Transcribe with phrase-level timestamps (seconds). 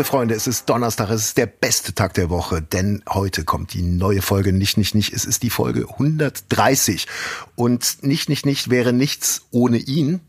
[0.00, 3.74] Liebe Freunde, es ist Donnerstag, es ist der beste Tag der Woche, denn heute kommt
[3.74, 5.12] die neue Folge Nicht, nicht, nicht.
[5.12, 7.06] Es ist die Folge 130.
[7.54, 10.20] Und Nicht, nicht, nicht wäre nichts ohne ihn.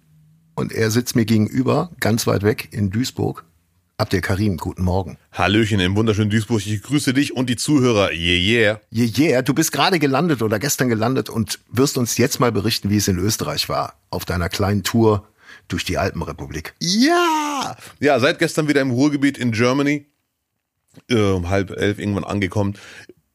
[0.55, 3.45] Und er sitzt mir gegenüber, ganz weit weg in Duisburg.
[3.95, 5.17] Abdel Karim, guten Morgen.
[5.31, 6.67] Hallöchen im wunderschönen Duisburg.
[6.67, 8.11] Ich grüße dich und die Zuhörer.
[8.11, 8.81] Yeah, yeah.
[8.93, 9.41] Yeah, yeah.
[9.41, 13.07] Du bist gerade gelandet oder gestern gelandet und wirst uns jetzt mal berichten, wie es
[13.07, 13.93] in Österreich war.
[14.09, 15.29] Auf deiner kleinen Tour
[15.71, 16.73] durch die Alpenrepublik.
[16.79, 17.75] Ja!
[17.99, 20.05] Ja, seit gestern wieder im Ruhrgebiet in Germany.
[21.09, 22.75] Äh, um halb elf irgendwann angekommen.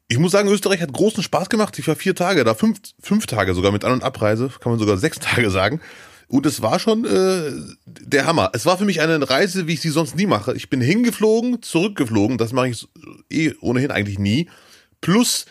[0.09, 1.79] Ich muss sagen, Österreich hat großen Spaß gemacht.
[1.79, 4.79] Ich war vier Tage da, fünf, fünf Tage sogar mit An- und Abreise, kann man
[4.79, 5.80] sogar sechs Tage sagen.
[6.29, 7.53] Und es war schon äh,
[7.87, 8.51] der Hammer.
[8.53, 10.55] Es war für mich eine Reise, wie ich sie sonst nie mache.
[10.55, 12.37] Ich bin hingeflogen, zurückgeflogen.
[12.37, 12.89] Das mache ich
[13.30, 14.49] eh ohnehin eigentlich nie.
[15.01, 15.47] Plus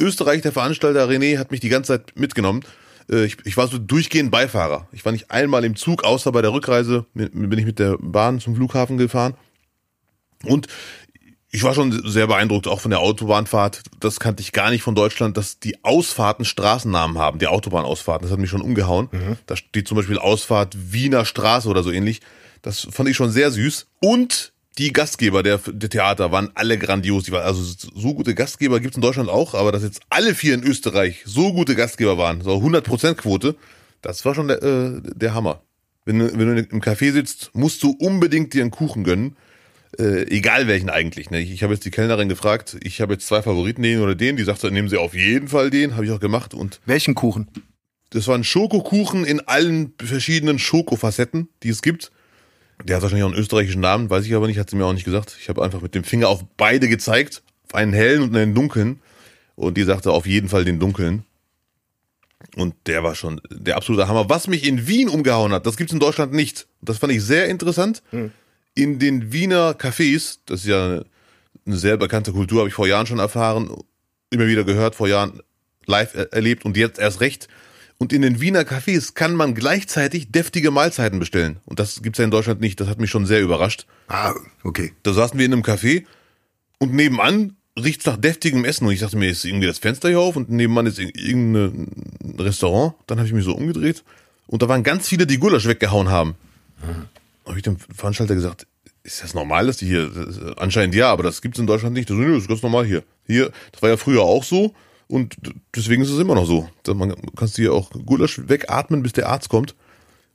[0.00, 2.62] Österreich, der Veranstalter René, hat mich die ganze Zeit mitgenommen.
[3.12, 4.88] Äh, ich, ich war so durchgehend Beifahrer.
[4.92, 8.40] Ich war nicht einmal im Zug, außer bei der Rückreise bin ich mit der Bahn
[8.40, 9.34] zum Flughafen gefahren.
[10.44, 10.66] Und
[11.54, 13.82] ich war schon sehr beeindruckt, auch von der Autobahnfahrt.
[14.00, 18.24] Das kannte ich gar nicht von Deutschland, dass die Ausfahrten Straßennamen haben, die Autobahnausfahrten.
[18.24, 19.08] Das hat mich schon umgehauen.
[19.12, 19.36] Mhm.
[19.46, 22.22] Da steht zum Beispiel Ausfahrt Wiener Straße oder so ähnlich.
[22.62, 23.86] Das fand ich schon sehr süß.
[24.00, 27.24] Und die Gastgeber der, der Theater waren alle grandios.
[27.24, 30.54] Die waren, also so gute Gastgeber gibt's in Deutschland auch, aber dass jetzt alle vier
[30.54, 33.56] in Österreich so gute Gastgeber waren, so 100% Quote,
[34.00, 35.62] das war schon der, äh, der Hammer.
[36.04, 39.36] Wenn, wenn du im Café sitzt, musst du unbedingt dir einen Kuchen gönnen
[39.98, 41.30] äh, egal welchen eigentlich.
[41.30, 41.40] Ne?
[41.40, 44.36] Ich, ich habe jetzt die Kellnerin gefragt, ich habe jetzt zwei Favoriten, den oder den.
[44.36, 46.54] Die sagte, nehmen Sie auf jeden Fall den, habe ich auch gemacht.
[46.54, 47.48] Und welchen Kuchen?
[48.10, 52.12] Das war ein Schokokuchen in allen verschiedenen Schokofacetten, die es gibt.
[52.84, 54.92] Der hat wahrscheinlich auch einen österreichischen Namen, weiß ich aber nicht, hat sie mir auch
[54.92, 55.36] nicht gesagt.
[55.40, 59.00] Ich habe einfach mit dem Finger auf beide gezeigt, auf einen hellen und einen dunklen.
[59.54, 61.24] Und die sagte auf jeden Fall den dunklen.
[62.56, 64.28] Und der war schon der absolute Hammer.
[64.28, 66.66] Was mich in Wien umgehauen hat, das gibt's in Deutschland nicht.
[66.80, 68.02] Das fand ich sehr interessant.
[68.10, 68.32] Hm
[68.74, 71.02] in den Wiener Cafés, das ist ja
[71.66, 73.70] eine sehr bekannte Kultur, habe ich vor Jahren schon erfahren,
[74.30, 75.40] immer wieder gehört, vor Jahren
[75.86, 77.48] live erlebt und jetzt erst recht.
[78.02, 81.60] Und in den Wiener Cafés kann man gleichzeitig deftige Mahlzeiten bestellen.
[81.66, 82.80] Und das gibt's ja in Deutschland nicht.
[82.80, 83.86] Das hat mich schon sehr überrascht.
[84.08, 84.92] Ah, okay.
[85.04, 86.04] Da saßen wir in einem Café
[86.78, 88.86] und nebenan riecht's nach deftigem Essen.
[88.86, 91.88] Und ich dachte mir, ist irgendwie das Fenster hier auf und nebenan ist irgendein
[92.38, 92.94] Restaurant.
[93.06, 94.02] Dann habe ich mich so umgedreht
[94.48, 96.34] und da waren ganz viele, die Gulasch weggehauen haben.
[96.84, 97.06] Mhm
[97.46, 98.66] habe ich dem Veranstalter gesagt,
[99.02, 100.10] ist das normal, dass die hier,
[100.56, 102.08] anscheinend ja, aber das gibt's in Deutschland nicht.
[102.08, 103.02] Das, ist ganz normal hier.
[103.26, 104.74] Hier, das war ja früher auch so
[105.12, 105.36] und
[105.76, 106.70] deswegen ist es immer noch so.
[106.86, 109.74] Man kannst hier auch Gulasch wegatmen, bis der Arzt kommt.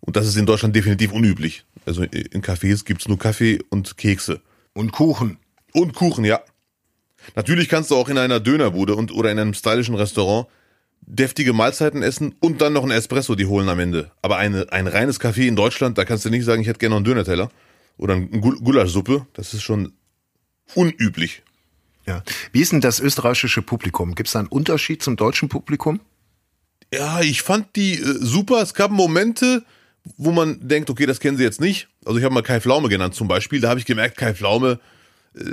[0.01, 1.65] Und das ist in Deutschland definitiv unüblich.
[1.87, 4.39] Also in Cafés gibt's nur Kaffee und Kekse.
[4.73, 5.39] Und Kuchen.
[5.73, 6.41] Und Kuchen, ja.
[7.35, 10.47] Natürlich kannst du auch in einer Dönerbude und oder in einem stylischen Restaurant
[11.01, 14.11] deftige Mahlzeiten essen und dann noch ein Espresso die holen am Ende.
[14.21, 16.91] Aber eine, ein reines Kaffee in Deutschland, da kannst du nicht sagen, ich hätte gerne
[16.91, 17.49] noch einen Dönerteller
[17.97, 19.25] oder eine Gulaschsuppe.
[19.33, 19.93] Das ist schon
[20.75, 21.41] unüblich.
[22.07, 22.23] Ja.
[22.51, 24.15] Wie ist denn das österreichische Publikum?
[24.15, 25.99] Gibt es da einen Unterschied zum deutschen Publikum?
[26.93, 28.61] Ja, ich fand die äh, super.
[28.61, 29.63] Es gab Momente,
[30.15, 31.89] wo man denkt, okay, das kennen sie jetzt nicht.
[32.05, 33.59] Also ich habe mal Kai Pflaume genannt zum Beispiel.
[33.59, 34.79] Da habe ich gemerkt, Kai Pflaume
[35.35, 35.43] äh,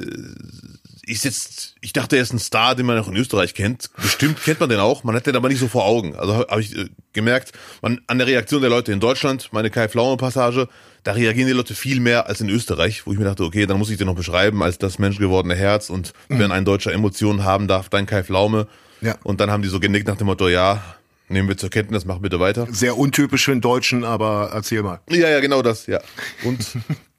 [1.07, 3.91] ist jetzt, ich dachte, er ist ein Star, den man auch in Österreich kennt.
[3.97, 6.15] Bestimmt kennt man den auch, man hat den aber nicht so vor Augen.
[6.17, 9.89] Also habe ich äh, gemerkt, man, an der Reaktion der Leute in Deutschland, meine Kai
[9.89, 10.69] Pflaume Passage,
[11.03, 13.79] da reagieren die Leute viel mehr als in Österreich, wo ich mir dachte, okay, dann
[13.79, 16.39] muss ich den noch beschreiben als das menschgewordene Herz und mhm.
[16.39, 18.67] wenn ein Deutscher Emotionen haben darf, dann Kai Pflaume.
[19.01, 19.17] Ja.
[19.23, 20.83] Und dann haben die so genickt nach dem Motto, ja,
[21.29, 22.67] nehmen wir zur Kenntnis, mach bitte weiter.
[22.71, 25.01] Sehr untypisch für einen Deutschen, aber erzähl mal.
[25.11, 26.01] Ja, ja, genau das, ja.
[26.43, 26.67] Und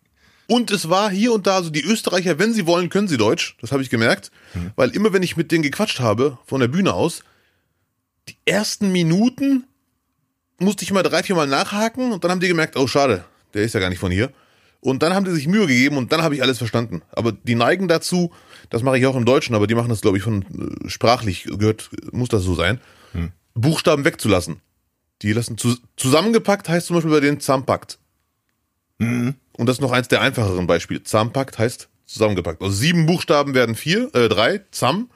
[0.47, 3.57] Und es war hier und da so, die Österreicher, wenn sie wollen, können sie Deutsch.
[3.61, 4.31] Das habe ich gemerkt.
[4.53, 4.71] Mhm.
[4.75, 7.23] Weil immer, wenn ich mit denen gequatscht habe, von der Bühne aus,
[8.29, 9.65] die ersten Minuten
[10.59, 13.63] musste ich mal drei, vier Mal nachhaken und dann haben die gemerkt, oh schade, der
[13.63, 14.31] ist ja gar nicht von hier.
[14.79, 17.01] Und dann haben die sich Mühe gegeben und dann habe ich alles verstanden.
[17.11, 18.31] Aber die neigen dazu,
[18.69, 21.45] das mache ich auch im Deutschen, aber die machen das, glaube ich, von äh, sprachlich
[21.45, 22.79] gehört, muss das so sein,
[23.13, 23.31] hm.
[23.55, 24.61] Buchstaben wegzulassen.
[25.21, 27.97] Die lassen zu, zusammengepackt heißt zum Beispiel bei denen zusammenpackt.
[28.99, 29.35] Mhm.
[29.57, 31.03] Und das ist noch eins der einfacheren Beispiele.
[31.03, 32.61] Zusammenpackt heißt zusammengepackt.
[32.61, 35.09] Also sieben Buchstaben werden vier, äh, drei, zusammen.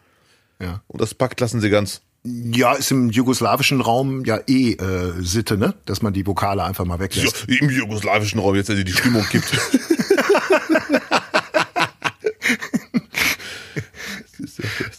[0.61, 0.81] Ja.
[0.87, 2.01] Und das packt lassen sie ganz.
[2.23, 5.73] Ja, ist im jugoslawischen Raum ja eh äh, Sitte, ne?
[5.85, 7.45] Dass man die Vokale einfach mal weglässt.
[7.47, 9.57] Ja, Im jugoslawischen Raum, jetzt, also die Stimmung kippt.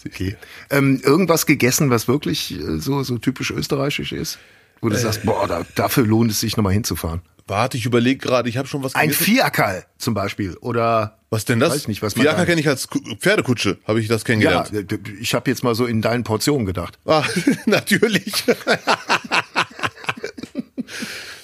[0.06, 0.36] okay.
[0.70, 4.38] Ähm, irgendwas gegessen, was wirklich äh, so, so typisch österreichisch ist?
[4.80, 7.22] Wo du äh, sagst, boah, da, dafür lohnt es sich nochmal hinzufahren.
[7.46, 11.58] Warte, ich überlege gerade, ich habe schon was Ein Fiakerl zum Beispiel oder was denn
[11.58, 11.72] das?
[11.72, 12.88] Weiß nicht, was Fiaker kenne ich als
[13.18, 14.70] Pferdekutsche, habe ich das kennengelernt.
[14.72, 16.98] Ja, ich habe jetzt mal so in deinen Portionen gedacht.
[17.06, 17.24] Ah,
[17.66, 18.44] natürlich.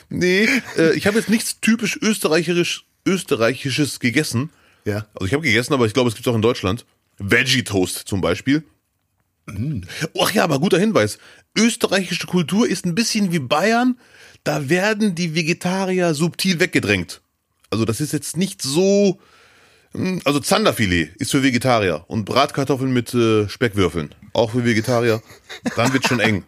[0.09, 4.51] nee, äh, ich habe jetzt nichts typisch österreichisch österreichisches gegessen.
[4.85, 5.07] Ja.
[5.15, 6.85] Also ich habe gegessen, aber ich glaube, es gibt auch in Deutschland.
[7.19, 8.65] Veggie Toast zum Beispiel.
[9.47, 9.83] Mm.
[10.21, 11.19] Ach ja, aber guter Hinweis.
[11.57, 13.99] Österreichische Kultur ist ein bisschen wie Bayern.
[14.45, 17.21] Da werden die Vegetarier subtil weggedrängt.
[17.71, 19.19] Also das ist jetzt nicht so.
[19.93, 25.23] hm, Also Zanderfilet ist für Vegetarier und Bratkartoffeln mit äh, Speckwürfeln auch für Vegetarier.
[25.77, 26.45] Dann wird schon eng.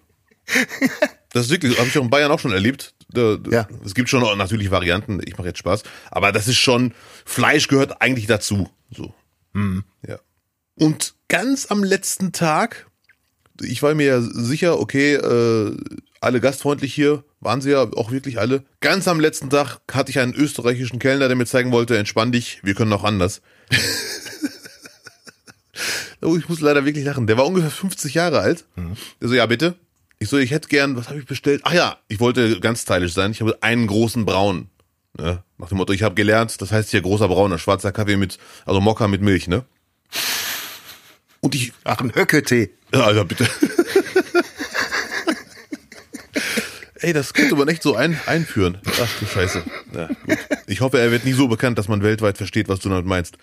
[1.32, 2.94] Das ist wirklich, habe ich auch in Bayern auch schon erlebt.
[3.10, 3.68] Da, Ja.
[3.84, 5.20] Es gibt schon natürlich Varianten.
[5.24, 6.92] Ich mache jetzt Spaß, aber das ist schon
[7.24, 8.68] Fleisch gehört eigentlich dazu.
[8.90, 9.14] So.
[10.06, 10.18] Ja.
[10.74, 12.87] Und ganz am letzten Tag,
[13.62, 15.76] ich war mir ja sicher, okay, äh,
[16.20, 18.64] alle gastfreundlich hier, waren sie ja auch wirklich alle.
[18.80, 22.60] Ganz am letzten Tag hatte ich einen österreichischen Kellner, der mir zeigen wollte, entspann dich,
[22.62, 23.40] wir können auch anders.
[26.22, 27.26] oh, ich muss leider wirklich lachen.
[27.26, 28.64] Der war ungefähr 50 Jahre alt.
[29.20, 29.74] Der so, ja bitte.
[30.18, 31.60] Ich so, ich hätte gern, was habe ich bestellt?
[31.64, 33.30] Ach ja, ich wollte ganz stylisch sein.
[33.30, 34.68] Ich habe einen großen Braun.
[35.16, 35.42] Ne?
[35.58, 38.80] Nach dem Motto, ich habe gelernt, das heißt hier großer Brauner, schwarzer Kaffee mit, also
[38.80, 39.64] Mokka mit Milch, ne?
[41.40, 42.70] Und ich, Ach, ein Höcke-Tee.
[42.92, 43.46] Ja, ja, bitte.
[47.00, 48.78] Ey, das könnte man echt so ein, einführen.
[48.84, 49.62] Ach du Scheiße.
[49.94, 50.38] Ja, gut.
[50.66, 53.38] Ich hoffe, er wird nie so bekannt, dass man weltweit versteht, was du damit meinst.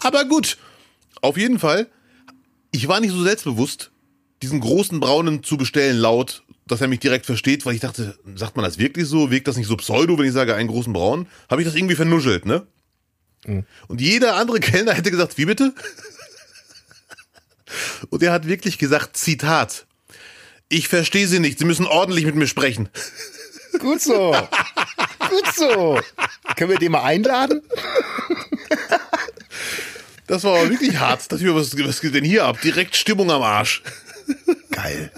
[0.00, 0.58] Aber gut.
[1.20, 1.88] Auf jeden Fall,
[2.70, 3.90] ich war nicht so selbstbewusst,
[4.42, 8.56] diesen großen Braunen zu bestellen laut, dass er mich direkt versteht, weil ich dachte, sagt
[8.56, 9.30] man das wirklich so?
[9.30, 11.26] Wirkt das nicht so pseudo, wenn ich sage einen großen Braun?
[11.48, 12.66] Habe ich das irgendwie vernuschelt, ne?
[13.88, 15.74] Und jeder andere Kellner hätte gesagt, wie bitte?
[18.10, 19.86] Und er hat wirklich gesagt, Zitat,
[20.68, 22.88] ich verstehe Sie nicht, Sie müssen ordentlich mit mir sprechen.
[23.78, 24.34] Gut so.
[25.28, 26.00] Gut so.
[26.56, 27.62] Können wir den mal einladen?
[30.26, 31.32] Das war aber wirklich hart.
[31.32, 32.60] Das was, was geht denn hier ab?
[32.60, 33.82] Direkt Stimmung am Arsch.
[34.70, 35.10] Geil.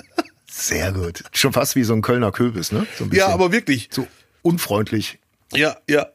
[0.48, 1.24] Sehr gut.
[1.32, 2.86] Schon fast wie so ein Kölner Kürbis, ne?
[2.98, 3.88] So Ja, aber wirklich.
[3.90, 4.06] so
[4.42, 5.18] unfreundlich.
[5.52, 6.06] Ja, ja.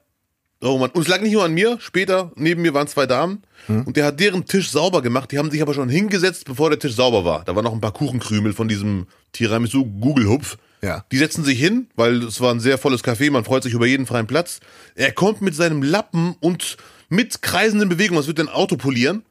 [0.65, 0.89] Oh Mann.
[0.91, 1.77] Und es lag nicht nur an mir.
[1.79, 3.43] Später, neben mir waren zwei Damen.
[3.67, 5.31] Und der hat deren Tisch sauber gemacht.
[5.31, 7.43] Die haben sich aber schon hingesetzt, bevor der Tisch sauber war.
[7.43, 10.57] Da waren noch ein paar Kuchenkrümel von diesem Tiramisu Google-Hupf.
[10.81, 11.05] Ja.
[11.11, 13.31] Die setzen sich hin, weil es war ein sehr volles Café.
[13.31, 14.59] Man freut sich über jeden freien Platz.
[14.95, 16.77] Er kommt mit seinem Lappen und
[17.09, 19.23] mit kreisenden Bewegungen, würde er ein Auto polieren,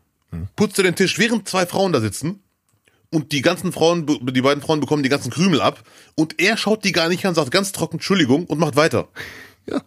[0.57, 2.41] putzt er den Tisch, während zwei Frauen da sitzen.
[3.11, 5.85] Und die ganzen Frauen, die beiden Frauen bekommen die ganzen Krümel ab.
[6.17, 9.09] Und er schaut die gar nicht an, sagt ganz trocken Entschuldigung und macht weiter.
[9.67, 9.81] Ja.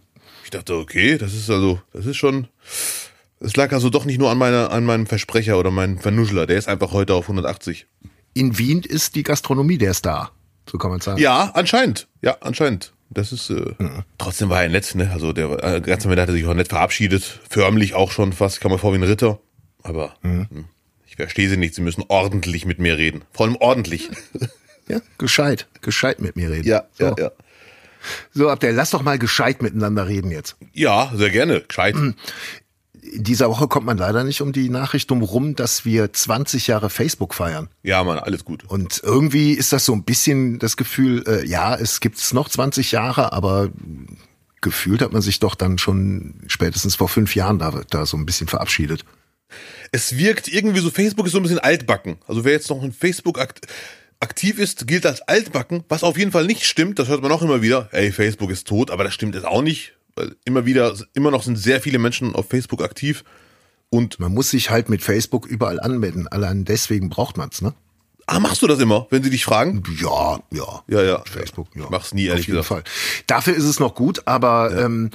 [0.48, 2.48] Ich dachte, okay, das ist also, das ist schon.
[3.42, 6.48] Es lag also doch nicht nur an meiner, an meinem Versprecher oder meinem Vernuschler.
[6.48, 7.86] Der ist einfach heute auf 180.
[8.34, 10.32] In Wien ist die Gastronomie der Star.
[10.72, 11.20] So kann man sagen.
[11.20, 12.08] Ja, anscheinend.
[12.22, 12.94] Ja, anscheinend.
[13.10, 13.50] Das ist.
[13.50, 13.74] Äh,
[14.18, 15.12] Trotzdem war er nett, ne?
[15.12, 17.42] Also der äh, ganz am Ende hat er sich auch nett verabschiedet.
[17.50, 18.62] Förmlich auch schon fast.
[18.62, 19.42] Kam mir vor wie ein Ritter.
[19.84, 20.48] Aber hm,
[21.06, 21.76] ich verstehe sie nicht.
[21.76, 23.26] Sie müssen ordentlich mit mir reden.
[23.34, 24.10] Vor allem ordentlich.
[24.90, 25.68] Ja, gescheit.
[25.82, 26.82] Gescheit mit mir reden.
[26.94, 27.14] so.
[27.18, 27.32] ja.
[28.34, 30.56] So, Abdel, lass doch mal gescheit miteinander reden jetzt.
[30.74, 31.62] Ja, sehr gerne.
[31.62, 31.96] Gescheit.
[31.96, 32.16] In
[33.02, 37.34] dieser Woche kommt man leider nicht um die Nachricht rum, dass wir 20 Jahre Facebook
[37.34, 37.70] feiern.
[37.84, 38.66] Ja, Mann, alles gut.
[38.66, 42.92] Und irgendwie ist das so ein bisschen das Gefühl, äh, ja, es gibt's noch 20
[42.92, 43.70] Jahre, aber
[44.62, 48.26] gefühlt hat man sich doch dann schon spätestens vor fünf Jahren da, da so ein
[48.26, 49.06] bisschen verabschiedet.
[49.92, 52.18] es wirkt irgendwie so, Facebook ist so ein bisschen altbacken.
[52.28, 53.68] Also wer jetzt noch in Facebook akt
[54.20, 57.42] aktiv ist, gilt als altbacken, was auf jeden Fall nicht stimmt, das hört man auch
[57.42, 57.90] immer wieder.
[57.92, 59.94] Ey, Facebook ist tot, aber das stimmt jetzt auch nicht.
[60.16, 63.24] Weil immer wieder, immer noch sind sehr viele Menschen auf Facebook aktiv.
[63.90, 66.28] Und, Man muss sich halt mit Facebook überall anmelden.
[66.28, 67.74] Allein deswegen braucht man's, ne?
[68.28, 69.82] ah, machst du das immer, wenn sie dich fragen?
[70.00, 70.84] Ja, ja.
[70.88, 71.24] Ja, ja.
[71.26, 71.86] Facebook, ja.
[71.86, 72.68] Ich mach's nie, ehrlich Auf jeden gesagt.
[72.68, 73.24] Fall.
[73.26, 75.10] Dafür ist es noch gut, aber ähm,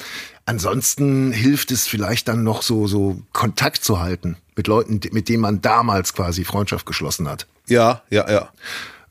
[0.46, 5.42] ansonsten hilft es vielleicht dann noch so, so Kontakt zu halten mit Leuten, mit denen
[5.42, 7.46] man damals quasi Freundschaft geschlossen hat.
[7.68, 8.50] Ja, ja, ja.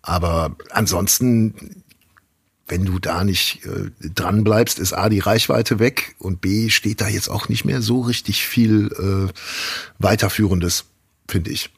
[0.01, 1.84] Aber ansonsten,
[2.67, 7.01] wenn du da nicht äh, dran bleibst, ist A die Reichweite weg und B steht
[7.01, 8.91] da jetzt auch nicht mehr so richtig viel
[9.31, 9.34] äh,
[10.00, 10.86] weiterführendes,
[11.27, 11.70] finde ich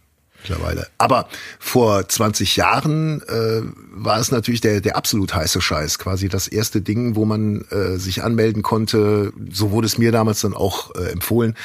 [0.43, 0.87] mittlerweile.
[0.97, 1.27] Aber
[1.59, 3.61] vor 20 Jahren äh,
[3.93, 7.97] war es natürlich der der absolut heiße Scheiß, quasi das erste Ding, wo man äh,
[7.97, 9.33] sich anmelden konnte.
[9.51, 11.55] So wurde es mir damals dann auch äh, empfohlen.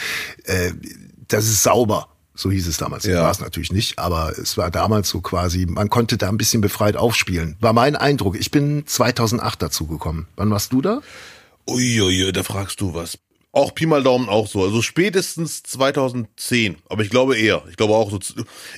[0.45, 0.73] Äh,
[1.29, 2.09] das ist sauber.
[2.40, 3.04] So hieß es damals.
[3.04, 3.23] Ja.
[3.23, 6.61] War es natürlich nicht, aber es war damals so quasi, man konnte da ein bisschen
[6.61, 7.57] befreit aufspielen.
[7.59, 8.38] War mein Eindruck.
[8.38, 10.28] Ich bin 2008 dazu gekommen.
[10.37, 11.00] Wann warst du da?
[11.68, 13.18] Uiuiui, da fragst du was.
[13.50, 14.62] Auch Pi mal Daumen auch so.
[14.62, 16.76] Also spätestens 2010.
[16.88, 17.64] Aber ich glaube eher.
[17.71, 18.21] Ich glaube auch so.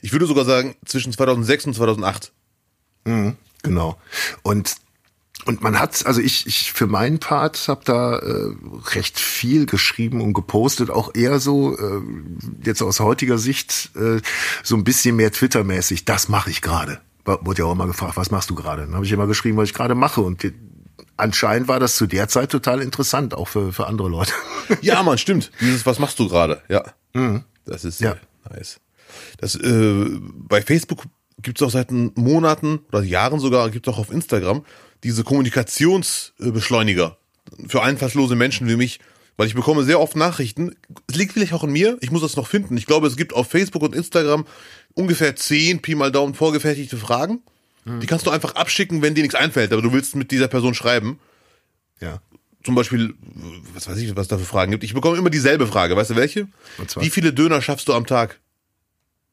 [0.00, 2.32] Ich würde sogar sagen zwischen 2006 und 2008.
[3.62, 3.98] Genau.
[4.42, 4.74] Und
[5.46, 8.52] und man hat, also ich, ich für meinen Part habe da äh,
[8.94, 12.00] recht viel geschrieben und gepostet, auch eher so, äh,
[12.64, 14.20] jetzt aus heutiger Sicht, äh,
[14.62, 17.00] so ein bisschen mehr Twitter-mäßig, das mache ich gerade.
[17.24, 18.82] Wurde ja auch immer gefragt, was machst du gerade?
[18.82, 20.20] Dann habe ich immer geschrieben, was ich gerade mache.
[20.20, 20.52] Und die,
[21.16, 24.32] anscheinend war das zu der Zeit total interessant, auch für, für andere Leute.
[24.82, 25.50] Ja, Mann, stimmt.
[25.60, 26.62] Dieses, was machst du gerade?
[26.68, 26.84] Ja.
[27.64, 28.12] Das ist Ja.
[28.12, 28.16] äh,
[28.56, 28.80] nice.
[29.38, 30.06] Das, äh,
[30.48, 31.04] bei Facebook
[31.42, 34.62] gibt es auch seit Monaten oder Jahren sogar, gibt es auch auf Instagram
[35.04, 37.16] diese Kommunikationsbeschleuniger
[37.66, 39.00] für einfallslose Menschen wie mich,
[39.36, 40.76] weil ich bekomme sehr oft Nachrichten.
[41.08, 42.76] Es liegt vielleicht auch an mir, ich muss das noch finden.
[42.76, 44.46] Ich glaube, es gibt auf Facebook und Instagram
[44.94, 47.40] ungefähr 10 Pi mal Daumen vorgefertigte Fragen.
[47.86, 50.74] Die kannst du einfach abschicken, wenn dir nichts einfällt, aber du willst mit dieser Person
[50.74, 51.18] schreiben
[51.98, 52.20] Ja.
[52.62, 53.14] zum Beispiel,
[53.74, 54.84] was weiß ich, was da für Fragen gibt.
[54.84, 55.96] Ich bekomme immer dieselbe Frage.
[55.96, 56.46] Weißt du welche?
[56.76, 57.02] Und zwar?
[57.02, 58.38] Wie viele Döner schaffst du am Tag?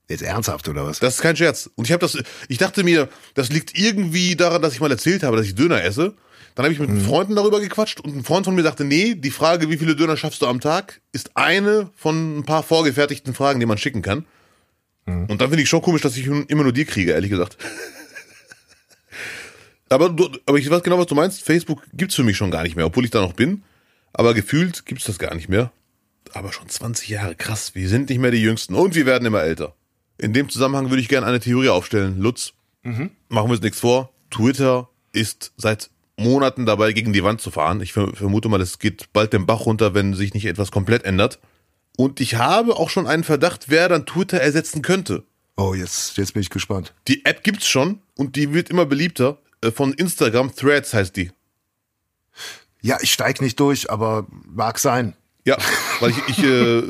[0.09, 0.99] Jetzt ernsthaft oder was?
[0.99, 1.69] Das ist kein Scherz.
[1.75, 5.23] Und ich habe das, ich dachte mir, das liegt irgendwie daran, dass ich mal erzählt
[5.23, 6.13] habe, dass ich Döner esse.
[6.55, 9.29] Dann habe ich mit Freunden darüber gequatscht und ein Freund von mir sagte, nee, die
[9.29, 13.59] Frage, wie viele Döner schaffst du am Tag, ist eine von ein paar vorgefertigten Fragen,
[13.59, 14.25] die man schicken kann.
[15.07, 17.57] Und dann finde ich schon komisch, dass ich immer nur die kriege, ehrlich gesagt.
[19.89, 21.43] aber, du, aber ich weiß genau, was du meinst.
[21.43, 23.63] Facebook gibt's für mich schon gar nicht mehr, obwohl ich da noch bin.
[24.11, 25.71] Aber gefühlt gibt's das gar nicht mehr.
[26.33, 27.73] Aber schon 20 Jahre, krass.
[27.73, 29.76] Wir sind nicht mehr die Jüngsten und wir werden immer älter.
[30.17, 32.19] In dem Zusammenhang würde ich gerne eine Theorie aufstellen.
[32.19, 34.12] Lutz, machen wir uns nichts vor.
[34.31, 37.81] Twitter ist seit Monaten dabei, gegen die Wand zu fahren.
[37.81, 41.03] Ich ver- vermute mal, es geht bald den Bach runter, wenn sich nicht etwas komplett
[41.03, 41.39] ändert.
[41.97, 45.24] Und ich habe auch schon einen Verdacht, wer dann Twitter ersetzen könnte.
[45.57, 46.93] Oh, jetzt, jetzt bin ich gespannt.
[47.07, 49.39] Die App gibt's schon und die wird immer beliebter.
[49.62, 51.31] Äh, Von Instagram Threads heißt die.
[52.81, 55.15] Ja, ich steig nicht durch, aber mag sein.
[55.45, 55.57] Ja,
[56.00, 56.83] weil ich, ich äh,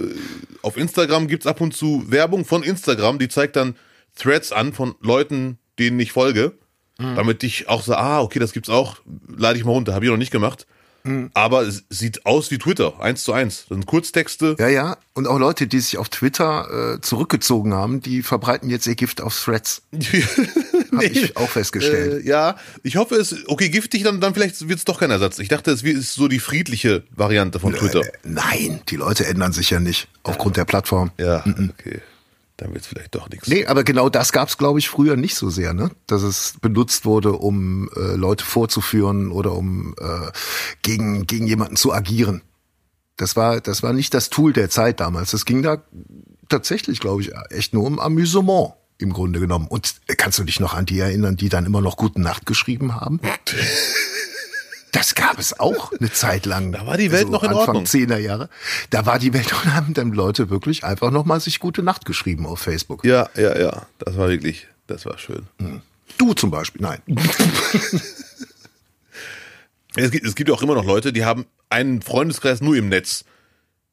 [0.67, 3.75] auf Instagram gibt's ab und zu Werbung von Instagram, die zeigt dann
[4.15, 6.53] Threads an von Leuten, denen ich folge,
[7.15, 8.97] damit ich auch so, ah, okay, das gibt's auch,
[9.27, 10.67] lade ich mal runter, habe ich noch nicht gemacht.
[11.33, 13.65] Aber es sieht aus wie Twitter, eins zu eins.
[13.67, 14.55] Das sind Kurztexte.
[14.59, 14.97] Ja, ja.
[15.13, 19.21] Und auch Leute, die sich auf Twitter äh, zurückgezogen haben, die verbreiten jetzt ihr Gift
[19.21, 19.81] auf Threads.
[20.91, 22.25] Habe ich auch festgestellt.
[22.25, 25.39] Äh, ja, ich hoffe es, okay, giftig, dann, dann vielleicht wird's doch kein Ersatz.
[25.39, 28.01] Ich dachte, es ist so die friedliche Variante von Twitter.
[28.01, 31.11] Äh, nein, die Leute ändern sich ja nicht aufgrund der Plattform.
[31.17, 32.01] Ja, okay.
[32.57, 33.47] Dann wird's vielleicht doch nichts.
[33.47, 35.91] Nee, aber genau das gab's, glaube ich, früher nicht so sehr, ne?
[36.07, 40.31] Dass es benutzt wurde, um äh, Leute vorzuführen oder um äh,
[40.81, 42.41] gegen, gegen jemanden zu agieren.
[43.15, 45.33] Das war, das war nicht das Tool der Zeit damals.
[45.33, 45.83] Es ging da
[46.49, 49.67] tatsächlich, glaube ich, echt nur um Amüsement im Grunde genommen.
[49.67, 52.47] Und äh, kannst du dich noch an die erinnern, die dann immer noch Gute Nacht
[52.47, 53.19] geschrieben haben?
[54.97, 56.71] Das gab es auch eine Zeit lang.
[56.71, 57.83] Da war die Welt noch in Anfang Ordnung.
[57.83, 58.49] 10er Jahre.
[58.89, 62.03] Da war die Welt und haben dann Leute wirklich einfach noch mal sich Gute Nacht
[62.05, 63.05] geschrieben auf Facebook.
[63.05, 63.85] Ja, ja, ja.
[63.99, 65.45] Das war wirklich, das war schön.
[66.17, 67.01] Du zum Beispiel, nein.
[69.99, 72.87] Es gibt, es gibt ja auch immer noch Leute, die haben einen Freundeskreis nur im
[72.87, 73.25] Netz.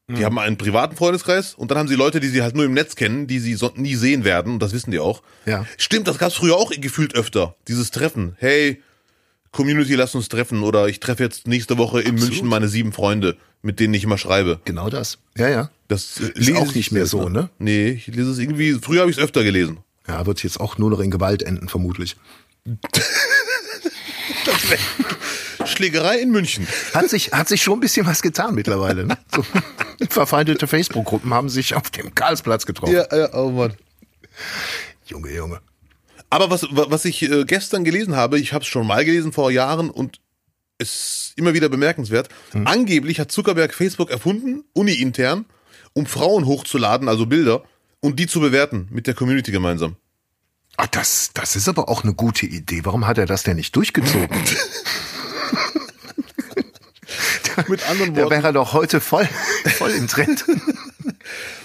[0.06, 2.74] Die haben einen privaten Freundeskreis und dann haben sie Leute, die sie halt nur im
[2.74, 5.22] Netz kennen, die sie so nie sehen werden und das wissen die auch.
[5.46, 5.64] Ja.
[5.78, 7.56] Stimmt, das gab's früher auch gefühlt öfter.
[7.68, 8.36] Dieses Treffen.
[8.38, 8.82] Hey,
[9.54, 12.30] Community, lass uns treffen oder ich treffe jetzt nächste Woche in Absolut.
[12.30, 14.60] München meine sieben Freunde, mit denen ich immer schreibe.
[14.64, 15.18] Genau das.
[15.38, 15.70] Ja, ja.
[15.88, 17.48] Das äh, Ist auch ich nicht mehr so, ne?
[17.58, 19.78] Nee, ich lese es irgendwie, früher habe ich es öfter gelesen.
[20.06, 22.16] Ja, wird jetzt auch nur noch in Gewalt enden, vermutlich.
[25.64, 26.66] Schlägerei in München.
[26.92, 29.06] Hat sich, hat sich schon ein bisschen was getan mittlerweile.
[29.06, 29.16] Ne?
[29.34, 29.44] So,
[30.10, 32.92] verfeindete Facebook-Gruppen haben sich auf dem Karlsplatz getroffen.
[32.92, 33.74] ja, oh Mann.
[35.06, 35.60] Junge, Junge.
[36.34, 39.52] Aber was, was ich äh, gestern gelesen habe, ich habe es schon mal gelesen vor
[39.52, 40.18] Jahren und
[40.78, 42.28] es ist immer wieder bemerkenswert.
[42.64, 45.44] Angeblich hat Zuckerberg Facebook erfunden, uni-intern,
[45.92, 47.62] um Frauen hochzuladen, also Bilder,
[48.00, 49.94] und die zu bewerten mit der Community gemeinsam.
[50.76, 52.80] Ah, das, das ist aber auch eine gute Idee.
[52.82, 54.36] Warum hat er das denn nicht durchgezogen?
[57.68, 59.28] Mit anderen Da Worten, wäre er doch heute voll,
[59.78, 60.44] voll im Trend.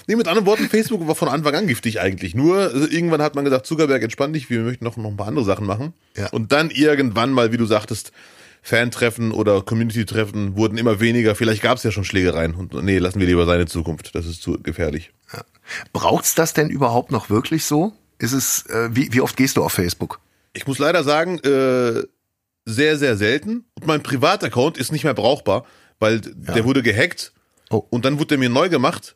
[0.08, 2.36] Nee, mit anderen Worten, Facebook war von Anfang an giftig eigentlich.
[2.36, 5.27] Nur äh, irgendwann hat man gesagt, Zuckerberg, entspann dich, wir möchten noch, noch ein paar
[5.27, 5.94] andere Sachen machen.
[6.15, 6.27] Ja.
[6.29, 8.12] Und dann irgendwann mal, wie du sagtest,
[8.62, 11.36] Fan-Treffen oder Community-Treffen wurden immer weniger.
[11.36, 12.56] Vielleicht gab es ja schon Schlägereien.
[12.56, 14.15] Und nee, lassen wir lieber seine Zukunft.
[14.15, 15.12] Das ist zu gefährlich.
[15.94, 17.94] Braucht's das denn überhaupt noch wirklich so?
[18.18, 20.20] Ist es, äh, wie, wie oft gehst du auf Facebook?
[20.53, 22.03] Ich muss leider sagen, äh,
[22.65, 23.65] sehr, sehr selten.
[23.75, 25.65] Und mein Privataccount ist nicht mehr brauchbar,
[26.00, 27.34] weil der wurde gehackt
[27.72, 27.86] Oh.
[27.91, 29.15] und dann wurde der mir neu gemacht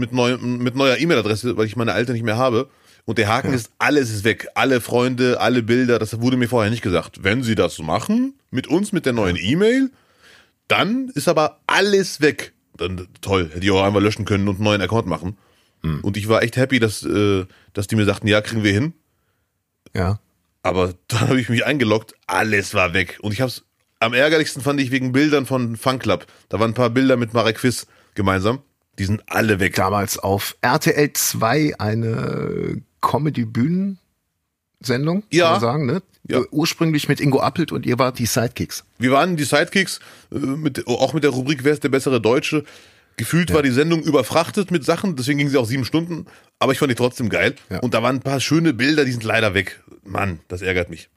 [0.00, 2.68] mit, neu, mit neuer E-Mail-Adresse, weil ich meine alte nicht mehr habe.
[3.04, 4.48] Und der Haken ist, alles ist weg.
[4.54, 7.22] Alle Freunde, alle Bilder, das wurde mir vorher nicht gesagt.
[7.22, 9.90] Wenn sie das machen, mit uns, mit der neuen E-Mail,
[10.68, 12.52] dann ist aber alles weg.
[12.76, 15.36] Dann toll, hätte ich auch einfach löschen können und einen neuen Account machen.
[15.82, 18.92] Und ich war echt happy, dass, äh, dass die mir sagten, ja, kriegen wir hin.
[19.94, 20.20] Ja.
[20.62, 23.18] Aber dann habe ich mich eingeloggt, alles war weg.
[23.22, 23.64] Und ich habe es
[23.98, 26.26] am ärgerlichsten fand ich wegen Bildern von Funclub.
[26.48, 28.62] Da waren ein paar Bilder mit Marek Quiz gemeinsam.
[29.00, 29.74] Die sind alle weg.
[29.76, 35.44] Damals auf RTL 2 eine Comedy-Bühnen-Sendung, Ja.
[35.44, 36.02] kann man sagen, ne?
[36.28, 36.42] Ja.
[36.50, 38.84] Ursprünglich mit Ingo Appelt und ihr wart die Sidekicks.
[38.98, 42.64] Wir waren die Sidekicks, äh, mit, auch mit der Rubrik Wer ist der bessere Deutsche.
[43.16, 46.26] Gefühlt war die Sendung überfrachtet mit Sachen, deswegen ging sie auch sieben Stunden,
[46.58, 47.54] aber ich fand die trotzdem geil.
[47.70, 47.78] Ja.
[47.80, 49.82] Und da waren ein paar schöne Bilder, die sind leider weg.
[50.04, 51.08] Mann, das ärgert mich.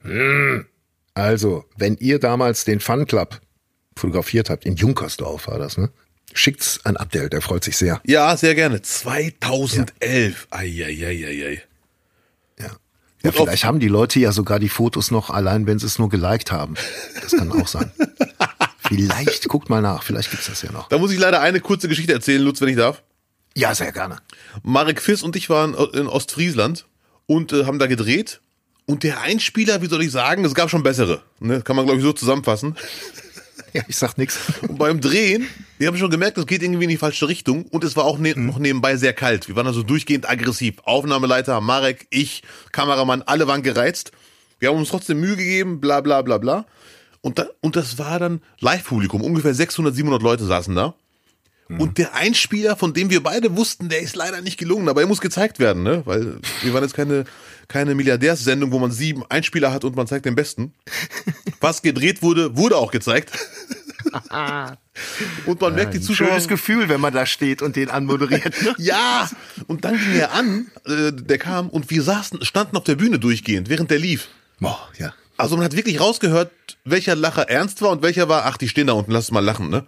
[1.15, 3.41] Also, wenn ihr damals den Fun Club
[3.97, 5.89] fotografiert habt, in Junkersdorf war das, ne?
[6.33, 8.01] Schickt's an Abdel, der freut sich sehr.
[8.05, 8.81] Ja, sehr gerne.
[8.81, 10.47] 2011.
[10.49, 11.63] Eieieiei.
[12.59, 12.71] Ja.
[13.23, 16.09] Ja, vielleicht haben die Leute ja sogar die Fotos noch allein, wenn sie es nur
[16.09, 16.75] geliked haben.
[17.21, 17.91] Das kann auch sein.
[18.79, 20.89] vielleicht, guckt mal nach, vielleicht gibt's das ja noch.
[20.89, 23.01] Da muss ich leider eine kurze Geschichte erzählen, Lutz, wenn ich darf.
[23.55, 24.17] Ja, sehr gerne.
[24.63, 26.85] Marek Fiss und ich waren in Ostfriesland
[27.25, 28.41] und äh, haben da gedreht.
[28.85, 31.21] Und der Einspieler, wie soll ich sagen, es gab schon bessere.
[31.39, 31.61] Ne?
[31.61, 32.75] Kann man, glaube ich, so zusammenfassen.
[33.73, 34.39] Ja, ich sag nix.
[34.61, 35.47] Und beim Drehen,
[35.79, 37.63] wir haben schon gemerkt, das geht irgendwie in die falsche Richtung.
[37.65, 39.47] Und es war auch ne noch nebenbei sehr kalt.
[39.47, 40.75] Wir waren also durchgehend aggressiv.
[40.83, 44.11] Aufnahmeleiter, Marek, ich, Kameramann, alle waren gereizt.
[44.59, 46.65] Wir haben uns trotzdem Mühe gegeben, bla bla bla bla.
[47.21, 49.21] Und, da, und das war dann Live-Publikum.
[49.21, 50.93] Ungefähr 600, 700 Leute saßen da.
[51.79, 55.07] Und der Einspieler, von dem wir beide wussten, der ist leider nicht gelungen, aber er
[55.07, 56.03] muss gezeigt werden, ne?
[56.05, 57.25] Weil wir waren jetzt keine,
[57.67, 60.73] keine Milliardärssendung, wo man sieben Einspieler hat und man zeigt den besten.
[61.59, 63.31] Was gedreht wurde, wurde auch gezeigt.
[65.45, 66.27] und man merkt die Zuschauer.
[66.27, 68.61] Schönes Gefühl, wenn man da steht und den anmoderiert.
[68.61, 68.75] Ne?
[68.77, 69.29] Ja,
[69.67, 73.19] und dann ging er an, äh, der kam und wir saßen, standen auf der Bühne
[73.19, 74.27] durchgehend, während der lief.
[74.59, 75.13] Boah, ja.
[75.37, 76.51] Also man hat wirklich rausgehört,
[76.85, 79.43] welcher Lacher ernst war und welcher war, ach, die stehen da unten, lass uns mal
[79.43, 79.85] lachen, ne?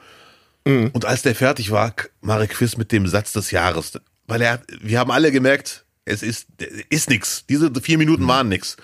[0.68, 4.98] Und als der fertig war, Marek Quiz mit dem Satz des Jahres, weil er, wir
[4.98, 6.48] haben alle gemerkt, es ist,
[6.90, 7.46] ist nix.
[7.50, 8.78] Diese vier Minuten waren nix.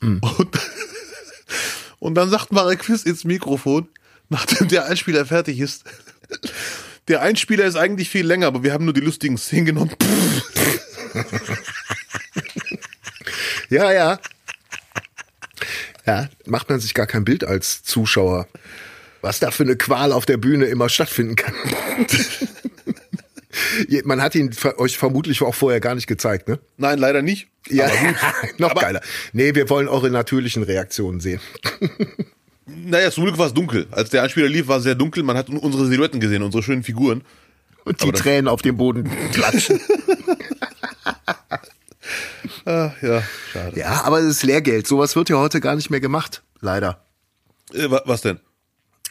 [0.00, 0.22] Und,
[1.98, 3.88] und dann sagt Marek Quiz ins Mikrofon,
[4.28, 5.84] nachdem der Einspieler fertig ist,
[7.08, 9.94] der Einspieler ist eigentlich viel länger, aber wir haben nur die lustigen Szenen genommen.
[13.70, 14.18] Ja, ja.
[16.04, 18.48] Ja, macht man sich gar kein Bild als Zuschauer,
[19.20, 21.54] was da für eine Qual auf der Bühne immer stattfinden kann.
[24.04, 26.58] Man hat ihn euch vermutlich auch vorher gar nicht gezeigt, ne?
[26.76, 27.48] Nein, leider nicht.
[27.68, 27.88] Ja,
[28.58, 29.00] noch Aber- geiler.
[29.32, 31.40] Nee, wir wollen eure natürlichen Reaktionen sehen.
[32.72, 33.88] Naja, zum Glück war es dunkel.
[33.90, 35.24] Als der Einspieler lief, war es sehr dunkel.
[35.24, 37.24] Man hat unsere Silhouetten gesehen, unsere schönen Figuren.
[37.84, 39.80] Und die Aber Tränen auf dem Boden klatschen.
[42.64, 43.78] Ah, ja, schade.
[43.78, 44.86] ja, aber es ist Lehrgeld.
[44.86, 46.42] Sowas wird ja heute gar nicht mehr gemacht.
[46.60, 47.04] Leider.
[47.72, 48.38] Äh, wa- was denn?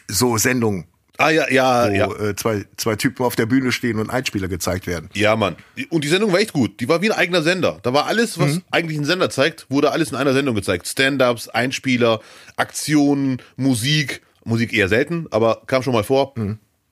[0.08, 0.86] So Sendungen,
[1.20, 2.28] Ah, ja, ja, wo ja.
[2.30, 5.10] äh, zwei, zwei Typen auf der Bühne stehen und Einspieler gezeigt werden.
[5.12, 5.56] Ja, Mann.
[5.90, 6.80] Und die Sendung war echt gut.
[6.80, 7.78] Die war wie ein eigener Sender.
[7.82, 8.62] Da war alles, was Mhm.
[8.70, 10.88] eigentlich ein Sender zeigt, wurde alles in einer Sendung gezeigt.
[10.88, 12.20] Stand-ups, Einspieler,
[12.56, 14.22] Aktionen, Musik.
[14.44, 16.32] Musik eher selten, aber kam schon mal vor.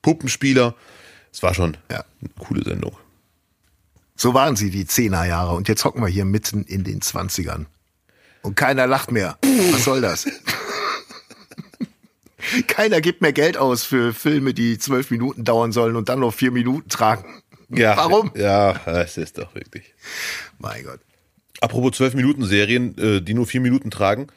[0.03, 0.75] Puppenspieler.
[1.33, 1.75] Es war schon Mhm.
[1.91, 2.05] Ja.
[2.21, 2.95] eine coole Sendung.
[4.15, 7.65] So waren sie die Zehnerjahre und jetzt hocken wir hier mitten in den Zwanzigern.
[8.41, 9.37] Und keiner lacht mehr.
[9.71, 10.25] Was soll das?
[12.67, 16.33] Keiner gibt mehr Geld aus für Filme, die zwölf Minuten dauern sollen und dann noch
[16.33, 17.41] vier Minuten tragen.
[17.69, 18.31] Ja, Warum?
[18.35, 19.93] Ja, es ist doch wirklich.
[20.57, 20.99] Mein Gott.
[21.61, 24.27] Apropos 12 Minuten Serien, äh, die nur vier Minuten tragen.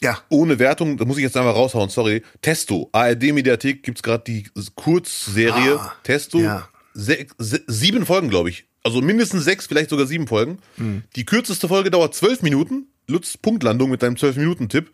[0.00, 2.22] Ja, Ohne Wertung, da muss ich jetzt einfach raushauen, sorry.
[2.42, 6.38] Testo, ARD-Mediathek gibt's gerade die Kurzserie Ah, Testo.
[6.38, 6.68] ja.
[6.94, 8.66] Se se sieben Folgen, glaube ich.
[8.82, 10.58] Also mindestens sechs, vielleicht sogar sieben Folgen.
[10.76, 11.02] Hm.
[11.16, 12.86] Die kürzeste Folge dauert zwölf Minuten.
[13.08, 14.92] Lutz, Punktlandung mit deinem zwölf minuten tipp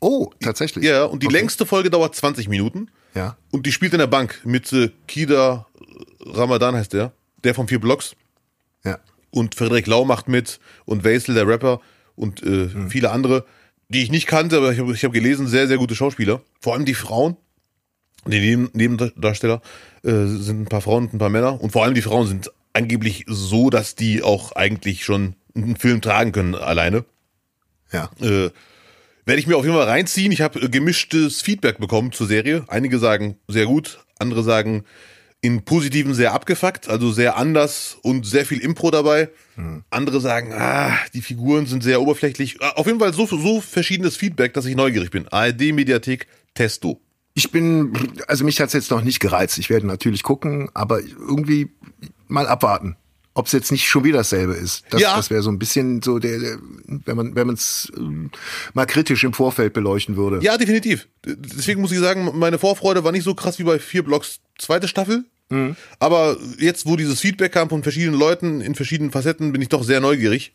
[0.00, 0.84] Oh, tatsächlich.
[0.84, 1.36] Ja, und die Okay.
[1.36, 2.90] längste Folge dauert 20 Minuten.
[3.14, 3.36] Ja.
[3.50, 5.66] Und die spielt in der Bank mit äh, Kida
[6.26, 7.12] Ramadan heißt der,
[7.44, 8.16] der von vier Blocks.
[8.84, 8.98] Ja.
[9.30, 11.80] Und Frederik Lau macht mit und Wesel, der Rapper
[12.16, 13.44] und äh, viele andere,
[13.88, 16.40] die ich nicht kannte, aber ich habe hab gelesen, sehr, sehr gute Schauspieler.
[16.60, 17.36] Vor allem die Frauen,
[18.26, 19.60] die Neben Nebendarsteller
[20.02, 21.60] äh, sind ein paar Frauen und ein paar Männer.
[21.60, 26.00] Und vor allem die Frauen sind angeblich so, dass die auch eigentlich schon einen Film
[26.00, 27.04] tragen können alleine.
[27.92, 28.10] Ja.
[28.20, 28.50] Äh,
[29.26, 30.32] werde ich mir auf jeden Fall reinziehen.
[30.32, 32.64] Ich habe äh, gemischtes Feedback bekommen zur Serie.
[32.68, 34.84] Einige sagen sehr gut, andere sagen
[35.40, 39.28] in positiven sehr abgefuckt, also sehr anders und sehr viel Impro dabei.
[39.90, 42.56] Andere sagen, ah, die Figuren sind sehr oberflächlich.
[42.62, 45.28] Ah, Auf jeden Fall so, so verschiedenes Feedback, dass ich neugierig bin.
[45.28, 46.98] ARD Mediathek Testo.
[47.34, 47.92] Ich bin,
[48.26, 49.58] also mich hat's jetzt noch nicht gereizt.
[49.58, 51.72] Ich werde natürlich gucken, aber irgendwie
[52.26, 52.96] mal abwarten.
[53.36, 54.84] Ob es jetzt nicht schon wieder dasselbe ist.
[54.90, 55.16] Das, Ja.
[55.16, 57.90] das wäre so ein bisschen so der, der wenn man wenn man es
[58.74, 60.38] mal kritisch im Vorfeld beleuchten würde.
[60.42, 61.08] Ja, definitiv.
[61.24, 64.86] Deswegen muss ich sagen, meine Vorfreude war nicht so krass wie bei vier Blocks zweite
[64.88, 65.24] Staffel.
[66.00, 69.84] Aber jetzt, wo dieses Feedback kam von verschiedenen Leuten in verschiedenen Facetten, bin ich doch
[69.84, 70.52] sehr neugierig.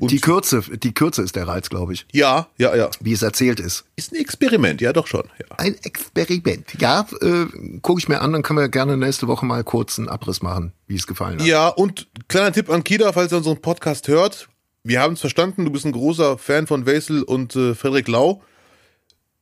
[0.00, 2.90] Die Kürze, die Kürze ist der Reiz, glaube ich, Ja, ja, ja.
[3.00, 3.84] wie es erzählt ist.
[3.96, 5.24] Ist ein Experiment, ja, doch schon.
[5.38, 5.56] Ja.
[5.58, 6.66] Ein Experiment.
[6.78, 7.46] Ja, äh,
[7.82, 10.72] gucke ich mir an, dann können wir gerne nächste Woche mal kurz einen Abriss machen,
[10.86, 11.46] wie es gefallen hat.
[11.46, 14.48] Ja, und kleiner Tipp an Kida, falls er unseren Podcast hört.
[14.82, 18.42] Wir haben es verstanden, du bist ein großer Fan von Wesel und äh, Frederik Lau.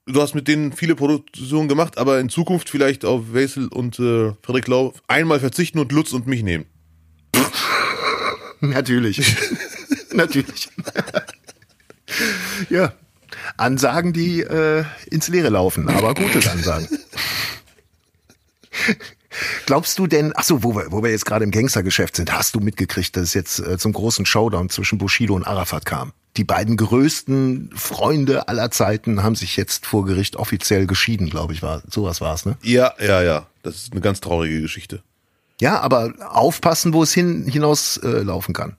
[0.06, 4.32] du hast mit denen viele Produktionen gemacht, aber in Zukunft vielleicht auf Wesel und äh,
[4.42, 6.64] Frederik Lau einmal verzichten und Lutz und mich nehmen.
[8.60, 9.18] Natürlich.
[10.18, 10.68] Natürlich.
[12.70, 12.92] ja.
[13.56, 16.88] Ansagen, die äh, ins Leere laufen, aber gute Ansagen.
[19.66, 22.54] Glaubst du denn, ach so, wo wir, wo wir jetzt gerade im Gangstergeschäft sind, hast
[22.56, 26.12] du mitgekriegt, dass es jetzt äh, zum großen Showdown zwischen Bushido und Arafat kam?
[26.36, 31.62] Die beiden größten Freunde aller Zeiten haben sich jetzt vor Gericht offiziell geschieden, glaube ich,
[31.62, 31.82] war.
[31.88, 32.56] Sowas war es, ne?
[32.62, 33.46] Ja, ja, ja.
[33.62, 35.02] Das ist eine ganz traurige Geschichte.
[35.60, 38.76] Ja, aber aufpassen, wo es hin, hinaus äh, laufen kann.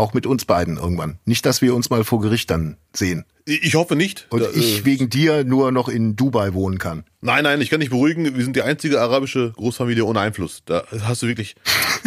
[0.00, 1.18] Auch mit uns beiden irgendwann.
[1.26, 3.26] Nicht, dass wir uns mal vor Gericht dann sehen.
[3.44, 4.28] Ich hoffe nicht.
[4.30, 7.04] Und Da, ich äh, wegen dir nur noch in Dubai wohnen kann.
[7.20, 8.24] Nein, nein, ich kann dich beruhigen.
[8.34, 10.62] Wir sind die einzige arabische Großfamilie ohne Einfluss.
[10.64, 11.54] Da hast du wirklich,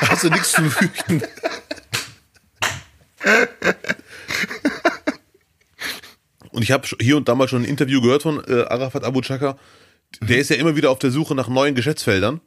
[0.00, 1.22] hast du nichts zu fürchten.
[6.50, 9.20] Und ich habe hier und da mal schon ein Interview gehört von äh, Arafat Abu
[9.20, 9.56] Chaka.
[10.20, 12.40] Der ist ja immer wieder auf der Suche nach neuen Geschäftsfeldern.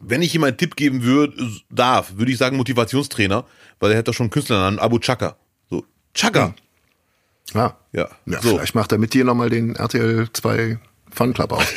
[0.00, 1.34] Wenn ich ihm einen Tipp geben würde,
[1.70, 3.44] darf, würde ich sagen Motivationstrainer,
[3.80, 5.36] weil er hat doch schon einen Künstlernamen, Abu Chaka.
[5.70, 6.54] So, Chaka.
[7.54, 7.76] Ja.
[7.92, 8.56] Ja, ja so.
[8.56, 10.78] Vielleicht macht er mit dir nochmal den RTL 2
[11.10, 11.66] Fun Club auf.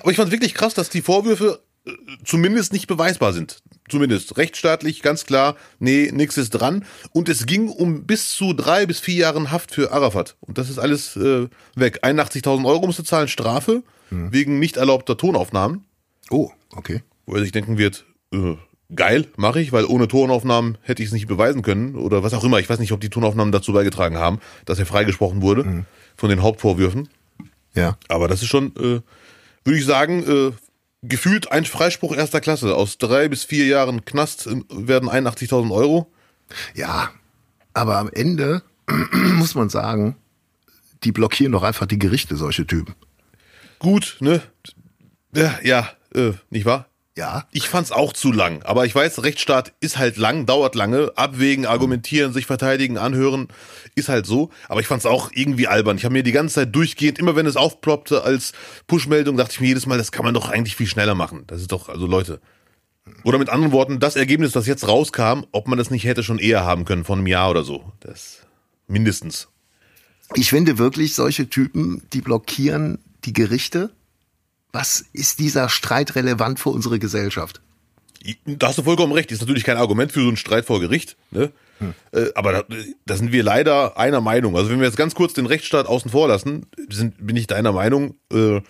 [0.00, 1.92] Aber ich fand wirklich krass, dass die Vorwürfe äh,
[2.24, 3.62] zumindest nicht beweisbar sind.
[3.88, 6.84] Zumindest rechtsstaatlich ganz klar, nee, nichts ist dran.
[7.12, 10.36] Und es ging um bis zu drei bis vier Jahren Haft für Arafat.
[10.40, 12.02] Und das ist alles äh, weg.
[12.02, 15.86] 81.000 Euro musste zahlen, Strafe, wegen nicht erlaubter Tonaufnahmen.
[16.30, 17.02] Oh, okay.
[17.26, 18.56] Wo er sich denken wird, äh,
[18.94, 21.96] geil, mache ich, weil ohne Tonaufnahmen hätte ich es nicht beweisen können.
[21.96, 22.58] Oder was auch immer.
[22.58, 26.42] Ich weiß nicht, ob die Tonaufnahmen dazu beigetragen haben, dass er freigesprochen wurde von den
[26.42, 27.08] Hauptvorwürfen.
[27.74, 27.96] Ja.
[28.08, 29.00] Aber das ist schon, äh,
[29.64, 30.52] würde ich sagen, äh,
[31.02, 32.74] gefühlt ein Freispruch erster Klasse.
[32.76, 36.10] Aus drei bis vier Jahren Knast werden 81.000 Euro.
[36.74, 37.10] Ja.
[37.74, 38.62] Aber am Ende
[39.12, 40.16] muss man sagen,
[41.04, 42.94] die blockieren doch einfach die Gerichte, solche Typen.
[43.78, 44.42] Gut, ne?
[45.34, 46.86] Ja, ja äh, nicht wahr?
[47.16, 47.46] Ja.
[47.52, 48.62] Ich fand's auch zu lang.
[48.62, 51.12] Aber ich weiß, Rechtsstaat ist halt lang, dauert lange.
[51.16, 53.48] Abwägen, argumentieren, sich verteidigen, anhören,
[53.94, 54.50] ist halt so.
[54.68, 55.98] Aber ich fand's auch irgendwie albern.
[55.98, 58.52] Ich habe mir die ganze Zeit durchgehend, immer wenn es aufploppte als
[58.86, 61.44] Pushmeldung, dachte ich mir jedes Mal, das kann man doch eigentlich viel schneller machen.
[61.48, 62.40] Das ist doch, also Leute.
[63.24, 66.38] Oder mit anderen Worten, das Ergebnis, das jetzt rauskam, ob man das nicht hätte schon
[66.38, 67.92] eher haben können, von einem Jahr oder so.
[68.00, 68.42] Das
[68.86, 69.48] mindestens.
[70.34, 73.90] Ich finde wirklich, solche Typen, die blockieren die Gerichte.
[74.72, 77.60] Was ist dieser Streit relevant für unsere Gesellschaft?
[78.46, 79.30] Da hast du vollkommen recht.
[79.30, 81.16] Ist natürlich kein Argument für so einen Streit vor Gericht.
[81.30, 81.52] Ne?
[82.12, 82.64] Äh, aber da,
[83.04, 84.56] da sind wir leider einer Meinung.
[84.56, 87.72] Also wenn wir jetzt ganz kurz den Rechtsstaat außen vor lassen, sind, bin ich deiner
[87.72, 88.14] Meinung.
[88.32, 88.60] Äh,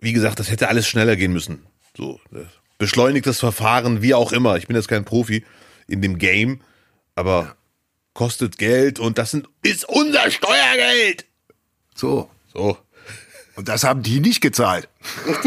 [0.00, 1.66] wie gesagt, das hätte alles schneller gehen müssen.
[1.96, 2.44] So äh,
[2.78, 4.56] beschleunigtes Verfahren, wie auch immer.
[4.56, 5.44] Ich bin jetzt kein Profi
[5.88, 6.60] in dem Game,
[7.14, 7.56] aber
[8.14, 11.26] kostet Geld und das sind, ist unser Steuergeld.
[11.94, 12.30] So.
[12.52, 12.76] So.
[13.56, 14.88] Und das haben die nicht gezahlt.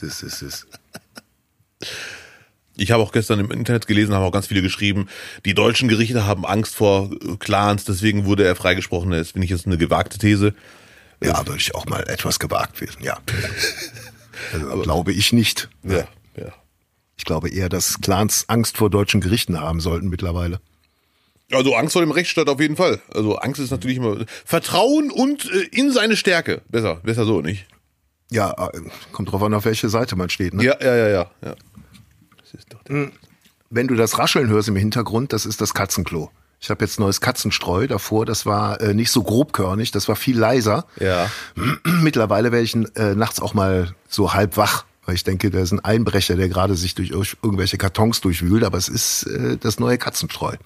[0.00, 0.66] das ist es.
[2.76, 5.08] Ich habe auch gestern im Internet gelesen, haben auch ganz viele geschrieben,
[5.44, 9.10] die deutschen Gerichte haben Angst vor Clans, deswegen wurde er freigesprochen.
[9.10, 10.54] Das finde ich jetzt eine gewagte These.
[11.22, 13.18] Ja, würde ich auch mal etwas gewagt wissen, ja.
[14.52, 15.68] Also, glaube ich nicht.
[15.84, 16.52] Ja, ja.
[17.16, 20.60] Ich glaube eher, dass Clans Angst vor deutschen Gerichten haben sollten mittlerweile.
[21.54, 23.00] Also Angst vor dem Rechtsstaat auf jeden Fall.
[23.12, 26.62] Also Angst ist natürlich immer Vertrauen und äh, in seine Stärke.
[26.68, 27.66] Besser, besser so, nicht?
[28.30, 28.80] Ja, äh,
[29.12, 30.54] kommt drauf an, auf welche Seite man steht.
[30.54, 30.64] Ne?
[30.64, 31.30] Ja, ja, ja, ja.
[31.44, 31.54] ja.
[33.70, 36.30] Wenn du das Rascheln hörst im Hintergrund, das ist das Katzenklo.
[36.60, 40.38] Ich habe jetzt neues Katzenstreu davor, das war äh, nicht so grobkörnig, das war viel
[40.38, 40.86] leiser.
[40.98, 41.30] Ja.
[42.00, 45.72] Mittlerweile werde ich äh, nachts auch mal so halb wach, weil ich denke, da ist
[45.72, 49.78] ein Einbrecher, der gerade sich durch ir- irgendwelche Kartons durchwühlt, aber es ist äh, das
[49.78, 50.56] neue Katzenstreu.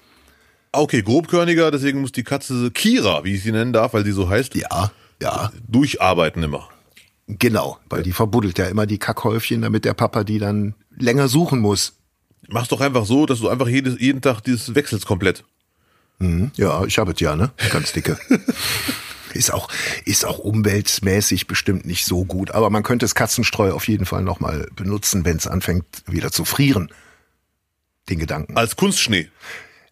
[0.71, 4.29] Okay, grobkörniger, deswegen muss die Katze Kira, wie ich sie nennen darf, weil sie so
[4.29, 6.69] heißt, Ja, ja, durcharbeiten immer.
[7.27, 11.59] genau, weil die verbuddelt ja immer die Kackhäufchen, damit der Papa die dann länger suchen
[11.59, 11.93] muss.
[12.47, 15.43] Mach's doch einfach so, dass du einfach jedes, jeden Tag dieses wechselst komplett.
[16.19, 16.51] Mhm.
[16.55, 17.51] Ja, ich habe es ja, ne?
[17.71, 18.17] Ganz dicke.
[19.33, 19.69] ist auch,
[20.05, 24.23] ist auch umweltmäßig bestimmt nicht so gut, aber man könnte das Katzenstreu auf jeden Fall
[24.23, 26.91] nochmal benutzen, wenn es anfängt wieder zu frieren.
[28.09, 28.57] Den Gedanken.
[28.57, 29.29] Als Kunstschnee.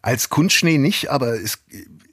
[0.08, 1.60] Als Kunstschnee nicht, aber es,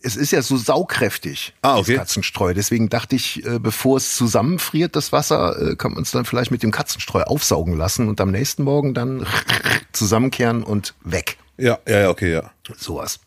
[0.03, 1.93] es ist ja so saukräftig, Ah, okay.
[1.93, 2.53] das Katzenstreu.
[2.53, 6.51] Deswegen dachte ich, äh, bevor es zusammenfriert, das Wasser, äh, kann man es dann vielleicht
[6.51, 9.25] mit dem Katzenstreu aufsaugen lassen und am nächsten Morgen dann
[9.93, 11.37] zusammenkehren und weg.
[11.57, 12.51] Ja, ja, ja, okay, ja.
[12.77, 13.21] Sowas.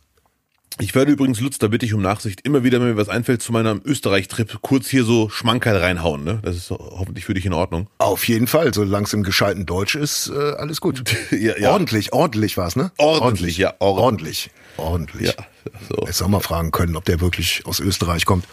[0.80, 3.42] Ich werde übrigens, Lutz, da bitte ich um Nachsicht, immer wieder, wenn mir was einfällt
[3.42, 6.24] zu meinem Österreich-Trip, kurz hier so Schmankerl reinhauen.
[6.24, 6.40] Ne?
[6.44, 7.88] Das ist hoffentlich für dich in Ordnung.
[7.98, 11.04] Auf jeden Fall, solange es im gescheiten Deutsch ist, äh, alles gut.
[11.32, 11.72] Ja, ja.
[11.72, 12.92] Ordentlich, ordentlich war's, ne?
[12.98, 15.28] Ordentlich, ja, Ordentlich, ordentlich.
[15.28, 15.46] Ja,
[15.90, 16.06] so.
[16.06, 18.46] Jetzt auch mal fragen können, ob der wirklich aus Österreich kommt.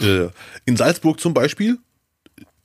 [0.00, 0.28] Äh,
[0.64, 1.78] In Salzburg zum Beispiel.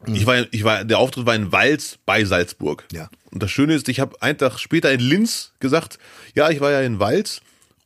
[0.07, 2.85] Ich war, ich war, der Auftritt war in Wals bei Salzburg.
[2.91, 3.09] Ja.
[3.31, 5.99] Und das Schöne ist, ich habe einen Tag später in Linz gesagt,
[6.33, 7.41] ja, ich war ja in Wals.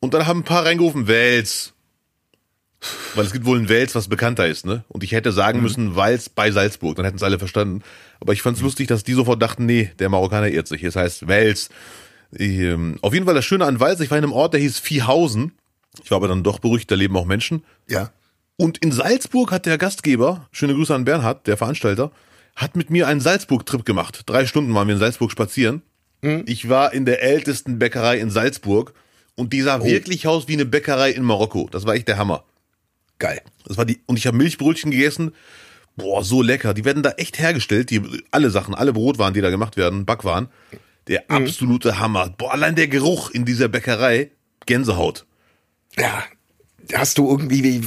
[0.06, 1.74] Und dann haben ein paar reingerufen, Wels.
[3.15, 4.84] Weil es gibt wohl ein Wels, was bekannter ist, ne?
[4.88, 7.82] Und ich hätte sagen müssen, Wals bei Salzburg, dann hätten es alle verstanden.
[8.20, 10.84] Aber ich fand es lustig, dass die sofort dachten, nee, der Marokkaner irrt sich.
[10.84, 11.70] Es heißt Wels.
[12.38, 14.78] Ähm, auf jeden Fall das Schöne an Wals, ich war in einem Ort, der hieß
[14.78, 15.54] Viehhausen.
[16.04, 17.63] Ich war aber dann doch beruhigt, da leben auch Menschen.
[17.89, 18.12] Ja.
[18.58, 22.12] Und in Salzburg hat der Gastgeber, schöne Grüße an Bernhard, der Veranstalter,
[22.56, 24.22] hat mit mir einen Salzburg-Trip gemacht.
[24.28, 25.82] Drei Stunden waren wir in Salzburg spazieren.
[26.46, 28.94] Ich war in der ältesten Bäckerei in Salzburg
[29.36, 31.69] und die sah wirklich aus wie eine Bäckerei in Marokko.
[31.71, 32.43] Das war echt der Hammer.
[33.19, 33.41] Geil.
[33.65, 35.34] Das war die, und ich habe Milchbrötchen gegessen.
[35.95, 36.74] Boah, so lecker.
[36.74, 37.89] Die werden da echt hergestellt.
[37.89, 40.50] Die, alle Sachen, alle Brotwaren, die da gemacht werden, Backwaren.
[41.08, 42.30] Der absolute Hammer.
[42.38, 44.32] Boah, allein der Geruch in dieser Bäckerei,
[44.65, 45.26] Gänsehaut.
[45.98, 46.24] Ja.
[46.93, 47.82] Hast du irgendwie wie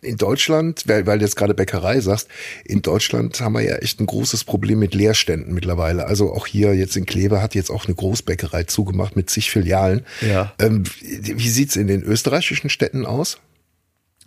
[0.00, 2.28] in Deutschland, weil, weil du jetzt gerade Bäckerei sagst,
[2.64, 6.06] in Deutschland haben wir ja echt ein großes Problem mit Leerständen mittlerweile.
[6.06, 10.04] Also auch hier jetzt in Kleve hat jetzt auch eine Großbäckerei zugemacht mit zig Filialen.
[10.20, 10.52] Ja.
[10.58, 13.38] Ähm, wie sieht's in den österreichischen Städten aus?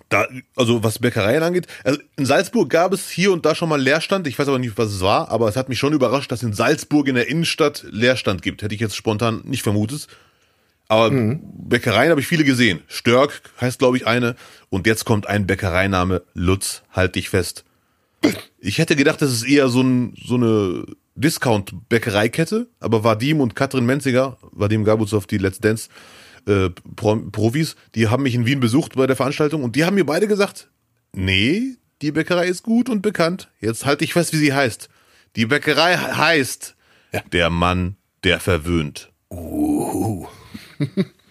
[0.09, 3.81] Da, also was Bäckereien angeht, also in Salzburg gab es hier und da schon mal
[3.81, 4.27] Leerstand.
[4.27, 6.53] Ich weiß aber nicht, was es war, aber es hat mich schon überrascht, dass in
[6.53, 8.61] Salzburg in der Innenstadt Leerstand gibt.
[8.61, 10.07] Hätte ich jetzt spontan nicht vermutet.
[10.87, 12.81] Aber Bäckereien habe ich viele gesehen.
[12.87, 14.35] Störk heißt, glaube ich, eine.
[14.69, 17.63] Und jetzt kommt ein Bäckereiname, Lutz, halt dich fest.
[18.59, 23.85] Ich hätte gedacht, das ist eher so, ein, so eine Discount-Bäckereikette, aber Vadim und Katrin
[23.85, 25.89] Menziger, Vadim Gabuzow, die Let's Dance
[26.47, 29.95] äh, Pro Profis, die haben mich in Wien besucht bei der Veranstaltung und die haben
[29.95, 30.69] mir beide gesagt,
[31.13, 33.49] nee, die Bäckerei ist gut und bekannt.
[33.61, 34.89] Jetzt halte ich fest, wie sie heißt.
[35.35, 36.75] Die Bäckerei he- heißt
[37.31, 39.11] Der Mann, der verwöhnt.
[39.31, 40.27] Uh,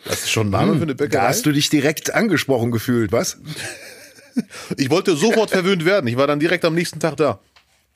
[0.05, 1.29] Das ist schon ein Name für eine da Bäckerei.
[1.29, 3.39] hast du dich direkt angesprochen gefühlt, was?
[4.77, 6.09] Ich wollte sofort verwöhnt werden.
[6.09, 7.39] Ich war dann direkt am nächsten Tag da.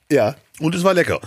[0.09, 0.37] Ja.
[0.61, 1.19] Und es war lecker.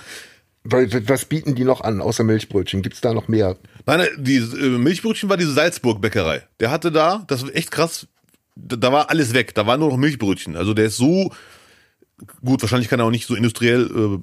[0.64, 2.80] Was bieten die noch an, außer Milchbrötchen?
[2.80, 3.56] Gibt's da noch mehr?
[3.85, 6.44] Nein, die äh, Milchbrötchen war diese Salzburg-Bäckerei.
[6.61, 8.06] Der hatte da, das war echt krass,
[8.54, 9.54] da, da war alles weg.
[9.54, 10.56] Da waren nur noch Milchbrötchen.
[10.56, 11.30] Also der ist so
[12.44, 14.20] gut, wahrscheinlich kann er auch nicht so industriell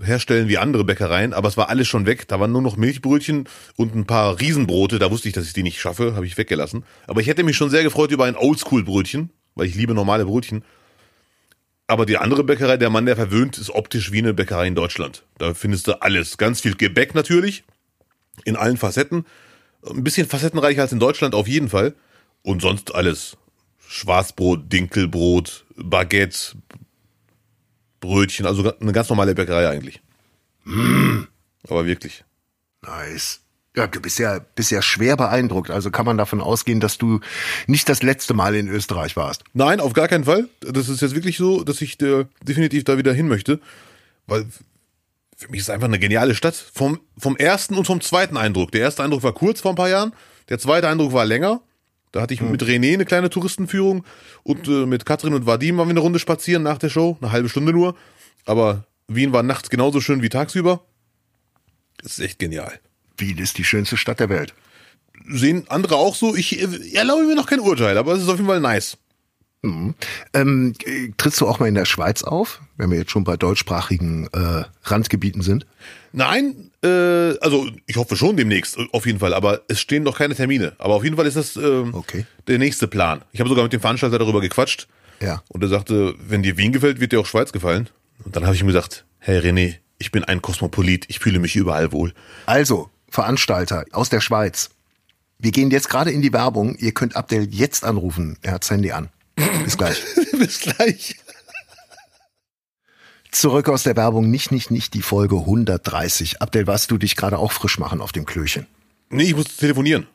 [0.00, 2.28] äh, herstellen wie andere Bäckereien, aber es war alles schon weg.
[2.28, 4.98] Da waren nur noch Milchbrötchen und ein paar Riesenbrote.
[4.98, 6.84] Da wusste ich, dass ich die nicht schaffe, habe ich weggelassen.
[7.06, 10.64] Aber ich hätte mich schon sehr gefreut über ein Oldschool-Brötchen, weil ich liebe normale Brötchen.
[11.86, 15.24] Aber die andere Bäckerei, der Mann, der verwöhnt, ist optisch wie eine Bäckerei in Deutschland.
[15.38, 16.38] Da findest du alles.
[16.38, 17.64] Ganz viel Gebäck natürlich,
[18.44, 19.26] in allen Facetten.
[19.84, 21.94] Ein bisschen facettenreicher als in Deutschland auf jeden Fall.
[22.42, 23.36] Und sonst alles.
[23.86, 26.56] Schwarzbrot, Dinkelbrot, Baguette,
[28.02, 30.02] Brötchen, also eine ganz normale Bäckerei eigentlich.
[31.66, 32.24] Aber wirklich.
[32.82, 33.40] Nice.
[33.74, 35.70] Ja, du bist ja, bist ja schwer beeindruckt.
[35.70, 37.20] Also kann man davon ausgehen, dass du
[37.66, 39.44] nicht das letzte Mal in Österreich warst.
[39.54, 40.48] Nein, auf gar keinen Fall.
[40.60, 43.60] Das ist jetzt wirklich so, dass ich äh, definitiv da wieder hin möchte.
[44.26, 44.44] Weil
[45.34, 46.54] für mich ist es einfach eine geniale Stadt.
[46.54, 48.72] Vom, vom ersten und vom zweiten Eindruck.
[48.72, 50.12] Der erste Eindruck war kurz vor ein paar Jahren.
[50.50, 51.62] Der zweite Eindruck war länger.
[52.12, 54.04] Da hatte ich mit René eine kleine Touristenführung
[54.42, 57.16] und äh, mit Katrin und Vadim waren wir eine Runde spazieren nach der Show.
[57.20, 57.96] Eine halbe Stunde nur.
[58.44, 60.84] Aber Wien war nachts genauso schön wie tagsüber.
[62.02, 62.78] Das ist echt genial.
[63.16, 64.54] Wien ist die schönste Stadt der Welt.
[65.26, 66.36] Sehen andere auch so.
[66.36, 68.98] Ich äh, erlaube mir noch kein Urteil, aber es ist auf jeden Fall nice.
[69.64, 69.94] Ähm,
[70.84, 74.26] äh, trittst du auch mal in der Schweiz auf, wenn wir jetzt schon bei deutschsprachigen
[74.32, 75.66] äh, Randgebieten sind?
[76.12, 80.18] Nein, äh, also ich hoffe schon demnächst, äh, auf jeden Fall, aber es stehen noch
[80.18, 80.72] keine Termine.
[80.78, 82.26] Aber auf jeden Fall ist das ähm, Okay.
[82.48, 83.22] der nächste Plan.
[83.32, 84.88] Ich habe sogar mit dem Veranstalter darüber gequatscht
[85.20, 85.42] Ja.
[85.48, 87.88] und er sagte, wenn dir Wien gefällt, wird dir auch Schweiz gefallen.
[88.24, 91.54] Und dann habe ich ihm gesagt, hey René, ich bin ein Kosmopolit, ich fühle mich
[91.54, 92.12] überall wohl.
[92.46, 94.70] Also, Veranstalter aus der Schweiz.
[95.38, 96.74] Wir gehen jetzt gerade in die Werbung.
[96.76, 98.36] Ihr könnt Abdel jetzt anrufen.
[98.42, 99.08] Er hat Handy an.
[99.64, 100.02] Bis gleich.
[100.32, 101.16] Bis gleich.
[103.30, 104.30] Zurück aus der Werbung.
[104.30, 106.42] Nicht, nicht, nicht die Folge 130.
[106.42, 108.66] Abdel, warst du dich gerade auch frisch machen auf dem Klöchen?
[109.08, 110.06] Nee, ich muss telefonieren.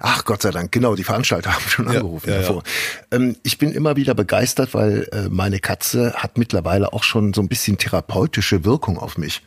[0.00, 2.40] Ach Gott sei Dank, genau, die Veranstalter haben schon angerufen ja, ja.
[2.42, 2.62] davor.
[3.10, 7.40] Ähm, ich bin immer wieder begeistert, weil äh, meine Katze hat mittlerweile auch schon so
[7.40, 9.42] ein bisschen therapeutische Wirkung auf mich.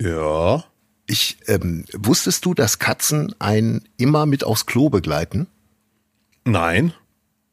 [0.00, 0.64] Ja.
[1.06, 5.46] Ich ähm, wusstest du, dass Katzen einen immer mit aufs Klo begleiten?
[6.44, 6.92] Nein.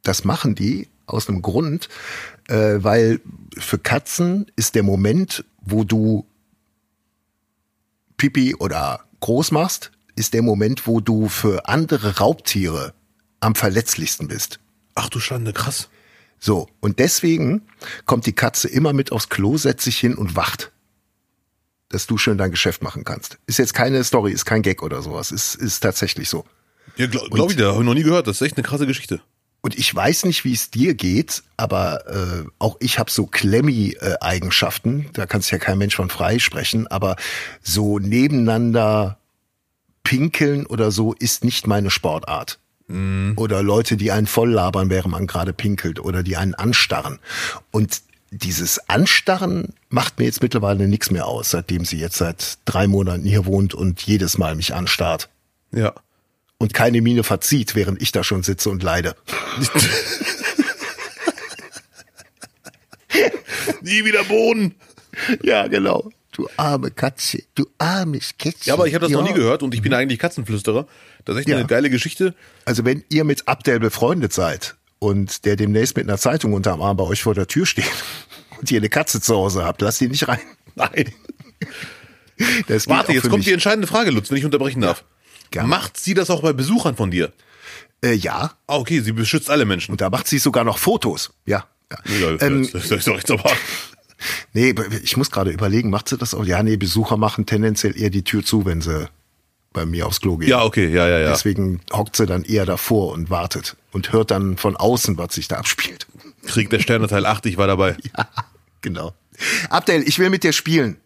[0.04, 1.90] Das machen die aus einem Grund,
[2.48, 3.22] äh, weil
[3.58, 6.26] für Katzen ist der Moment, wo du
[8.18, 12.94] Pipi oder groß machst, ist der Moment, wo du für andere Raubtiere
[13.40, 14.60] am verletzlichsten bist.
[14.96, 15.90] Ach du Schande, krass.
[16.40, 17.64] So, und deswegen
[18.06, 20.72] kommt die Katze immer mit aufs Klo, setzt sich hin und wacht.
[21.90, 23.38] Dass du schön dein Geschäft machen kannst.
[23.48, 25.32] Ist jetzt keine Story, ist kein Gag oder sowas.
[25.32, 26.46] Ist, ist tatsächlich so.
[26.98, 28.28] Ja, glaube glaub ich, da habe ich noch nie gehört.
[28.28, 29.22] Das ist echt eine krasse Geschichte.
[29.62, 35.10] Und ich weiß nicht, wie es dir geht, aber äh, auch ich habe so Klemmi-Eigenschaften.
[35.14, 36.88] Da kann sich ja kein Mensch von frei sprechen.
[36.88, 37.16] Aber
[37.62, 39.18] so nebeneinander
[40.04, 42.60] pinkeln oder so ist nicht meine Sportart.
[42.88, 43.34] Mm.
[43.36, 47.20] Oder Leute, die einen voll labern, während man gerade pinkelt oder die einen anstarren.
[47.72, 52.88] Und dieses Anstarren macht mir jetzt mittlerweile nichts mehr aus, seitdem sie jetzt seit drei
[52.88, 55.30] Monaten hier wohnt und jedes Mal mich anstarrt.
[55.72, 55.94] Ja.
[56.60, 59.16] Und keine Miene verzieht, während ich da schon sitze und leide.
[63.82, 64.76] Nie wieder Boden.
[65.44, 66.10] Ja, genau.
[66.32, 68.66] Du arme Katze, du armes Kätzchen.
[68.66, 69.18] Ja, aber ich habe das ja.
[69.18, 70.88] noch nie gehört und ich bin eigentlich Katzenflüsterer.
[71.26, 71.58] Das ist echt ja.
[71.58, 72.36] eine geile Geschichte.
[72.66, 76.98] Also wenn ihr mit Abdel befreundet seid und der demnächst mit einer Zeitung unterm Arm
[76.98, 77.92] bei euch vor der Tür steht
[78.60, 80.40] und ihr eine Katze zu Hause habt, lasst ihn nicht rein.
[80.76, 81.12] Nein.
[82.86, 83.46] Warte, jetzt kommt mich.
[83.46, 85.00] die entscheidende Frage, Lutz, wenn ich unterbrechen darf.
[85.00, 85.17] Ja,
[85.64, 87.32] macht sie das auch bei Besuchern von dir?
[88.04, 88.54] Äh, ja.
[88.68, 89.92] Ah, okay, sie beschützt alle Menschen.
[89.92, 91.32] Und da macht sie sogar noch Fotos.
[91.46, 91.66] Ja.
[91.92, 92.38] ja.
[92.42, 93.52] ähm, das ist doch jetzt aber.
[94.52, 96.44] Nee, ich muss gerade überlegen, macht sie das auch?
[96.44, 99.08] Ja, nee, Besucher machen tendenziell eher die Tür zu, wenn sie
[99.74, 100.50] bei mir aufs Klo gehen.
[100.50, 101.30] Ja, okay, ja, ja, ja.
[101.30, 105.48] Deswegen hockt sie dann eher davor und wartet und hört dann von außen, was sich
[105.48, 106.08] da abspielt.
[106.48, 107.96] Krieg der Sterne Teil 8, ich war dabei.
[108.18, 108.28] Ja,
[108.82, 109.14] genau.
[109.70, 110.98] Abdel, ich will mit dir spielen.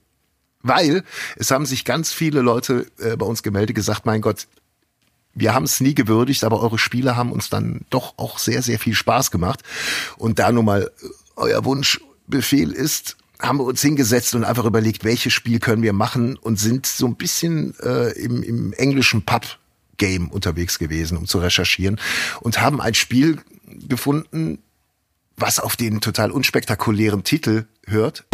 [0.63, 1.03] Weil
[1.37, 4.47] es haben sich ganz viele Leute äh, bei uns gemeldet, gesagt, mein Gott,
[5.33, 8.79] wir haben es nie gewürdigt, aber eure Spiele haben uns dann doch auch sehr, sehr
[8.79, 9.61] viel Spaß gemacht.
[10.17, 14.65] Und da nun mal äh, euer Wunsch Befehl ist, haben wir uns hingesetzt und einfach
[14.65, 19.23] überlegt, welches Spiel können wir machen und sind so ein bisschen äh, im, im englischen
[19.23, 19.57] Pub
[19.97, 21.99] Game unterwegs gewesen, um zu recherchieren
[22.39, 23.39] und haben ein Spiel
[23.87, 24.59] gefunden,
[25.37, 28.25] was auf den total unspektakulären Titel hört.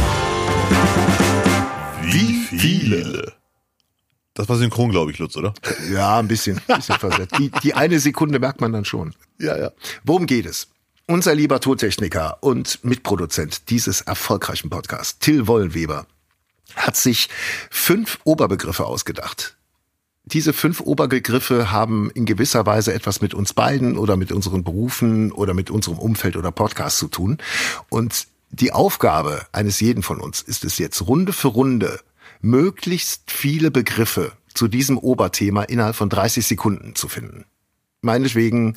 [2.09, 3.33] Wie viele?
[4.33, 5.53] Das war synchron, glaube ich, Lutz, oder?
[5.91, 7.37] Ja, ein bisschen, ein bisschen versetzt.
[7.37, 9.13] Die, die eine Sekunde merkt man dann schon.
[9.39, 9.71] Ja, ja.
[10.03, 10.67] Worum geht es?
[11.07, 16.05] Unser lieber Tontechniker und Mitproduzent dieses erfolgreichen Podcasts, Till Wollweber,
[16.75, 17.29] hat sich
[17.71, 19.57] fünf Oberbegriffe ausgedacht.
[20.25, 25.31] Diese fünf Oberbegriffe haben in gewisser Weise etwas mit uns beiden oder mit unseren Berufen
[25.31, 27.37] oder mit unserem Umfeld oder Podcast zu tun.
[27.89, 31.99] Und die Aufgabe eines jeden von uns ist es jetzt Runde für Runde
[32.41, 37.45] möglichst viele Begriffe zu diesem Oberthema innerhalb von 30 Sekunden zu finden.
[38.01, 38.75] Meinetwegen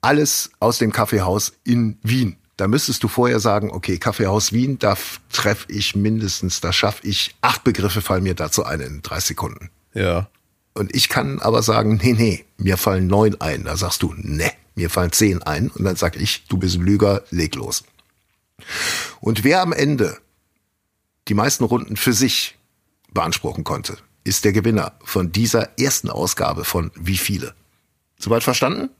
[0.00, 2.36] alles aus dem Kaffeehaus in Wien.
[2.56, 4.96] Da müsstest du vorher sagen, okay, Kaffeehaus Wien, da
[5.30, 9.70] treffe ich mindestens, da schaffe ich acht Begriffe, fallen mir dazu ein in drei Sekunden.
[9.92, 10.28] Ja.
[10.72, 13.64] Und ich kann aber sagen, nee, nee, mir fallen neun ein.
[13.64, 15.70] Da sagst du, nee, mir fallen zehn ein.
[15.70, 17.84] Und dann sag ich, du bist ein Lüger, leg los.
[19.20, 20.18] Und wer am Ende
[21.28, 22.56] die meisten Runden für sich
[23.12, 27.54] beanspruchen konnte, ist der Gewinner von dieser ersten Ausgabe von Wie viele.
[28.18, 28.90] Soweit verstanden?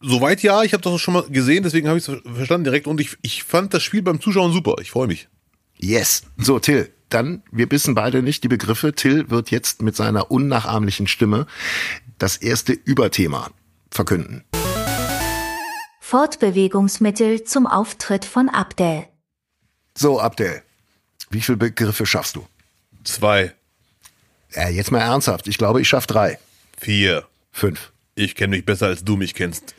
[0.00, 3.00] Soweit ja, ich habe das schon mal gesehen, deswegen habe ich es verstanden direkt und
[3.00, 4.76] ich, ich fand das Spiel beim Zuschauen super.
[4.80, 5.28] Ich freue mich.
[5.76, 6.22] Yes.
[6.38, 8.94] So, Till, dann, wir wissen beide nicht die Begriffe.
[8.94, 11.46] Till wird jetzt mit seiner unnachahmlichen Stimme
[12.18, 13.50] das erste Überthema
[13.90, 14.44] verkünden.
[16.10, 19.06] Fortbewegungsmittel zum Auftritt von Abdel.
[19.96, 20.60] So, Abdel,
[21.30, 22.44] wie viele Begriffe schaffst du?
[23.04, 23.54] Zwei.
[24.52, 25.46] Ja, jetzt mal ernsthaft.
[25.46, 26.40] Ich glaube, ich schaff drei.
[26.80, 27.28] Vier.
[27.52, 27.92] Fünf.
[28.16, 29.76] Ich kenne mich besser, als du mich kennst.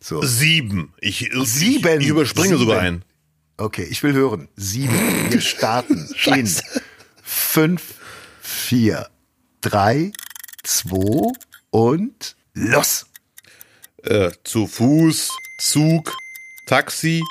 [0.00, 0.22] So.
[0.22, 0.94] Sieben.
[1.02, 2.00] Ich, Sieben.
[2.00, 2.60] Ich, ich überspringe Sieben.
[2.60, 3.04] sogar einen.
[3.58, 4.48] Okay, ich will hören.
[4.56, 4.98] Sieben.
[5.28, 6.50] Wir starten in
[7.22, 7.96] fünf,
[8.40, 9.10] vier,
[9.60, 10.12] drei,
[10.62, 11.30] zwei
[11.68, 13.04] und los.
[14.02, 15.28] Äh, zu Fuß,
[15.64, 16.14] Zug,
[16.66, 17.22] Taxi,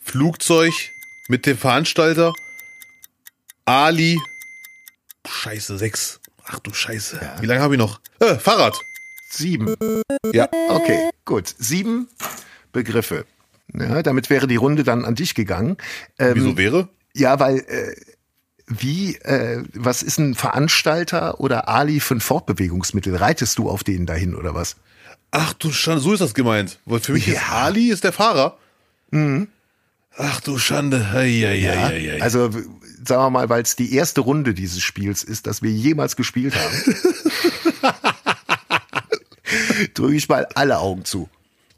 [0.00, 0.72] Flugzeug
[1.28, 2.32] mit dem Veranstalter,
[3.66, 4.18] Ali.
[5.28, 6.20] Scheiße, sechs.
[6.46, 7.20] Ach du Scheiße.
[7.20, 7.42] Ja.
[7.42, 8.00] Wie lange habe ich noch?
[8.18, 8.80] Äh, Fahrrad.
[9.28, 9.76] Sieben.
[10.32, 11.54] Ja, okay, gut.
[11.58, 12.08] Sieben
[12.72, 13.26] Begriffe.
[13.74, 15.76] Ja, damit wäre die Runde dann an dich gegangen.
[16.18, 16.88] Ähm, Wieso wäre?
[17.12, 17.94] Ja, weil äh,
[18.68, 23.14] wie, äh, was ist ein Veranstalter oder Ali für ein Fortbewegungsmittel?
[23.16, 24.76] Reitest du auf denen dahin oder was?
[25.30, 26.78] Ach du Schande, so ist das gemeint.
[26.84, 27.34] Weil für mich ja.
[27.34, 28.58] ist Ali ist der Fahrer.
[29.10, 29.48] Mhm.
[30.16, 31.06] Ach du Schande.
[31.12, 34.82] Ei, ei, ja, ei, ei, Also sagen wir mal, weil es die erste Runde dieses
[34.82, 37.94] Spiels ist, das wir jemals gespielt haben.
[39.94, 41.28] drücke ich mal alle Augen zu.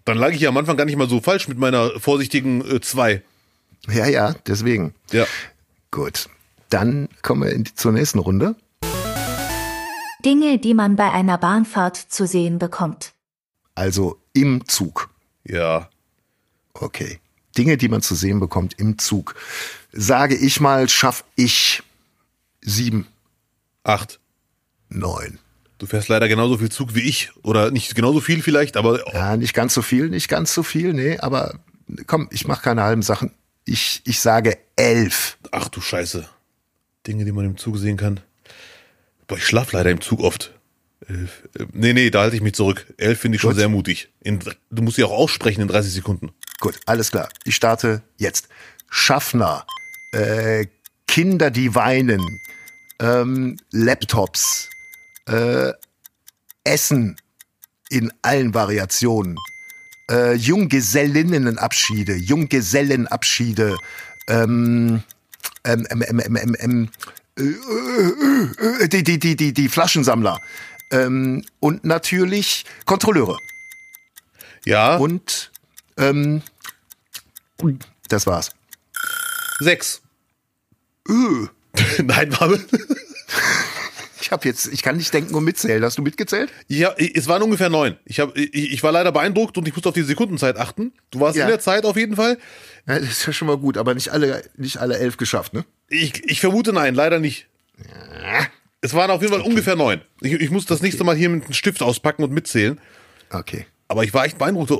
[0.05, 3.12] Dann lag ich ja am Anfang gar nicht mal so falsch mit meiner vorsichtigen 2.
[3.12, 3.20] Äh,
[3.90, 4.94] ja, ja, deswegen.
[5.12, 5.26] Ja.
[5.90, 6.28] Gut.
[6.70, 8.57] Dann kommen wir in die, zur nächsten Runde.
[10.24, 13.12] Dinge, die man bei einer Bahnfahrt zu sehen bekommt.
[13.75, 15.11] Also im Zug.
[15.45, 15.89] Ja.
[16.75, 17.18] Okay.
[17.57, 19.35] Dinge, die man zu sehen bekommt im Zug.
[19.93, 21.83] Sage ich mal, schaff ich
[22.62, 23.07] sieben,
[23.85, 24.20] Acht.
[24.89, 25.39] neun.
[25.79, 27.31] Du fährst leider genauso viel Zug wie ich.
[27.43, 30.93] Oder nicht genauso viel vielleicht, aber Ja, nicht ganz so viel, nicht ganz so viel,
[30.95, 31.59] nee, aber
[32.07, 33.33] komm, ich mache keine halben Sachen.
[33.64, 35.39] Ich, ich sage elf.
[35.51, 36.29] ach du Scheiße.
[37.07, 38.20] Dinge, die man im Zug sehen kann.
[39.27, 40.53] Boah, ich schlaf leider im Zug oft.
[41.13, 41.49] Elf.
[41.59, 42.87] äh, Nee, nee, da halte ich mich zurück.
[42.97, 43.59] Elf finde ich schon Gut.
[43.59, 44.09] sehr mutig.
[44.21, 44.41] In,
[44.71, 46.31] du musst sie auch aussprechen in 30 Sekunden.
[46.61, 47.29] Gut, alles klar.
[47.45, 48.49] Ich starte jetzt.
[48.89, 49.67] Schaffner,
[50.13, 50.67] äh,
[51.07, 52.21] Kinder, die weinen,
[53.01, 54.69] ähm, Laptops,
[55.27, 55.73] äh,
[56.65, 57.17] Essen
[57.91, 59.37] in allen Variationen,
[60.11, 63.77] äh, Junggesellinnenabschiede, Junggesellenabschiede,
[64.29, 65.03] ähm,
[65.65, 66.89] ähm, ähm, ähm, ähm, ähm, ähm,
[67.39, 70.39] äh, äh, äh, die, die, die, die, die Flaschensammler
[70.93, 73.36] ähm, und natürlich Kontrolleure.
[74.64, 75.51] Ja, Und
[75.97, 76.43] ähm,
[78.09, 78.51] das war's.
[79.61, 80.03] sechs.
[81.09, 81.47] Öh.
[82.03, 82.61] Nein, warte.
[84.20, 85.82] Ich habe jetzt, ich kann nicht denken und mitzählen.
[85.82, 86.51] Hast du mitgezählt?
[86.68, 87.97] Ja, es waren ungefähr neun.
[88.05, 90.93] Ich, hab, ich, ich war leider beeindruckt und ich musste auf die Sekundenzeit achten.
[91.11, 91.45] Du warst Ja.
[91.45, 92.38] in der Zeit auf jeden Fall.
[92.86, 95.64] Ja, das ist ja schon mal gut, aber nicht alle, nicht alle elf geschafft, ne?
[95.88, 97.49] Ich, ich vermute nein, leider nicht.
[98.83, 100.01] Es waren auf jeden Fall ungefähr neun.
[100.20, 102.78] Ich, ich muss das nächste Mal hier mit einem Stift auspacken und mitzählen.
[103.30, 103.64] Okay.
[103.89, 104.72] Aber ich war echt beeindruckt.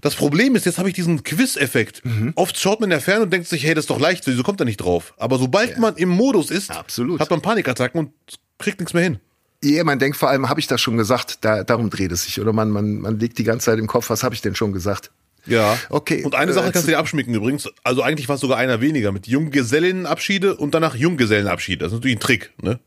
[0.00, 2.04] Das Problem ist, jetzt habe ich diesen Quiz-Effekt.
[2.04, 2.32] Mhm.
[2.36, 4.42] Oft schaut man in der Ferne und denkt sich, hey, das ist doch leicht, wieso
[4.42, 5.14] kommt er nicht drauf?
[5.18, 7.20] Aber sobald man im Modus ist, Absolut.
[7.20, 8.12] hat man Panikattacken und
[8.58, 9.18] kriegt nichts mehr hin.
[9.62, 11.38] Ja, man denkt vor allem, habe ich das schon gesagt?
[11.44, 12.40] Da, darum dreht es sich.
[12.40, 14.72] Oder man, man, man legt die ganze Zeit im Kopf, was habe ich denn schon
[14.72, 15.10] gesagt?
[15.46, 15.78] Ja.
[15.90, 17.68] Okay, Und eine äh, Sache kannst zu- du dir abschminken übrigens.
[17.84, 21.84] Also eigentlich war es sogar einer weniger mit Junggesellinnenabschiede und danach Junggesellenabschiede.
[21.84, 22.80] Das ist natürlich ein Trick, ne?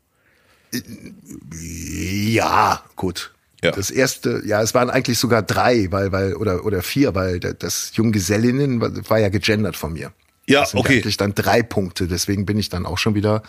[1.52, 3.32] Ja, gut.
[3.62, 3.72] Ja.
[3.72, 7.52] Das erste, ja, es waren eigentlich sogar drei, weil, weil, oder, oder vier, weil da-
[7.52, 10.12] das Junggesellinnen war, war ja gegendert von mir.
[10.46, 10.94] Ja, Das sind okay.
[10.94, 13.42] eigentlich dann drei Punkte, deswegen bin ich dann auch schon wieder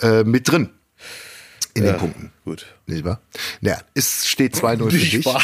[0.00, 0.70] äh, mit drin.
[1.74, 2.32] In den Punkten.
[2.44, 2.66] Gut.
[2.86, 3.20] Nicht wahr?
[3.62, 5.24] Ja, es steht 2-0 für Nicht dich.
[5.26, 5.42] wahr?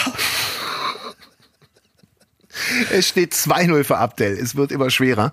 [2.91, 4.33] Es steht 2-0 für Abdel.
[4.37, 5.33] Es wird immer schwerer.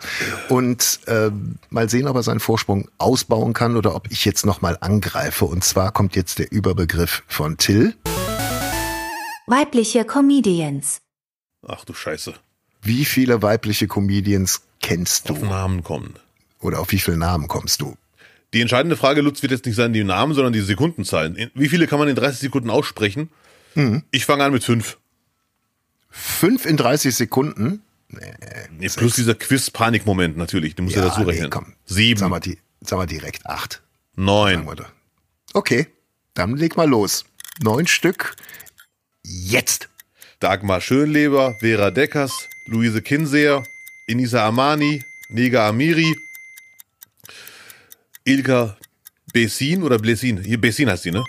[0.49, 4.77] Und ähm, mal sehen, ob er seinen Vorsprung ausbauen kann oder ob ich jetzt nochmal
[4.81, 5.45] angreife.
[5.45, 7.95] Und zwar kommt jetzt der Überbegriff von Till.
[9.47, 11.01] Weibliche Comedians.
[11.67, 12.33] Ach du Scheiße.
[12.81, 15.45] Wie viele weibliche Comedians kennst Auf du?
[15.45, 16.15] Namen kommen.
[16.59, 17.95] Oder auf wie viele Namen kommst du?
[18.53, 21.51] Die entscheidende Frage, Lutz, wird jetzt nicht sein die Namen, sondern die Sekundenzahlen.
[21.53, 23.29] Wie viele kann man in 30 Sekunden aussprechen?
[23.73, 24.03] Mhm.
[24.11, 24.97] Ich fange an mit fünf.
[26.17, 27.81] Fünf in 30 Sekunden?
[28.07, 30.75] Nee, plus dieser Quiz-Panik-Moment natürlich.
[30.75, 31.49] Den muss ja, dazu nee, rechnen.
[31.49, 31.73] komm.
[31.85, 33.81] Sieben, Sag mal, die, sag mal direkt acht.
[34.15, 34.85] neun, Sagen wir.
[35.53, 35.87] Okay,
[36.33, 37.25] dann leg mal los.
[37.61, 38.35] Neun Stück.
[39.23, 39.89] Jetzt.
[40.39, 42.31] Dagmar Schönleber, Vera Deckers,
[42.67, 43.63] Luise Kinseer,
[44.07, 46.15] Inisa Amani, Nega Amiri,
[48.23, 48.77] Ilka
[49.33, 50.41] Bessin oder Blesin?
[50.43, 51.23] Hier, Bessin heißt sie, ne?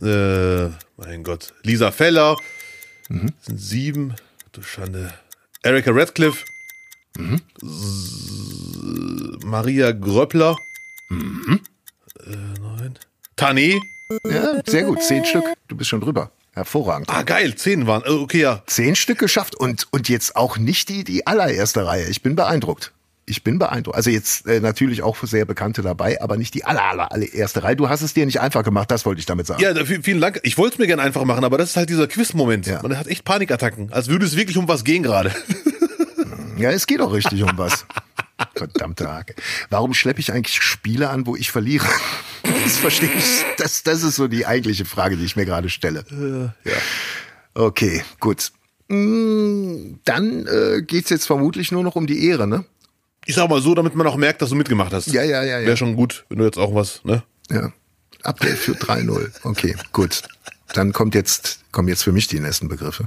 [0.00, 1.52] Äh, mein Gott.
[1.62, 2.36] Lisa Feller.
[3.20, 4.14] Das sind sieben.
[4.52, 5.12] Du Schande.
[5.62, 6.44] Erika Radcliffe.
[7.62, 10.56] S- Maria Gröppler.
[11.10, 12.98] Äh, neun.
[13.36, 13.80] Tane.
[14.24, 15.02] Ja, sehr gut.
[15.02, 15.44] Zehn Stück.
[15.68, 16.30] Du bist schon drüber.
[16.54, 17.08] Hervorragend.
[17.10, 17.54] Ah, geil.
[17.54, 18.02] Zehn waren.
[18.04, 18.62] äh, Okay, ja.
[18.66, 22.06] Zehn Stück geschafft und, und jetzt auch nicht die, die allererste Reihe.
[22.08, 22.92] Ich bin beeindruckt.
[23.32, 23.96] Ich bin beeindruckt.
[23.96, 27.76] Also jetzt äh, natürlich auch sehr bekannte dabei, aber nicht die aller, aller, allererste Reihe.
[27.76, 29.62] Du hast es dir nicht einfach gemacht, das wollte ich damit sagen.
[29.62, 30.38] Ja, vielen Dank.
[30.42, 32.66] Ich wollte es mir gerne einfach machen, aber das ist halt dieser Quiz-Moment.
[32.66, 32.82] Ja.
[32.82, 33.90] Man hat echt Panikattacken.
[33.90, 35.32] Als würde es wirklich um was gehen gerade.
[36.58, 37.86] Ja, es geht auch richtig um was.
[38.54, 39.34] Verdammte Hake.
[39.70, 41.86] Warum schleppe ich eigentlich Spiele an, wo ich verliere?
[42.64, 43.44] Das verstehe ich.
[43.56, 46.04] Das, das ist so die eigentliche Frage, die ich mir gerade stelle.
[46.64, 46.72] ja.
[47.54, 48.52] Okay, gut.
[48.88, 52.64] Mm, Dann äh, geht's jetzt vermutlich nur noch um die Ehre, ne?
[53.24, 55.06] Ich sag mal so, damit man auch merkt, dass du mitgemacht hast.
[55.06, 55.66] Ja, ja, ja, ja.
[55.66, 57.22] Wäre schon gut, wenn du jetzt auch was, ne?
[57.50, 57.72] Ja.
[58.24, 59.30] Update für 3.0.
[59.44, 60.22] Okay, gut.
[60.74, 63.06] Dann kommt jetzt, kommen jetzt für mich die nächsten Begriffe.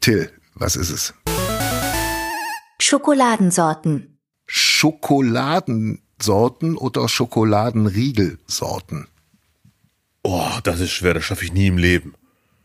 [0.00, 1.14] Till, was ist es?
[2.80, 4.18] Schokoladensorten.
[4.46, 9.08] Schokoladensorten oder Schokoladenriegelsorten?
[10.22, 12.14] Oh, das ist schwer, das schaffe ich nie im Leben.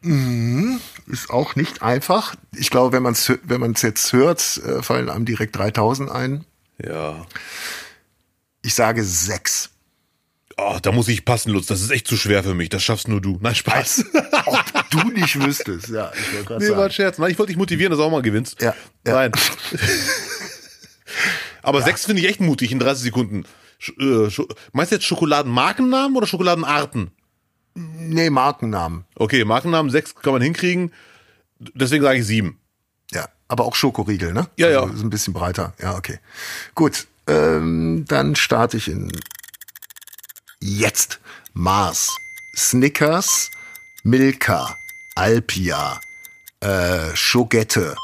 [0.02, 2.36] Ist auch nicht einfach.
[2.56, 6.46] Ich glaube, wenn man es wenn man's jetzt hört, äh, fallen einem direkt 3000 ein.
[6.84, 7.26] Ja.
[8.62, 9.72] Ich sage sechs.
[10.58, 11.68] Oh, da muss ich passen, Lutz.
[11.68, 12.70] Das ist echt zu schwer für mich.
[12.70, 13.38] Das schaffst nur du.
[13.42, 14.06] Nein, Spaß.
[14.46, 15.90] Ob du nicht wüsstest.
[15.90, 16.92] Ja, ich nee, war ein sagen.
[16.92, 17.18] Scherz.
[17.20, 18.60] Nein, ich wollte dich motivieren, dass du auch mal gewinnst.
[18.62, 18.74] Ja,
[19.06, 19.14] ja.
[19.14, 19.32] Nein.
[21.62, 23.46] Aber sechs finde ich echt mutig in 30 Sekunden.
[23.78, 24.30] Sch äh,
[24.74, 27.12] meinst du jetzt Schokoladenmarkennamen oder Schokoladenarten?
[27.78, 29.06] Nee, Markennamen.
[29.16, 30.92] Okay, Markennamen sechs kann man hinkriegen.
[31.60, 32.60] Deswegen sage ich sieben.
[33.12, 33.30] Ja.
[33.48, 34.48] aber auch Schokoriegel, ne?
[34.58, 34.82] Ja, ja.
[34.82, 35.74] also Ist ein bisschen breiter.
[35.82, 36.20] Ja, okay.
[36.76, 39.12] Gut, ähm, dann starte ich in
[40.60, 41.20] jetzt
[41.54, 42.18] Mars,
[42.56, 43.50] Snickers,
[44.04, 44.76] Milka,
[45.16, 46.02] Alpia,
[46.60, 47.96] äh, Schogette,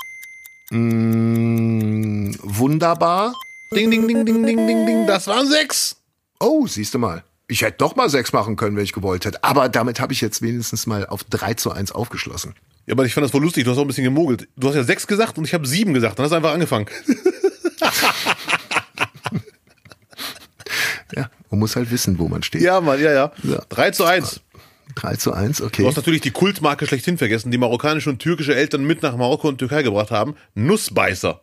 [0.69, 3.33] mm, wunderbar.
[3.73, 5.07] Ding, ding, ding, ding, ding, ding, ding.
[5.07, 5.97] Das waren sechs.
[6.39, 7.23] Oh, siehst du mal.
[7.47, 9.43] Ich hätte doch mal sechs machen können, wenn ich gewollt hätte.
[9.43, 12.55] Aber damit habe ich jetzt wenigstens mal auf 3 zu 1 aufgeschlossen.
[12.85, 13.65] Ja, aber ich fand das voll lustig.
[13.65, 14.47] Du hast auch ein bisschen gemogelt.
[14.55, 16.17] Du hast ja sechs gesagt und ich habe sieben gesagt.
[16.19, 16.87] Dann hast du einfach angefangen.
[21.15, 22.61] Ja, man muss halt wissen, wo man steht.
[22.61, 23.31] Ja, Mann, ja, ja.
[23.43, 23.61] Ja.
[23.69, 24.41] Drei zu eins.
[24.95, 25.85] 3 zu 1, Du okay.
[25.85, 29.57] hast natürlich die Kultmarke schlechthin vergessen, die marokkanische und türkische Eltern mit nach Marokko und
[29.57, 30.35] Türkei gebracht haben.
[30.55, 31.41] Nussbeißer.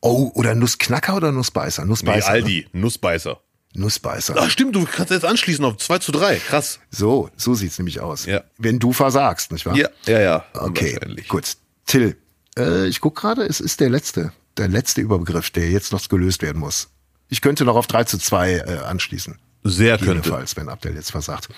[0.00, 1.82] Oh, oder Nussknacker oder Nussbeißer?
[1.84, 2.26] Nee, Nussbeißer.
[2.28, 2.32] ne?
[2.34, 2.66] Aldi.
[2.72, 3.40] Nussbeißer.
[3.78, 4.34] Nussbeißer.
[4.38, 6.36] Ach stimmt, du kannst jetzt anschließen auf 2 zu 3.
[6.36, 6.80] Krass.
[6.90, 8.26] So, so sieht's nämlich aus.
[8.26, 8.42] Ja.
[8.58, 9.76] Wenn du versagst, nicht wahr?
[9.76, 10.44] Ja, ja, ja.
[10.54, 10.98] Okay,
[11.28, 11.56] gut.
[11.86, 12.16] Till,
[12.58, 16.42] äh, ich guck gerade, es ist der letzte, der letzte Überbegriff, der jetzt noch gelöst
[16.42, 16.88] werden muss.
[17.28, 19.38] Ich könnte noch auf 3 zu 2 äh, anschließen.
[19.64, 20.12] Sehr könnte.
[20.12, 21.48] Jedenfalls, wenn Abdel jetzt versagt.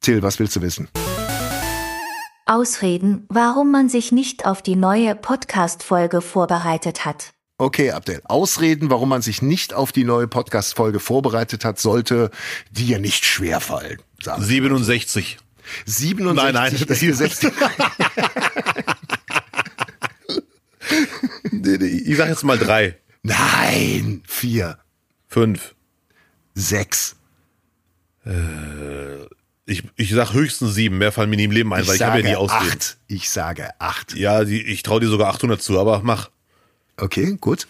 [0.00, 0.88] Till, was willst du wissen?
[2.46, 7.32] Ausreden, warum man sich nicht auf die neue Podcast-Folge vorbereitet hat.
[7.60, 8.20] Okay, Abdel.
[8.24, 12.30] Ausreden, warum man sich nicht auf die neue Podcast-Folge vorbereitet hat, sollte
[12.70, 13.98] dir nicht schwerfallen.
[14.22, 14.42] Sagen.
[14.44, 15.38] 67.
[15.84, 17.46] 67 Nein, nein, ist das- gesetzt.
[21.80, 22.96] Ich sag jetzt mal drei.
[23.22, 24.78] Nein, vier,
[25.26, 25.74] Fünf.
[26.54, 27.16] sechs.
[29.66, 30.98] Ich, ich sag höchstens sieben.
[30.98, 32.70] Mehr fallen mir nie im Leben ein, weil ich habe ja nie Ausreden.
[32.70, 32.96] acht.
[33.06, 34.14] Ich sage acht.
[34.14, 36.30] Ja, die, ich traue dir sogar 800 zu, aber mach.
[36.98, 37.66] Okay, gut.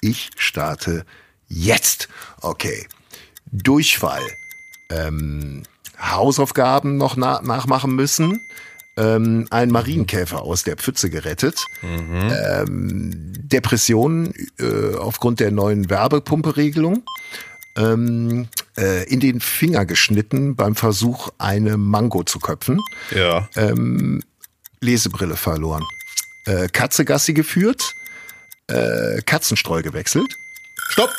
[0.00, 1.04] Ich starte
[1.48, 2.08] jetzt.
[2.40, 2.86] Okay.
[3.50, 4.22] Durchfall.
[4.90, 5.62] Ähm,
[5.98, 8.40] Hausaufgaben noch na nachmachen müssen.
[8.96, 11.64] Ähm, ein Marienkäfer aus der Pfütze gerettet.
[11.82, 17.02] Ähm, Depressionen äh, aufgrund der neuen Werbepumperegelung.
[17.76, 22.80] Ähm, äh, in den Finger geschnitten beim Versuch, eine Mango zu köpfen.
[23.14, 23.48] Ja.
[24.80, 25.84] Lesebrille verloren.
[26.44, 27.94] Äh, Katze Gassi geführt.
[28.68, 30.32] Äh, Katzenstreu gewechselt.
[30.90, 31.10] Stopp!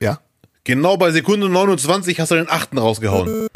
[0.00, 0.20] Ja,
[0.64, 3.48] Genau bei Sekunde 29 hast du den achten rausgehauen.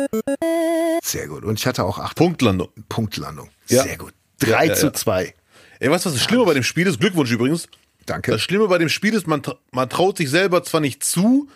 [1.05, 1.45] sehr gut.
[1.45, 2.69] Und ich hatte auch acht Punktlandung.
[2.89, 3.49] Punktlandung.
[3.69, 3.85] Ja.
[3.85, 4.13] Sehr gut.
[4.41, 4.93] Drei Ja, ja, zu ja.
[4.93, 5.35] zwei.
[5.79, 6.99] Ey, weißt du, was das Schlimme bei dem Spiel ist?
[6.99, 7.69] Glückwunsch übrigens.
[8.07, 8.33] Danke.
[8.33, 11.49] Das Schlimme bei dem Spiel ist, man, tra- man traut sich selber zwar nicht zu,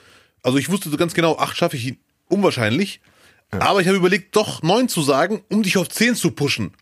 [0.42, 1.96] also ich wusste so ganz genau, acht schaffe ich
[2.28, 3.00] unwahrscheinlich,
[3.50, 6.72] aber ich habe überlegt, doch neun zu sagen, um dich auf zehn zu pushen.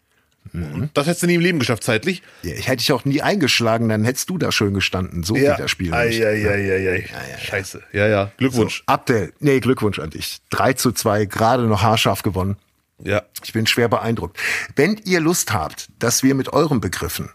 [0.52, 2.22] Und das hättest du nie im Leben geschafft, zeitlich.
[2.42, 5.22] Ja, ich hätte dich auch nie eingeschlagen, dann hättest du da schön gestanden.
[5.22, 6.22] So geht das Spiel nicht.
[6.22, 7.04] Eieieiei.
[7.42, 7.82] Scheiße.
[7.92, 8.32] Ja, ja.
[8.36, 8.82] Glückwunsch.
[8.86, 10.38] Abdel, nee, Glückwunsch an dich.
[10.50, 12.56] 3 zu 2, gerade noch haarscharf gewonnen.
[13.02, 13.22] Ja.
[13.44, 14.38] Ich bin schwer beeindruckt.
[14.74, 17.30] Wenn ihr Lust habt, dass wir mit euren Begriffen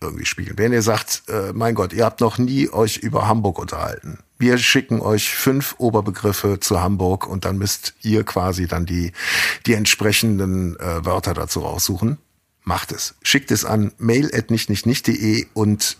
[0.00, 3.58] irgendwie spielen, wenn ihr sagt, äh, mein Gott, ihr habt noch nie euch über Hamburg
[3.58, 4.18] unterhalten.
[4.38, 9.12] Wir schicken euch fünf Oberbegriffe zu Hamburg und dann müsst ihr quasi dann die,
[9.64, 12.18] die entsprechenden äh, Wörter dazu raussuchen.
[12.66, 13.14] Macht es.
[13.22, 15.98] Schickt es an mail.nichtnichtnicht.de und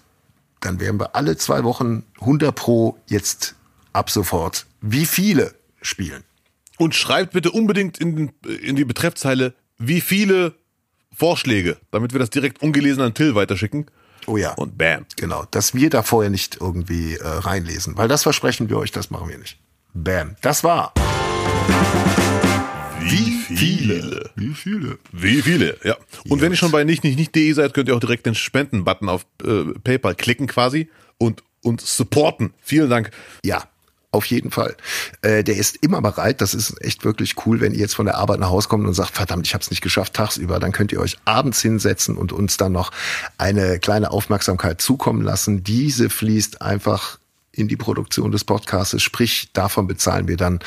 [0.60, 3.54] dann werden wir alle zwei Wochen 100 pro jetzt
[3.92, 6.24] ab sofort wie viele spielen.
[6.76, 10.54] Und schreibt bitte unbedingt in, in die Betreffzeile, wie viele
[11.14, 13.86] Vorschläge, damit wir das direkt ungelesen an Till weiterschicken.
[14.26, 14.52] Oh ja.
[14.54, 15.06] Und bam.
[15.14, 19.10] Genau, dass wir da vorher nicht irgendwie äh, reinlesen, weil das versprechen wir euch, das
[19.10, 19.56] machen wir nicht.
[19.94, 20.34] Bam.
[20.42, 20.92] Das war.
[23.10, 24.30] Wie viele?
[24.34, 24.98] Wie viele?
[25.12, 25.96] Wie viele, ja.
[26.28, 29.08] Und wenn ihr schon bei nicht, nicht, nicht.de seid, könnt ihr auch direkt den Spenden-Button
[29.08, 30.88] auf äh, PayPal klicken quasi
[31.18, 32.52] und, und supporten.
[32.60, 33.10] Vielen Dank.
[33.44, 33.64] Ja,
[34.10, 34.76] auf jeden Fall.
[35.22, 36.40] Äh, der ist immer bereit.
[36.40, 38.94] Das ist echt wirklich cool, wenn ihr jetzt von der Arbeit nach Hause kommt und
[38.94, 40.58] sagt, verdammt, ich habe es nicht geschafft tagsüber.
[40.58, 42.90] Dann könnt ihr euch abends hinsetzen und uns dann noch
[43.38, 45.62] eine kleine Aufmerksamkeit zukommen lassen.
[45.62, 47.18] Diese fließt einfach
[47.52, 49.00] in die Produktion des Podcasts.
[49.02, 50.60] Sprich, davon bezahlen wir dann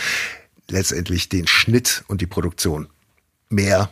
[0.72, 2.88] letztendlich den Schnitt und die Produktion.
[3.50, 3.92] Mehr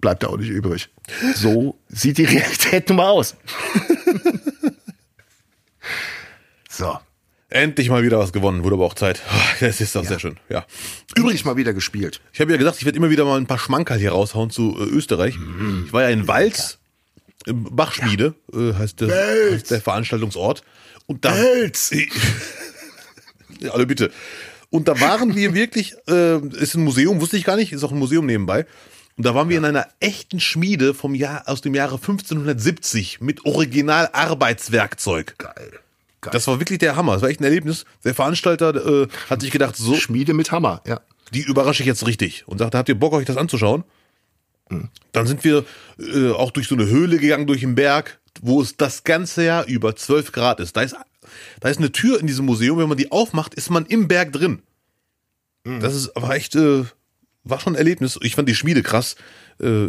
[0.00, 0.88] bleibt da auch nicht übrig.
[1.34, 3.36] So sieht die Realität nun mal aus.
[6.68, 6.98] so.
[7.48, 9.20] Endlich mal wieder was gewonnen, wurde aber auch Zeit.
[9.60, 10.66] Das ist doch sehr schön, ja.
[11.14, 12.20] Übrigens mal wieder gespielt.
[12.32, 14.76] Ich habe ja gesagt, ich werde immer wieder mal ein paar Schmankerl hier raushauen zu
[14.76, 15.36] äh, Österreich.
[15.86, 16.78] Ich war ja in Walz,
[17.46, 20.64] im Bachschmiede, äh, heißt, der, heißt der Veranstaltungsort.
[21.06, 21.92] Und da, Wels.
[23.60, 24.10] Ja, alle bitte.
[24.72, 27.92] Und da waren wir wirklich, äh, ist ein Museum, wusste ich gar nicht, ist auch
[27.92, 28.64] ein Museum nebenbei.
[29.18, 33.44] Und da waren wir in einer echten Schmiede vom Jahr, aus dem Jahre 1570 mit
[33.44, 35.34] Original-Arbeitswerkzeug.
[35.36, 35.72] Geil.
[36.22, 36.32] Geil.
[36.32, 37.12] Das war wirklich der Hammer.
[37.12, 37.84] Das war echt ein Erlebnis.
[38.02, 41.02] Der Veranstalter äh, hat sich gedacht, so, Schmiede mit Hammer, ja.
[41.34, 42.48] die überrasche ich jetzt richtig.
[42.48, 43.84] Und sagte, habt ihr Bock, euch das anzuschauen?
[45.12, 45.66] Dann sind wir
[45.98, 48.20] äh, auch durch so eine Höhle gegangen, durch den Berg.
[48.40, 50.78] wo es das ganze Jahr über 12 Grad ist.
[50.78, 50.96] Da ist,
[51.60, 54.32] da ist eine Tür in diesem Museum, wenn man die aufmacht, ist man im Berg
[54.32, 54.62] drin.
[55.64, 56.84] Das ist aber echt, äh,
[57.44, 58.18] war schon ein Erlebnis.
[58.22, 59.16] Ich fand die Schmiede krass.
[59.60, 59.88] Äh,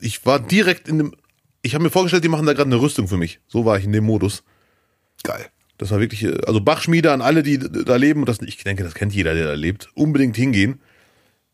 [0.00, 1.14] ich war direkt in dem,
[1.62, 3.40] ich habe mir vorgestellt, die machen da gerade eine Rüstung für mich.
[3.48, 4.44] So war ich in dem Modus.
[5.24, 5.46] Geil.
[5.76, 8.84] Das war wirklich, äh, also Bachschmiede an alle, die da leben, und das, ich denke,
[8.84, 10.80] das kennt jeder, der da lebt, unbedingt hingehen.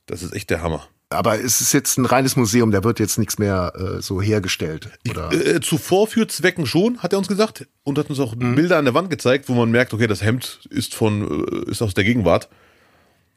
[0.07, 0.89] Das ist echt der Hammer.
[1.11, 4.89] Aber es ist jetzt ein reines Museum, da wird jetzt nichts mehr äh, so hergestellt.
[5.09, 5.33] Oder?
[5.33, 7.67] Äh, zu Vorführzwecken schon, hat er uns gesagt.
[7.85, 10.61] Und hat uns auch Bilder an der Wand gezeigt, wo man merkt, okay, das Hemd
[10.71, 12.49] ist von, äh, ist aus der Gegenwart.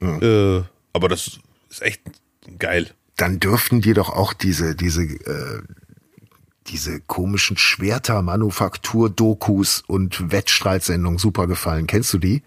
[0.01, 0.61] Äh,
[0.93, 1.39] aber das
[1.69, 2.01] ist echt
[2.57, 2.91] geil.
[3.15, 5.61] Dann dürften dir doch auch diese, diese, äh,
[6.67, 11.87] diese komischen Schwerter-Manufaktur-Dokus und Wettstreitsendungen super gefallen.
[11.87, 12.43] Kennst du die?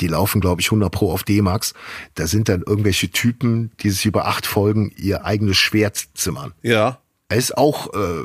[0.00, 1.74] Die laufen, glaube ich, 100 pro auf D-Max.
[2.14, 6.52] Da sind dann irgendwelche Typen, die sich über acht Folgen ihr eigenes Schwert zimmern.
[6.62, 7.00] Ja.
[7.30, 8.24] Ist auch äh,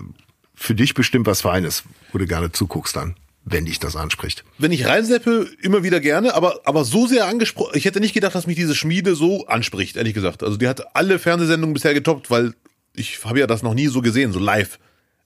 [0.55, 4.43] für dich bestimmt was Feines, wo du gerne zuguckst dann, wenn dich das anspricht.
[4.57, 7.71] Wenn ich reinseppe, immer wieder gerne, aber, aber so sehr angesprochen.
[7.75, 10.43] Ich hätte nicht gedacht, dass mich diese Schmiede so anspricht, ehrlich gesagt.
[10.43, 12.53] Also die hat alle Fernsehsendungen bisher getoppt, weil
[12.95, 14.79] ich habe ja das noch nie so gesehen, so live.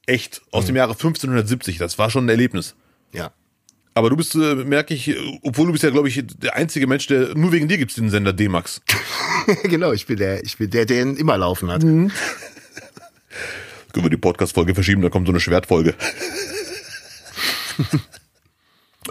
[0.05, 0.41] Echt.
[0.51, 1.78] Aus dem Jahre 1570.
[1.78, 2.76] Das war schon ein Erlebnis.
[3.13, 3.32] Ja.
[3.98, 7.08] Aber du bist, äh, merke ich, obwohl du bist ja, glaube ich, der einzige Mensch,
[7.08, 8.80] der nur wegen dir gibt's den Sender D-Max.
[9.64, 11.82] genau, ich bin der, ich bin der, der ihn immer laufen hat.
[11.82, 12.12] Können
[13.93, 15.95] wir die Podcast-Folge verschieben, da kommt so eine Schwertfolge.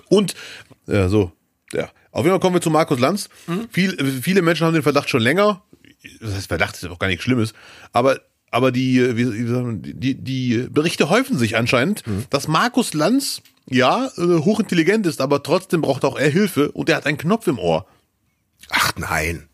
[0.09, 0.37] Und,
[0.87, 1.33] ja, so,
[1.73, 1.91] ja.
[2.13, 3.29] Auf jeden Fall kommen wir zu Markus Lanz.
[3.73, 5.65] Viel, viele Menschen haben den Verdacht schon länger.
[6.21, 7.55] Das heißt, Verdacht ist auch gar nichts Schlimmes.
[7.93, 8.21] Aber,
[8.53, 13.43] aber die, äh, wie, wie sagen die, die Berichte häufen sich anscheinend, dass Markus Lanz,
[13.69, 17.47] ja, äh, hochintelligent ist, aber trotzdem braucht auch er Hilfe und er hat einen Knopf
[17.47, 17.87] im Ohr.
[18.71, 19.49] Ach nein.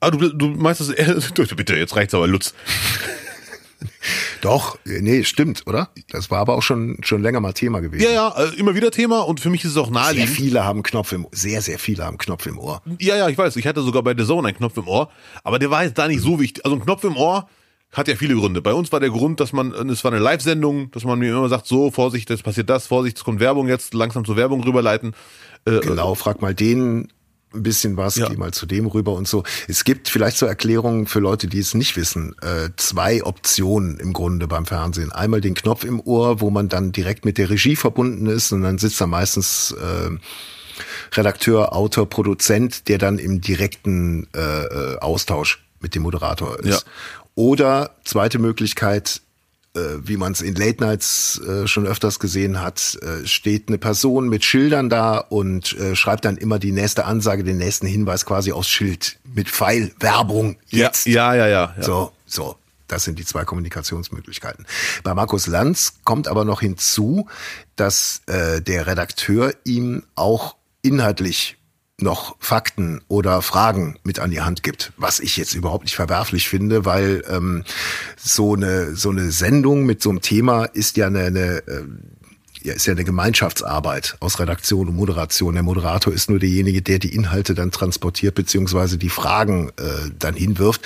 [0.00, 1.14] Ah, du, du meinst das, er,
[1.56, 2.54] bitte, jetzt reicht's aber, Lutz.
[4.40, 5.90] Doch, nee, stimmt, oder?
[6.10, 8.04] Das war aber auch schon, schon länger mal Thema gewesen.
[8.04, 10.30] Ja, ja, äh, immer wieder Thema und für mich ist es auch Sehr naheliegend.
[10.30, 12.82] viele haben Knopf im, sehr, sehr viele haben Knopf im Ohr.
[13.00, 13.56] Ja, ja, ich weiß.
[13.56, 15.10] Ich hatte sogar bei The Zone einen Knopf im Ohr,
[15.42, 16.64] aber der war jetzt da nicht so wichtig.
[16.64, 17.48] Also ein Knopf im Ohr
[17.92, 18.60] hat ja viele Gründe.
[18.60, 21.48] Bei uns war der Grund, dass man, es war eine Live-Sendung, dass man mir immer
[21.48, 25.14] sagt, so, Vorsicht, jetzt passiert das, Vorsicht, es kommt Werbung jetzt, langsam zur Werbung rüberleiten.
[25.64, 27.08] Äh, Genau, frag mal den
[27.54, 28.28] ein bisschen was, Ja.
[28.28, 29.42] geh mal zu dem rüber und so.
[29.68, 34.12] Es gibt vielleicht zur Erklärung für Leute, die es nicht wissen, äh, zwei Optionen im
[34.12, 35.12] Grunde beim Fernsehen.
[35.12, 38.62] Einmal den Knopf im Ohr, wo man dann direkt mit der Regie verbunden ist und
[38.62, 40.10] dann sitzt da meistens äh,
[41.16, 46.84] Redakteur, Autor, Produzent, der dann im direkten äh, äh, Austausch mit dem Moderator ist.
[46.84, 46.90] Ja.
[47.38, 49.20] Oder zweite Möglichkeit,
[49.76, 53.78] äh, wie man es in Late Nights äh, schon öfters gesehen hat, äh, steht eine
[53.78, 58.50] Person mit Schildern da und schreibt dann immer die nächste Ansage, den nächsten Hinweis quasi
[58.50, 61.06] aufs Schild mit Pfeil, Werbung, jetzt.
[61.06, 61.74] Ja, ja, ja.
[61.76, 61.82] ja.
[61.84, 62.56] So, so.
[62.88, 64.66] Das sind die zwei Kommunikationsmöglichkeiten.
[65.04, 67.28] Bei Markus Lanz kommt aber noch hinzu,
[67.76, 71.57] dass äh, der Redakteur ihm auch inhaltlich
[72.00, 76.48] noch Fakten oder Fragen mit an die Hand gibt, was ich jetzt überhaupt nicht verwerflich
[76.48, 77.64] finde, weil ähm,
[78.16, 81.84] so eine so eine Sendung mit so einem Thema ist ja eine, eine äh,
[82.62, 85.54] ja, ist ja eine Gemeinschaftsarbeit aus Redaktion und Moderation.
[85.54, 90.34] Der Moderator ist nur derjenige, der die Inhalte dann transportiert beziehungsweise die Fragen äh, dann
[90.34, 90.82] hinwirft.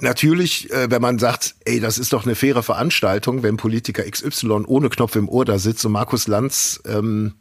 [0.00, 4.64] Natürlich, äh, wenn man sagt, ey, das ist doch eine faire Veranstaltung, wenn Politiker XY
[4.66, 7.34] ohne Knopf im Ohr da sitzt und Markus Lanz ähm,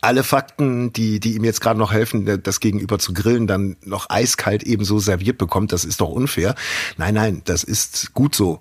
[0.00, 4.08] alle Fakten, die, die ihm jetzt gerade noch helfen, das Gegenüber zu grillen, dann noch
[4.10, 6.54] eiskalt ebenso serviert bekommt, das ist doch unfair.
[6.96, 8.60] Nein, nein, das ist gut so.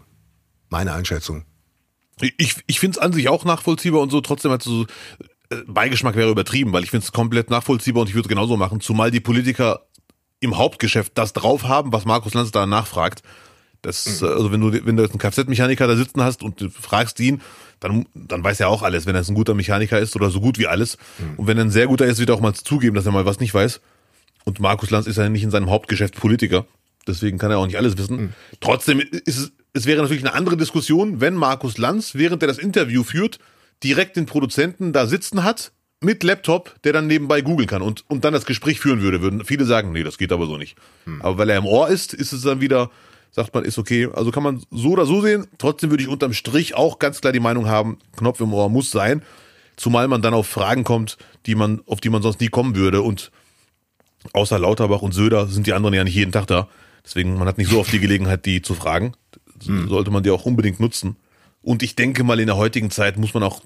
[0.70, 1.46] Meine Einschätzung.
[2.22, 4.86] Ich, ich finde es an sich auch nachvollziehbar und so, trotzdem hat so,
[5.50, 8.58] äh, Beigeschmack wäre übertrieben, weil ich finde es komplett nachvollziehbar und ich würde es genauso
[8.58, 9.86] machen, zumal die Politiker
[10.40, 13.24] im Hauptgeschäft das drauf haben, was Markus Lanz da nachfragt.
[13.82, 16.70] Das, äh, also wenn du, wenn du jetzt einen Kfz-Mechaniker da sitzen hast und du
[16.70, 17.42] fragst ihn,
[17.80, 20.58] dann, dann weiß er auch alles, wenn er ein guter Mechaniker ist oder so gut
[20.58, 20.98] wie alles.
[21.38, 23.26] Und wenn er ein sehr guter ist, wird er auch mal zugeben, dass er mal
[23.26, 23.82] was nicht weiß.
[24.46, 26.66] Und Markus Lanz ist ja nicht in seinem Hauptgeschäft Politiker.
[27.08, 28.34] Deswegen kann er auch nicht alles wissen.
[28.60, 32.58] Trotzdem ist es, es wäre natürlich eine andere Diskussion, wenn Markus Lanz, während er das
[32.58, 33.40] Interview führt,
[33.84, 35.72] direkt den Produzenten da sitzen hat,
[36.02, 39.22] mit Laptop, der dann nebenbei googeln kann und, und dann das Gespräch führen würde.
[39.22, 40.78] Würden viele sagen, nee, das geht aber so nicht.
[41.22, 42.90] Aber weil er im Ohr ist, ist es dann wieder,
[43.32, 44.10] sagt man, ist okay.
[44.14, 45.48] Also kann man so oder so sehen.
[45.58, 48.92] Trotzdem würde ich unterm Strich auch ganz klar die Meinung haben, Knopf im Ohr muss
[48.92, 49.22] sein.
[49.76, 53.02] Zumal man dann auf Fragen kommt, die man, auf die man sonst nie kommen würde.
[53.02, 53.32] Und
[54.34, 56.68] außer Lauterbach und Söder sind die anderen ja nicht jeden Tag da.
[57.06, 59.14] Deswegen, man hat nicht so oft die Gelegenheit, die zu fragen.
[59.62, 61.16] Sollte man die auch unbedingt nutzen.
[61.62, 63.62] Und ich denke mal, in der heutigen Zeit muss man auch,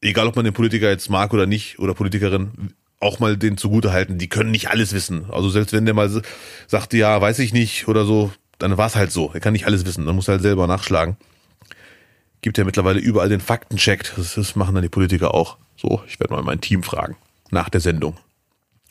[0.00, 3.92] egal ob man den Politiker jetzt mag oder nicht, oder Politikerin, auch mal den zugute
[3.92, 5.30] halten, die können nicht alles wissen.
[5.30, 6.10] Also selbst wenn der mal
[6.66, 8.30] sagt, ja, weiß ich nicht oder so,
[8.60, 9.30] dann war es halt so.
[9.32, 11.16] Er kann nicht alles wissen, dann muss er halt selber nachschlagen.
[12.42, 14.12] gibt ja mittlerweile überall den Faktencheck.
[14.16, 15.58] Das, das machen dann die Politiker auch.
[15.76, 17.16] So, ich werde mal mein Team fragen
[17.50, 18.16] nach der Sendung.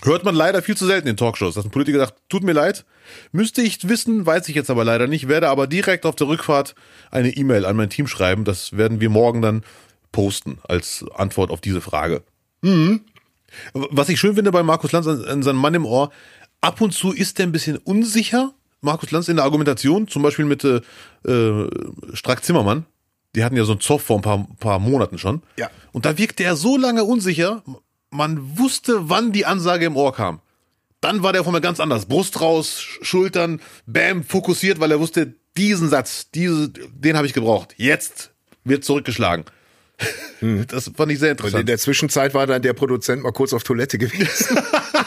[0.04, 2.86] Hört man leider viel zu selten in Talkshows, dass ein Politiker sagt, tut mir leid,
[3.34, 6.74] müsste ich wissen, weiß ich jetzt aber leider nicht, werde aber direkt auf der Rückfahrt
[7.12, 8.46] eine E-Mail an mein Team schreiben.
[8.46, 9.64] Das werden wir morgen dann
[10.14, 12.24] posten als Antwort auf diese Frage.
[12.62, 13.02] Mhm.
[13.74, 16.12] Was ich schön finde bei Markus Lanz an, seinem Mann im Ohr,
[16.62, 20.46] ab und zu ist er ein bisschen unsicher, Markus Lanz in der Argumentation, zum Beispiel
[20.46, 20.82] mit äh,
[22.14, 22.86] Strack Zimmermann.
[23.36, 25.44] Die hatten ja so einen Zoff vor ein paar, paar Monaten schon.
[25.58, 25.70] Ja.
[25.92, 27.64] Und da wirkte er so lange unsicher,
[28.10, 30.42] man wusste, wann die Ansage im Ohr kam.
[31.02, 32.08] Dann war der von mir ganz anders.
[32.08, 37.74] Brust raus, Schultern, bam, fokussiert, weil er wusste, diesen Satz, diese, den habe ich gebraucht.
[37.78, 38.32] Jetzt
[38.64, 39.46] wird zurückgeschlagen.
[40.40, 40.66] Hm.
[40.68, 41.56] Das fand ich sehr interessant.
[41.56, 44.58] Und in der Zwischenzeit war dann der Produzent mal kurz auf Toilette gewesen.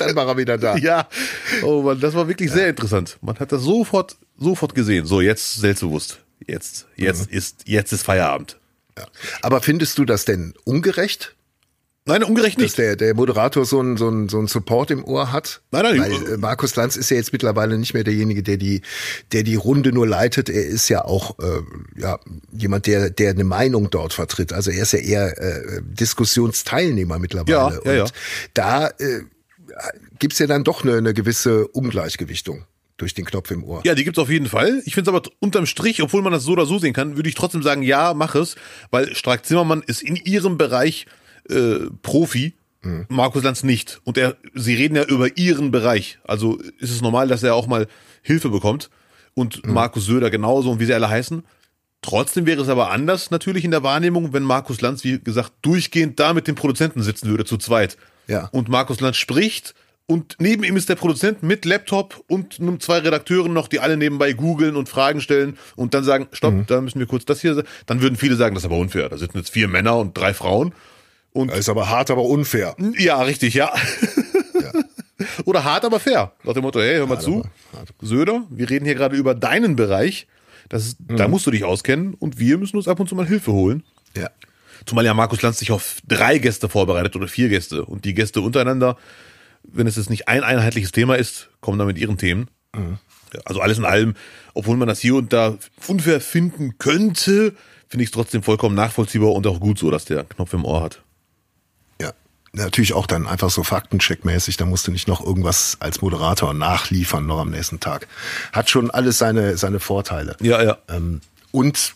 [0.00, 0.76] Dann war er wieder da.
[0.80, 1.08] Ja,
[1.62, 2.56] oh Mann, das war wirklich ja.
[2.56, 3.18] sehr interessant.
[3.20, 5.06] Man hat das sofort, sofort gesehen.
[5.06, 6.20] So, jetzt selbstbewusst.
[6.46, 7.36] Jetzt, jetzt mhm.
[7.36, 8.58] ist, jetzt ist Feierabend.
[8.98, 9.06] Ja.
[9.42, 11.34] Aber findest du das denn ungerecht?
[12.06, 12.70] Nein, ungerecht nicht.
[12.70, 15.60] Dass der, der Moderator so ein, so, ein, so ein Support im Ohr hat.
[15.70, 16.00] Nein, nein.
[16.00, 18.80] Weil äh, Markus Lanz ist ja jetzt mittlerweile nicht mehr derjenige, der die,
[19.32, 20.48] der die Runde nur leitet.
[20.48, 21.60] Er ist ja auch äh,
[22.00, 22.18] ja,
[22.52, 24.52] jemand, der, der eine Meinung dort vertritt.
[24.52, 27.52] Also er ist ja eher äh, Diskussionsteilnehmer mittlerweile.
[27.52, 28.02] Ja, ja, ja.
[28.04, 28.12] Und
[28.54, 29.20] da äh,
[30.18, 32.64] gibt's ja dann doch eine, eine gewisse Ungleichgewichtung
[32.96, 33.80] durch den Knopf im Ohr.
[33.84, 34.82] Ja, die gibt's auf jeden Fall.
[34.84, 37.28] Ich finde es aber unterm Strich, obwohl man das so oder so sehen kann, würde
[37.28, 38.56] ich trotzdem sagen, ja, mach es,
[38.90, 41.06] weil Strack Zimmermann ist in ihrem Bereich
[41.48, 43.06] äh, Profi, mhm.
[43.08, 44.00] Markus Lanz nicht.
[44.04, 46.18] Und er, sie reden ja über ihren Bereich.
[46.24, 47.86] Also ist es normal, dass er auch mal
[48.22, 48.90] Hilfe bekommt.
[49.34, 49.72] Und mhm.
[49.72, 51.42] Markus Söder genauso und wie sie alle heißen.
[52.02, 56.18] Trotzdem wäre es aber anders natürlich in der Wahrnehmung, wenn Markus Lanz, wie gesagt, durchgehend
[56.18, 57.98] da mit dem Produzenten sitzen würde, zu zweit.
[58.30, 58.48] Ja.
[58.52, 59.74] Und Markus Lanz spricht
[60.06, 64.32] und neben ihm ist der Produzent mit Laptop und zwei Redakteuren noch, die alle nebenbei
[64.32, 66.66] googeln und Fragen stellen und dann sagen, stopp, mhm.
[66.66, 69.08] da müssen wir kurz das hier, dann würden viele sagen, das ist aber unfair.
[69.08, 70.72] Da sitzen jetzt vier Männer und drei Frauen
[71.32, 72.74] und das ist aber hart, aber unfair.
[72.98, 73.72] Ja, richtig, ja.
[74.54, 74.72] ja.
[75.44, 76.32] Oder hart, aber fair.
[76.44, 77.44] Nach dem Motto, hey, hör mal hart zu.
[77.72, 80.26] Aber, Söder, wir reden hier gerade über deinen Bereich.
[80.68, 81.16] Das mhm.
[81.16, 83.84] Da musst du dich auskennen und wir müssen uns ab und zu mal Hilfe holen.
[84.16, 84.30] Ja.
[84.86, 87.84] Zumal ja Markus Lanz sich auf drei Gäste vorbereitet oder vier Gäste.
[87.84, 88.96] Und die Gäste untereinander,
[89.62, 92.48] wenn es jetzt nicht ein einheitliches Thema ist, kommen dann mit ihren Themen.
[92.74, 92.98] Mhm.
[93.44, 94.14] Also alles in allem,
[94.54, 95.56] obwohl man das hier und da
[95.86, 97.54] unfair finden könnte,
[97.88, 100.82] finde ich es trotzdem vollkommen nachvollziehbar und auch gut so, dass der Knopf im Ohr
[100.82, 101.00] hat
[102.52, 107.26] natürlich auch dann einfach so faktencheckmäßig, da musst du nicht noch irgendwas als Moderator nachliefern
[107.26, 108.08] noch am nächsten Tag.
[108.52, 110.36] Hat schon alles seine, seine Vorteile.
[110.40, 110.78] Ja, ja.
[110.88, 111.20] Ähm,
[111.52, 111.94] und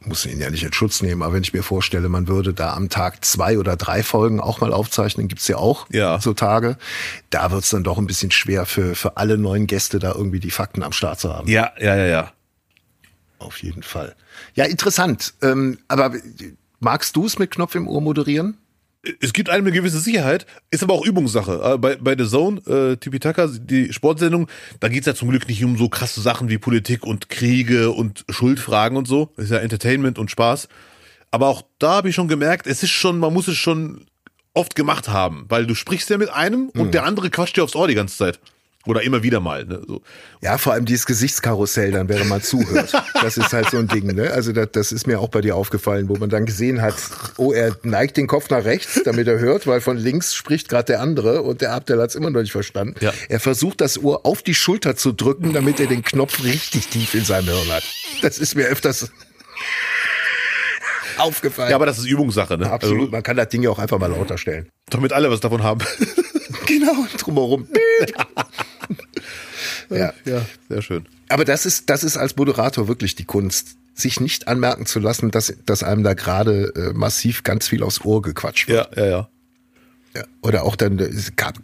[0.00, 2.74] muss ihn ja nicht in Schutz nehmen, aber wenn ich mir vorstelle, man würde da
[2.74, 6.20] am Tag zwei oder drei Folgen auch mal aufzeichnen, gibt's ja auch ja.
[6.20, 6.76] so Tage,
[7.30, 10.50] da wird's dann doch ein bisschen schwer für, für alle neuen Gäste da irgendwie die
[10.50, 11.48] Fakten am Start zu haben.
[11.48, 12.32] Ja, ja, ja, ja.
[13.38, 14.16] Auf jeden Fall.
[14.54, 15.34] Ja, interessant.
[15.42, 16.12] Ähm, aber
[16.80, 18.58] magst du es mit Knopf im Ohr moderieren?
[19.20, 21.74] Es gibt einem eine gewisse Sicherheit, ist aber auch Übungssache.
[21.74, 24.48] Äh, bei, bei The Zone, äh, Tipitaka, die Sportsendung,
[24.80, 28.24] da geht's ja zum Glück nicht um so krasse Sachen wie Politik und Kriege und
[28.28, 29.30] Schuldfragen und so.
[29.36, 30.68] Das ist ja Entertainment und Spaß.
[31.30, 34.06] Aber auch da habe ich schon gemerkt, es ist schon, man muss es schon
[34.54, 36.90] oft gemacht haben, weil du sprichst ja mit einem und mhm.
[36.90, 38.40] der andere quatscht dir aufs Ohr die ganze Zeit.
[38.86, 39.64] Oder immer wieder mal.
[39.64, 39.82] Ne?
[39.86, 40.02] So.
[40.40, 42.92] Ja, vor allem dieses Gesichtskarussell, dann wäre man zuhört.
[43.20, 44.14] Das ist halt so ein Ding.
[44.14, 44.30] Ne?
[44.30, 46.94] Also das, das ist mir auch bei dir aufgefallen, wo man dann gesehen hat,
[47.36, 50.84] oh, er neigt den Kopf nach rechts, damit er hört, weil von links spricht gerade
[50.84, 52.94] der andere und der Abdel hat es immer noch nicht verstanden.
[53.00, 53.12] Ja.
[53.28, 57.14] Er versucht das Ohr auf die Schulter zu drücken, damit er den Knopf richtig tief
[57.14, 57.82] in seinem Hirn hat.
[58.22, 59.10] Das ist mir öfters
[61.18, 61.70] aufgefallen.
[61.70, 62.56] Ja, aber das ist Übungssache.
[62.56, 62.70] Ne?
[62.70, 63.00] Absolut.
[63.00, 64.70] Also, man kann das Ding ja auch einfach mal lauter stellen.
[64.90, 65.80] Damit alle was davon haben.
[66.68, 67.66] Genau, drumherum.
[69.90, 70.12] ja.
[70.24, 71.06] ja, sehr schön.
[71.28, 75.30] Aber das ist, das ist als Moderator wirklich die Kunst, sich nicht anmerken zu lassen,
[75.30, 78.96] dass, dass einem da gerade äh, massiv ganz viel aufs Ohr gequatscht wird.
[78.96, 79.28] Ja, ja, ja.
[80.14, 81.58] ja oder auch dann, es gab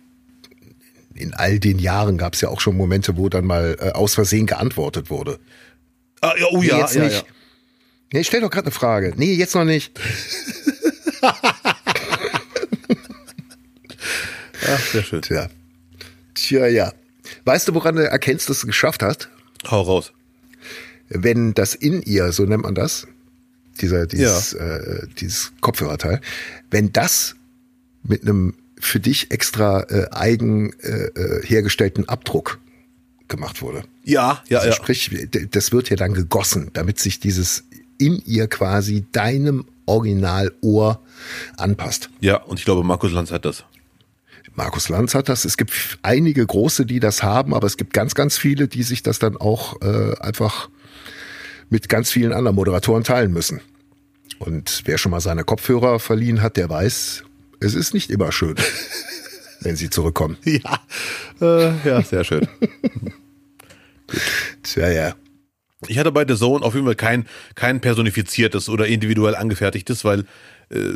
[1.14, 4.14] in all den Jahren gab es ja auch schon Momente, wo dann mal äh, aus
[4.14, 5.38] Versehen geantwortet wurde.
[6.20, 7.16] Ah, ja, oh ja, nee, jetzt ja, nicht.
[7.16, 7.22] ja.
[8.12, 9.14] Nee, ich stell doch gerade eine Frage.
[9.16, 9.98] Nee, jetzt noch nicht.
[14.66, 15.22] Ach, sehr schön.
[15.22, 15.48] Tja.
[16.34, 16.92] Tja, ja.
[17.44, 19.28] Weißt du, woran du erkennst, dass du es geschafft hast?
[19.70, 20.12] Hau raus.
[21.08, 23.06] Wenn das in ihr, so nennt man das,
[23.80, 24.76] dieser, dieses, ja.
[24.76, 26.20] äh, dieses Kopfhörerteil,
[26.70, 27.34] wenn das
[28.02, 32.58] mit einem für dich extra äh, eigen äh, äh hergestellten Abdruck
[33.28, 33.84] gemacht wurde.
[34.04, 34.74] Ja, ja, also ja.
[34.74, 37.64] Sprich, das wird ja dann gegossen, damit sich dieses
[37.98, 41.00] in ihr quasi deinem Originalohr
[41.56, 42.10] anpasst.
[42.20, 43.64] Ja, und ich glaube, Markus Lanz hat das.
[44.54, 45.44] Markus Lanz hat das.
[45.44, 49.02] Es gibt einige große, die das haben, aber es gibt ganz, ganz viele, die sich
[49.02, 50.68] das dann auch äh, einfach
[51.70, 53.60] mit ganz vielen anderen Moderatoren teilen müssen.
[54.38, 57.24] Und wer schon mal seine Kopfhörer verliehen hat, der weiß,
[57.60, 58.54] es ist nicht immer schön,
[59.60, 60.36] wenn sie zurückkommen.
[60.44, 60.80] Ja,
[61.40, 62.46] äh, ja, sehr schön.
[64.62, 65.14] Tja, ja.
[65.88, 70.24] Ich hatte bei The Zone auf jeden Fall kein, kein personifiziertes oder individuell angefertigtes, weil
[70.70, 70.94] äh,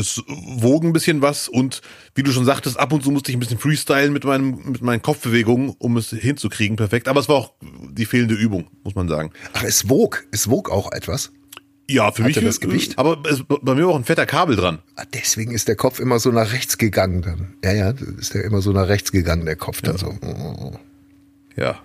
[0.00, 1.80] es wog ein bisschen was und
[2.14, 4.82] wie du schon sagtest, ab und zu musste ich ein bisschen freestylen mit, meinem, mit
[4.82, 7.06] meinen Kopfbewegungen, um es hinzukriegen, perfekt.
[7.08, 7.52] Aber es war auch
[7.90, 9.30] die fehlende Übung, muss man sagen.
[9.52, 10.24] Ach, es wog.
[10.32, 11.30] Es wog auch etwas.
[11.88, 12.98] Ja, für Hatte mich das Gewicht?
[12.98, 14.78] Aber es, bei mir war auch ein fetter Kabel dran.
[14.94, 17.54] Ah, Deswegen ist der Kopf immer so nach rechts gegangen dann.
[17.64, 20.14] Ja, ja, ist der immer so nach rechts gegangen, der Kopf dann so.
[20.22, 20.72] Oh,
[21.56, 21.80] Ja.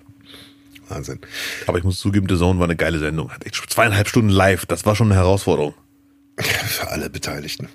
[0.88, 1.18] Wahnsinn.
[1.66, 3.32] Aber ich muss zugeben, The Zone war eine geile Sendung.
[3.32, 4.66] Hat echt zweieinhalb Stunden live.
[4.66, 5.74] Das war schon eine Herausforderung.
[6.38, 7.68] Für alle Beteiligten.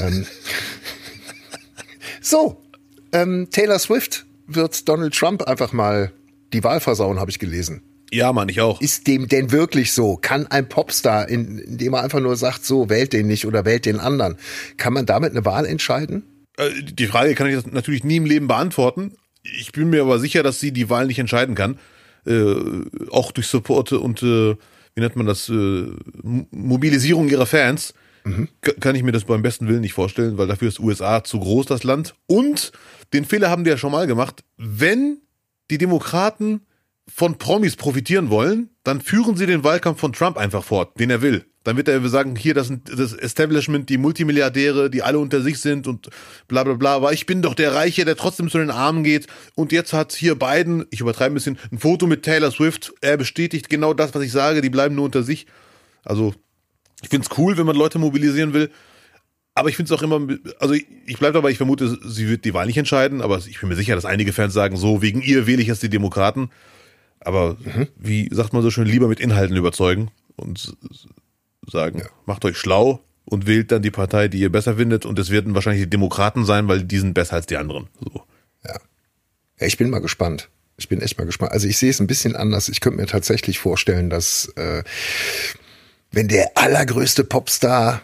[0.00, 0.26] ähm,
[2.20, 2.62] so,
[3.12, 6.12] ähm, Taylor Swift wird Donald Trump einfach mal
[6.52, 7.82] die Wahl versauen, habe ich gelesen.
[8.10, 8.80] Ja, Mann, ich auch.
[8.80, 10.16] Ist dem denn wirklich so?
[10.16, 13.84] Kann ein Popstar, in, indem er einfach nur sagt, so wählt den nicht oder wählt
[13.84, 14.38] den anderen,
[14.78, 16.24] kann man damit eine Wahl entscheiden?
[16.56, 19.12] Äh, Die Frage kann ich natürlich nie im Leben beantworten.
[19.42, 21.78] Ich bin mir aber sicher, dass sie die Wahl nicht entscheiden kann.
[22.26, 22.54] Äh,
[23.10, 24.56] auch durch Support und äh,
[24.98, 25.48] wie nennt man das?
[25.48, 25.86] Äh,
[26.50, 27.94] Mobilisierung ihrer Fans.
[28.60, 31.38] Ka- Kann ich mir das beim besten Willen nicht vorstellen, weil dafür ist USA zu
[31.38, 32.16] groß, das Land.
[32.26, 32.72] Und
[33.12, 34.42] den Fehler haben die ja schon mal gemacht.
[34.56, 35.18] Wenn
[35.70, 36.62] die Demokraten
[37.06, 41.22] von Promis profitieren wollen, dann führen sie den Wahlkampf von Trump einfach fort, den er
[41.22, 41.46] will.
[41.68, 45.58] Dann wird er sagen, hier, das sind das Establishment, die Multimilliardäre, die alle unter sich
[45.58, 46.08] sind und
[46.48, 46.94] bla bla bla.
[46.94, 49.26] Aber ich bin doch der Reiche, der trotzdem zu den Armen geht.
[49.54, 52.94] Und jetzt hat hier Biden, ich übertreibe ein bisschen, ein Foto mit Taylor Swift.
[53.02, 54.62] Er bestätigt genau das, was ich sage.
[54.62, 55.46] Die bleiben nur unter sich.
[56.06, 56.34] Also,
[57.02, 58.70] ich find's cool, wenn man Leute mobilisieren will.
[59.54, 60.26] Aber ich finde es auch immer,
[60.60, 63.60] also ich, ich bleibe dabei, ich vermute, sie wird die Wahl nicht entscheiden, aber ich
[63.60, 66.48] bin mir sicher, dass einige Fans sagen, so, wegen ihr wähle ich jetzt die Demokraten.
[67.20, 67.58] Aber
[67.94, 70.74] wie sagt man so schön, lieber mit Inhalten überzeugen und
[71.70, 75.04] sagen, macht euch schlau und wählt dann die Partei, die ihr besser findet.
[75.04, 77.88] Und es werden wahrscheinlich die Demokraten sein, weil die sind besser als die anderen.
[78.00, 78.22] So.
[78.64, 78.80] Ja,
[79.58, 80.48] ich bin mal gespannt.
[80.76, 81.52] Ich bin echt mal gespannt.
[81.52, 82.68] Also ich sehe es ein bisschen anders.
[82.68, 84.84] Ich könnte mir tatsächlich vorstellen, dass äh,
[86.12, 88.00] wenn der allergrößte Popstar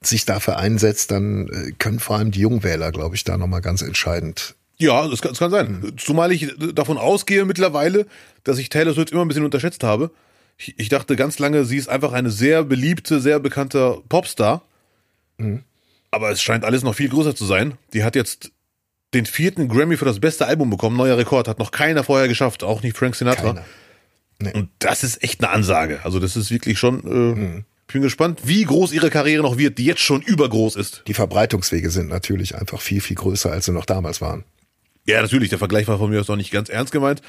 [0.00, 3.82] sich dafür einsetzt, dann äh, können vor allem die Jungwähler, glaube ich, da nochmal ganz
[3.82, 4.54] entscheidend.
[4.78, 5.92] Ja, das kann, das kann sein.
[5.96, 8.06] Zumal ich davon ausgehe mittlerweile,
[8.44, 10.10] dass ich Taylor Swift immer ein bisschen unterschätzt habe.
[10.58, 14.62] Ich, ich dachte ganz lange, sie ist einfach eine sehr beliebte, sehr bekannter Popstar.
[16.10, 17.74] Aber es scheint alles noch viel größer zu sein.
[17.92, 18.50] Die hat jetzt
[19.14, 20.96] den vierten Grammy für das beste Album bekommen.
[20.96, 21.46] Neuer Rekord.
[21.48, 22.64] Hat noch keiner vorher geschafft.
[22.64, 23.64] Auch nicht Frank Sinatra.
[24.40, 24.52] Nee.
[24.52, 26.00] Und das ist echt eine Ansage.
[26.04, 29.78] Also das ist wirklich schon, äh, ich bin gespannt, wie groß ihre Karriere noch wird,
[29.78, 31.02] die jetzt schon übergroß ist.
[31.06, 34.44] Die Verbreitungswege sind natürlich einfach viel, viel größer, als sie noch damals waren.
[35.06, 37.22] Ja, natürlich, der Vergleich war von mir aus noch nicht ganz ernst gemeint.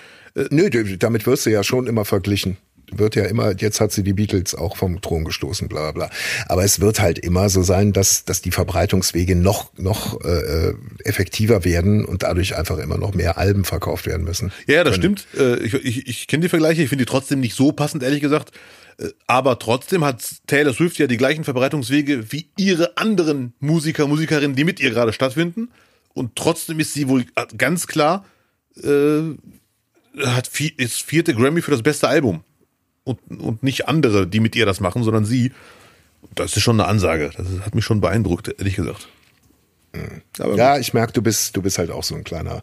[0.49, 2.57] Nö, d- damit wirst du ja schon immer verglichen.
[2.91, 6.15] Wird ja immer, jetzt hat sie die Beatles auch vom Thron gestoßen, bla bla bla.
[6.47, 10.73] Aber es wird halt immer so sein, dass, dass die Verbreitungswege noch, noch äh,
[11.03, 14.51] effektiver werden und dadurch einfach immer noch mehr Alben verkauft werden müssen.
[14.67, 15.27] Ja, das stimmt.
[15.37, 18.21] Äh, Ich, ich, ich kenne die Vergleiche, ich finde die trotzdem nicht so passend, ehrlich
[18.21, 18.51] gesagt.
[18.97, 24.55] Äh, Aber trotzdem hat Taylor Swift ja die gleichen Verbreitungswege wie ihre anderen Musiker, Musikerinnen,
[24.55, 25.69] die mit ihr gerade stattfinden.
[26.13, 27.25] Und trotzdem ist sie wohl
[27.57, 28.25] ganz klar,
[28.83, 29.21] äh,
[30.25, 32.43] hat vier, ist vierte Grammy für das beste Album.
[33.09, 35.51] Und, und nicht andere, die mit ihr das machen, sondern sie.
[36.35, 37.31] Das ist schon eine Ansage.
[37.35, 39.07] Das hat mich schon beeindruckt, ehrlich gesagt.
[40.37, 42.61] Aber Ja, ich merke, du bist, du bist halt auch so ein kleiner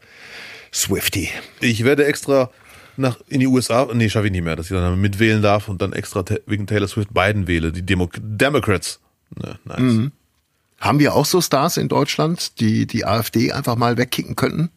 [0.73, 1.31] Swifty.
[1.61, 2.51] Ich werde extra
[2.97, 5.83] nach in die USA, nee, schaffe ich nicht mehr, dass ich dann mitwählen darf und
[5.83, 9.01] dann extra wegen Taylor Swift Biden wähle, die Demo Democrats.
[9.35, 10.11] Ne, nice.
[10.79, 14.71] Haben wir auch so Stars in Deutschland, die die AfD einfach mal wegkicken könnten?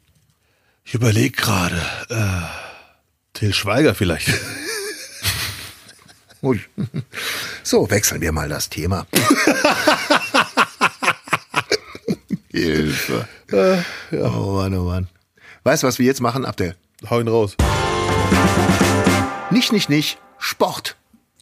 [0.84, 2.16] Ich überlege gerade, äh,
[3.34, 4.30] Till Schweiger vielleicht.
[6.42, 6.60] Ui.
[7.64, 9.06] So, wechseln wir mal das Thema.
[12.52, 13.28] Hilfe.
[14.12, 15.08] Oh Mann, oh Mann.
[15.64, 16.76] Weißt du, was wir jetzt machen, Abdel?
[17.10, 17.56] Hau ihn raus.
[19.52, 20.20] Nicht, nicht, nicht.
[20.38, 20.96] Sport.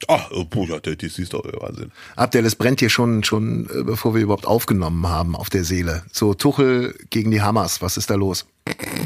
[0.07, 1.91] Ach, oh, ja, das ist doch Wahnsinn.
[2.15, 6.03] Abdel, es brennt hier schon, schon, äh, bevor wir überhaupt aufgenommen haben, auf der Seele.
[6.11, 7.81] So, Tuchel gegen die Hammers.
[7.81, 8.45] Was ist da los?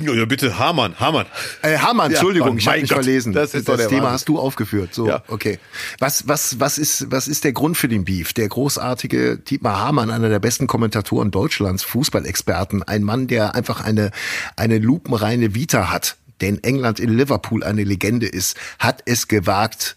[0.03, 1.27] Ja, ja bitte, Hamann, Hamann.
[1.61, 3.31] Äh, Hamann, Ja, Entschuldigung, Mann, ich habe mich Gott, verlesen.
[3.31, 4.13] das ist doch der Thema Wahnsinn.
[4.13, 4.93] hast du aufgeführt.
[4.93, 5.23] So, Ja.
[5.27, 5.59] okay.
[5.99, 8.33] Was, was, was ist, was ist der Grund für den Beef?
[8.33, 14.11] Der großartige Dietmar Hamann, einer der besten Kommentatoren Deutschlands, Fußballexperten, ein Mann, der einfach eine,
[14.57, 19.95] eine lupenreine Vita hat, der in England in Liverpool eine Legende ist, hat es gewagt,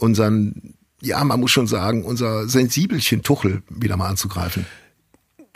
[0.00, 4.66] unseren, ja, man muss schon sagen, unser Sensibelchen Tuchel wieder mal anzugreifen.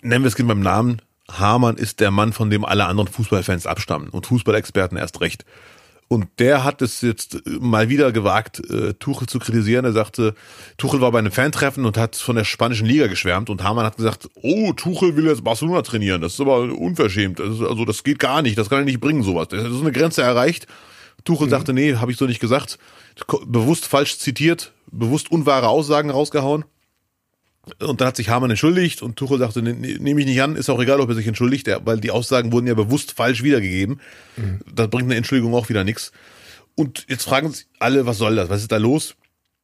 [0.02, 1.00] Nennen wir es beim Namen.
[1.30, 5.44] Hamann ist der Mann, von dem alle anderen Fußballfans abstammen und Fußballexperten erst recht.
[6.06, 9.86] Und der hat es jetzt mal wieder gewagt, äh, Tuchel zu kritisieren.
[9.86, 10.34] Er sagte,
[10.76, 13.48] Tuchel war bei einem Fantreffen und hat von der spanischen Liga geschwärmt.
[13.48, 16.20] Und Hamann hat gesagt, oh, Tuchel will jetzt Barcelona trainieren.
[16.20, 17.38] Das ist aber unverschämt.
[17.38, 18.58] Das ist, also das geht gar nicht.
[18.58, 19.48] Das kann er nicht bringen, sowas.
[19.48, 20.66] Das ist eine Grenze erreicht.
[21.24, 21.50] Tuchel mhm.
[21.50, 22.78] sagte, nee, habe ich so nicht gesagt.
[23.46, 26.64] Bewusst falsch zitiert, bewusst unwahre Aussagen rausgehauen.
[27.80, 30.56] Und dann hat sich Hamann entschuldigt und Tuchel sagte, ne, ne, nehme ich nicht an,
[30.56, 34.00] ist auch egal, ob er sich entschuldigt, weil die Aussagen wurden ja bewusst falsch wiedergegeben.
[34.36, 34.60] Mhm.
[34.74, 36.12] Da bringt eine Entschuldigung auch wieder nichts.
[36.74, 38.50] Und jetzt fragen sich alle, was soll das?
[38.50, 39.14] Was ist da los?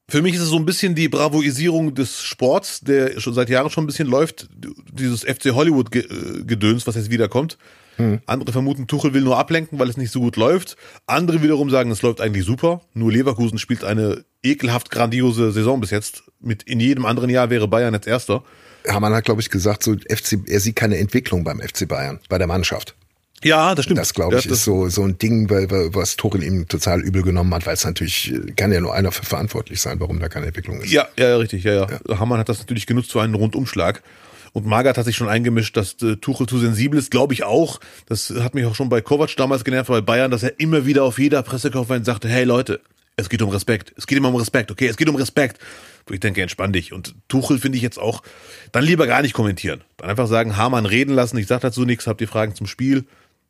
[0.09, 3.71] Für mich ist es so ein bisschen die Bravoisierung des Sports, der schon seit Jahren
[3.71, 4.49] schon ein bisschen läuft.
[4.93, 7.59] Dieses FC Hollywood-Gedöns, was jetzt wiederkommt.
[8.01, 8.21] Mhm.
[8.27, 10.77] Andere vermuten, Tuchel will nur ablenken, weil es nicht so gut läuft.
[11.07, 12.81] Andere wiederum sagen, es läuft eigentlich super.
[12.95, 16.25] Nur Leverkusen spielt eine ekelhaft grandiose Saison bis jetzt.
[16.41, 18.43] Mit in jedem anderen Jahr wäre Bayern jetzt Erster.
[18.89, 22.39] Hamann hat, glaube ich, gesagt, so FC, er sieht keine Entwicklung beim FC Bayern, bei
[22.39, 22.95] der Mannschaft.
[23.43, 23.99] Ja, das stimmt.
[23.99, 27.23] Das, glaube ich, ja, ist so, so ein Ding, weil, was Tuchel ihm total übel
[27.23, 30.47] genommen hat, weil es natürlich, kann ja nur einer für verantwortlich sein, warum da keine
[30.47, 30.91] Entwicklung ist.
[30.91, 31.87] Ja, ja, richtig, ja, ja.
[32.07, 32.19] ja.
[32.19, 34.03] Hamann hat das natürlich genutzt für einen Rundumschlag.
[34.53, 37.81] Und Magath hat sich schon eingemischt, dass äh, Tuchel zu sensibel ist, glaube ich auch.
[38.07, 41.05] Das hat mich auch schon bei Kovac damals genervt, bei Bayern, dass er immer wieder
[41.05, 42.81] auf jeder Pressekonferenz sagte, hey Leute,
[43.17, 43.93] es geht um Respekt.
[43.97, 44.87] Es geht immer um Respekt, okay?
[44.87, 45.61] Es geht um Respekt.
[46.07, 46.93] Wo ich denke, entspann dich.
[46.93, 48.23] Und Tuchel finde ich jetzt auch,
[48.73, 49.83] dann lieber gar nicht kommentieren.
[49.99, 51.37] Dann einfach sagen, Hamann reden lassen.
[51.37, 53.05] Ich sage dazu nichts, habt ihr Fragen zum Spiel.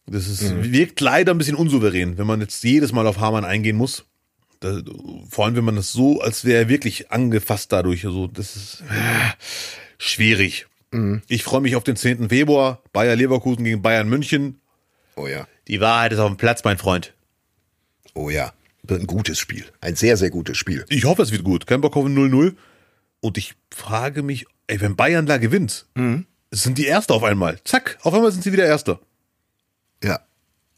[0.07, 0.73] Das ist, mhm.
[0.73, 4.05] wirkt leider ein bisschen unsouverän, wenn man jetzt jedes Mal auf Hamann eingehen muss.
[4.59, 4.83] Da,
[5.29, 8.05] vor allem, wenn man das so, als wäre er wirklich angefasst dadurch.
[8.05, 9.31] Also, das ist äh,
[9.99, 10.67] schwierig.
[10.93, 11.23] Mhm.
[11.29, 12.29] Ich freue mich auf den 10.
[12.29, 12.83] Februar.
[12.93, 14.61] Bayer Leverkusen gegen Bayern München.
[15.17, 15.47] Oh ja.
[15.69, 17.15] Die Wahrheit ist auf dem Platz, mein Freund.
[18.15, 18.53] Oh ja.
[18.83, 19.67] Wird ein gutes Spiel.
[19.81, 20.85] Ein sehr, sehr gutes Spiel.
[20.89, 21.67] Ich hoffe, es wird gut.
[21.67, 22.57] Kein Bock auf 0-0.
[23.21, 26.27] Und ich frage mich, ey, wenn Bayern da gewinnt, mhm.
[26.51, 27.59] sind die Erste auf einmal.
[27.65, 29.01] Zack, auf einmal sind sie wieder Erster.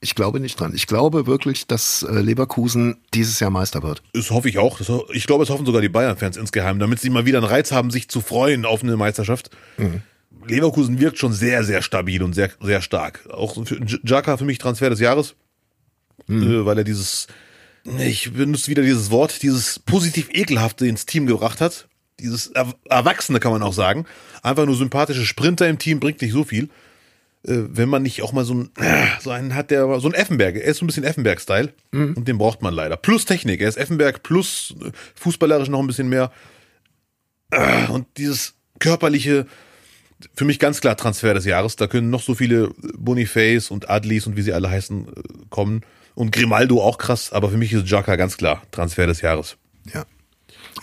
[0.04, 0.72] Ich glaube nicht dran.
[0.74, 4.02] Ich glaube wirklich, dass äh, Leverkusen dieses Jahr Meister wird.
[4.14, 4.80] Das hoffe ich auch.
[5.12, 7.92] ich glaube, es hoffen sogar die Bayern-Fans insgeheim, damit sie mal wieder einen Reiz haben,
[7.92, 9.50] sich zu freuen auf eine Meisterschaft.
[9.78, 10.02] Mhm.
[10.48, 13.28] Leverkusen wirkt schon sehr, sehr stabil und sehr, sehr stark.
[13.30, 15.36] Auch für Jaka für mich Transfer des Jahres,
[16.26, 16.42] mhm.
[16.42, 17.28] Äh, weil er dieses,
[17.84, 21.86] ich benutze wieder dieses Wort, dieses positiv ekelhafte ins Team gebracht hat.
[22.18, 22.52] Dieses
[22.88, 24.04] Erwachsene kann man auch sagen.
[24.42, 26.70] Einfach nur sympathische Sprinter im Team bringt nicht so viel.
[27.46, 28.70] Äh, wenn man nicht auch mal so, ein,
[29.20, 32.14] so einen hat, der so ein Effenberg, er ist so ein bisschen Effenberg-Style mhm.
[32.14, 32.96] und den braucht man leider.
[32.96, 36.30] Plus Technik, er ist Effenberg plus äh, fußballerisch noch ein bisschen mehr.
[37.50, 39.46] Äh, und dieses körperliche,
[40.34, 41.76] für mich ganz klar Transfer des Jahres.
[41.76, 45.08] Da können noch so viele Boniface und Adlis und wie sie alle heißen
[45.50, 45.82] kommen.
[46.14, 49.56] Und Grimaldo auch krass, aber für mich ist Jaka ganz klar Transfer des Jahres.
[49.92, 50.04] Ja.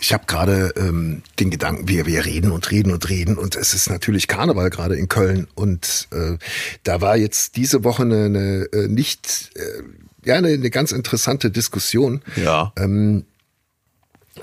[0.00, 3.74] Ich habe gerade ähm, den Gedanken, wir, wir reden und reden und reden und es
[3.74, 6.38] ist natürlich Karneval gerade in Köln und äh,
[6.84, 9.82] da war jetzt diese Woche eine, eine äh, nicht, äh,
[10.26, 12.22] ja, eine, eine ganz interessante Diskussion.
[12.36, 12.72] Ja.
[12.78, 13.26] Ähm,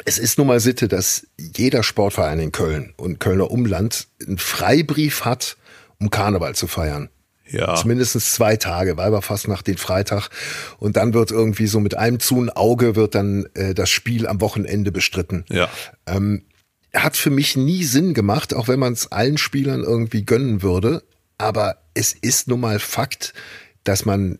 [0.06, 5.26] es ist nun mal Sitte, dass jeder Sportverein in Köln und Kölner Umland einen Freibrief
[5.26, 5.58] hat,
[6.00, 7.10] um Karneval zu feiern.
[7.50, 7.76] Ja.
[7.76, 8.98] Zumindest zwei Tage,
[9.48, 10.30] nach den Freitag.
[10.80, 14.28] Und dann wird irgendwie so mit einem zu ein Auge wird dann äh, das Spiel
[14.28, 15.46] am Wochenende bestritten.
[15.50, 15.70] Ja.
[16.06, 16.44] Ähm,
[16.94, 21.04] hat für mich nie Sinn gemacht, auch wenn man es allen Spielern irgendwie gönnen würde.
[21.38, 23.34] Aber es ist nun mal Fakt,
[23.84, 24.40] dass man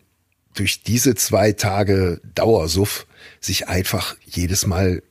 [0.54, 3.06] durch diese zwei Tage Dauersuff
[3.40, 5.02] sich einfach jedes Mal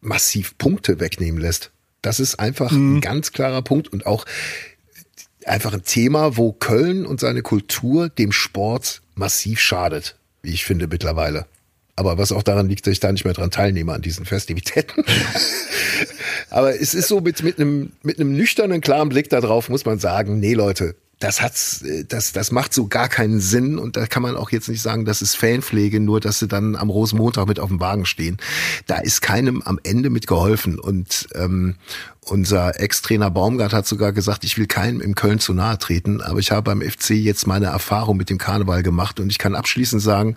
[0.00, 1.70] massiv Punkte wegnehmen lässt.
[2.02, 2.96] Das ist einfach mhm.
[2.96, 4.26] ein ganz klarer Punkt und auch
[5.48, 10.86] einfach ein Thema, wo Köln und seine Kultur dem Sport massiv schadet, wie ich finde
[10.86, 11.46] mittlerweile.
[11.96, 15.04] Aber was auch daran liegt, dass ich da nicht mehr dran teilnehme an diesen Festivitäten.
[16.50, 19.98] Aber es ist so mit, mit einem, mit einem nüchternen, klaren Blick darauf muss man
[19.98, 24.06] sagen, nee Leute, das hat's, äh, das, das macht so gar keinen Sinn und da
[24.06, 27.48] kann man auch jetzt nicht sagen, das ist Fanpflege, nur dass sie dann am Rosenmontag
[27.48, 28.36] mit auf dem Wagen stehen.
[28.86, 31.76] Da ist keinem am Ende mit geholfen und ähm,
[32.26, 36.38] unser Ex-Trainer Baumgart hat sogar gesagt, ich will keinem im Köln zu nahe treten, aber
[36.38, 40.02] ich habe beim FC jetzt meine Erfahrung mit dem Karneval gemacht und ich kann abschließend
[40.02, 40.36] sagen,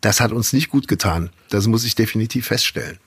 [0.00, 1.30] das hat uns nicht gut getan.
[1.50, 2.98] Das muss ich definitiv feststellen.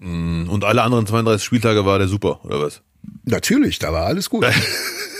[0.00, 2.80] Und alle anderen 32 Spieltage war der super, oder was?
[3.24, 4.46] Natürlich, da war alles gut.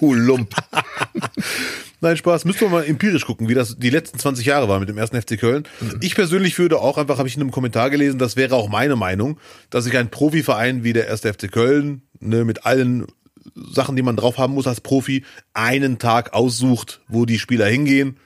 [0.00, 0.54] du Lump.
[2.00, 2.46] Nein, Spaß.
[2.46, 5.20] Müssen wir mal empirisch gucken, wie das die letzten 20 Jahre war mit dem ersten
[5.20, 5.64] FC Köln.
[5.80, 5.98] Mhm.
[6.00, 8.96] Ich persönlich würde auch einfach, habe ich in einem Kommentar gelesen, das wäre auch meine
[8.96, 9.38] Meinung,
[9.68, 13.06] dass sich ein Profiverein wie der erste FC Köln, ne, mit allen
[13.54, 18.16] Sachen, die man drauf haben muss als Profi, einen Tag aussucht, wo die Spieler hingehen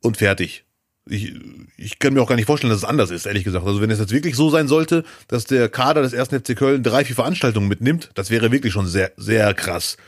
[0.00, 0.64] und fertig.
[1.06, 1.34] Ich,
[1.76, 3.66] ich kann mir auch gar nicht vorstellen, dass es anders ist, ehrlich gesagt.
[3.66, 6.82] Also wenn es jetzt wirklich so sein sollte, dass der Kader des ersten FC Köln
[6.82, 9.98] drei, vier Veranstaltungen mitnimmt, das wäre wirklich schon sehr, sehr krass.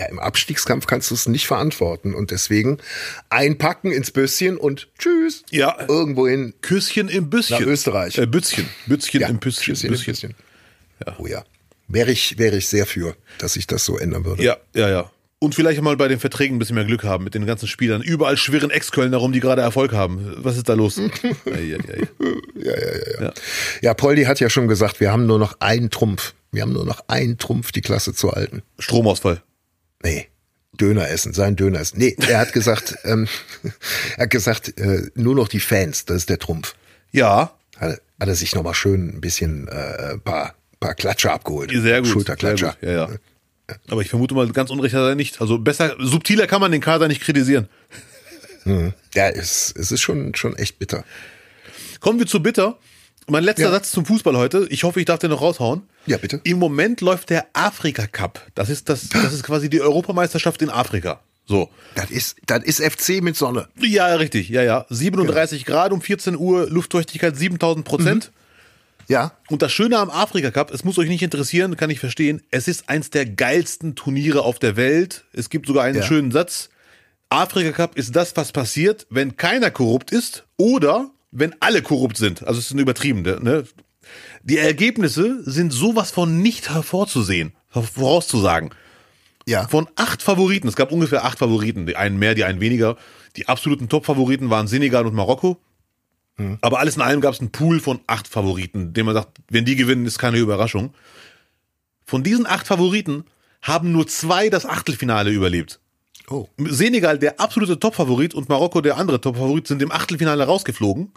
[0.00, 2.78] Ja, im Abstiegskampf kannst du es nicht verantworten und deswegen
[3.28, 5.42] einpacken ins Büsschen und tschüss.
[5.50, 5.76] Ja.
[5.88, 7.58] Irgendwohin Küsschen im Büsschen.
[7.58, 8.16] nach Österreich.
[8.16, 8.66] Äh, Bützchen.
[8.86, 9.74] Bützchen ja, im Büsschen.
[9.74, 10.12] Küsschen im Büsschen.
[10.14, 10.34] Büsschen.
[11.18, 11.44] Oh ja.
[11.86, 14.42] Wäre ich, wäre ich sehr für, dass sich das so ändern würde.
[14.42, 15.10] Ja, ja, ja.
[15.38, 18.00] Und vielleicht mal bei den Verträgen ein bisschen mehr Glück haben mit den ganzen Spielern.
[18.00, 20.32] Überall schwirren Ex-Kölner rum, die gerade Erfolg haben.
[20.38, 20.98] Was ist da los?
[21.44, 21.76] Ei.
[21.76, 21.78] Ja,
[22.56, 23.32] ja, ja, ja.
[23.82, 26.32] Ja, Poldi hat ja schon gesagt, wir haben nur noch einen Trumpf.
[26.52, 28.62] Wir haben nur noch einen Trumpf, die Klasse zu halten.
[28.78, 29.42] Stromausfall.
[30.02, 30.26] Nee.
[30.72, 31.98] Döner essen, sein Döner essen.
[31.98, 33.28] Nee, er hat gesagt, ähm,
[34.16, 36.74] er hat gesagt, äh, nur noch die Fans, das ist der Trumpf.
[37.12, 41.70] Ja, Hat, hat er sich nochmal schön ein bisschen äh, paar, paar Klatscher abgeholt.
[41.70, 42.10] sehr gut.
[42.10, 42.76] Schulterklatscher.
[42.80, 43.10] Sehr gut.
[43.10, 43.76] Ja, ja.
[43.88, 45.40] Aber ich vermute mal, ganz unrecht hat er nicht.
[45.40, 47.68] Also besser, subtiler kann man den Kader nicht kritisieren.
[49.14, 51.04] Ja, es, es ist schon, schon echt bitter.
[52.00, 52.78] Kommen wir zu Bitter.
[53.28, 53.70] Mein letzter Ja.
[53.70, 54.66] Satz zum Fußball heute.
[54.70, 55.82] Ich hoffe, ich darf den noch raushauen.
[56.06, 56.40] Ja, bitte.
[56.44, 58.44] Im Moment läuft der Afrika Cup.
[58.54, 61.20] Das ist das, das ist quasi die Europameisterschaft in Afrika.
[61.46, 61.68] So.
[61.94, 63.68] Das ist, das ist FC mit Sonne.
[63.78, 64.48] Ja, richtig.
[64.48, 64.86] Ja, ja.
[64.88, 68.32] 37 Grad um 14 Uhr, Luftfeuchtigkeit 7000 Prozent.
[69.08, 72.42] Ja, Und das Schöne am Afrika Cup, es muss euch nicht interessieren, kann ich verstehen,
[72.52, 75.24] es ist eins der geilsten Turniere auf der Welt.
[75.32, 76.02] Es gibt sogar einen Ja.
[76.04, 76.68] schönen Satz.
[77.28, 82.42] Afrika Cup ist das, was passiert, wenn keiner korrupt ist oder wenn alle korrupt sind.
[82.46, 83.22] Also es ist ein übertrieben.
[83.22, 83.64] Ne?
[84.42, 88.70] Die Ergebnisse sind sowas von nicht hervorzusehen, vorauszusagen.
[89.46, 89.68] ja.
[89.68, 92.96] Von acht Favoriten, es gab ungefähr acht Favoriten, die einen mehr, die einen weniger.
[93.36, 95.60] Die absoluten Top-Favoriten waren Senegal und Marokko.
[96.62, 99.66] Aber alles in allem gab es einen Pool von acht Favoriten, dem man sagt, wenn
[99.66, 100.94] die gewinnen, ist keine Überraschung.
[102.06, 103.24] Von diesen acht Favoriten
[103.60, 105.80] haben nur zwei das Achtelfinale überlebt.
[106.30, 106.48] Oh.
[106.58, 111.12] Senegal, der absolute Top-Favorit, und Marokko, der andere Top-Favorit, sind im Achtelfinale rausgeflogen.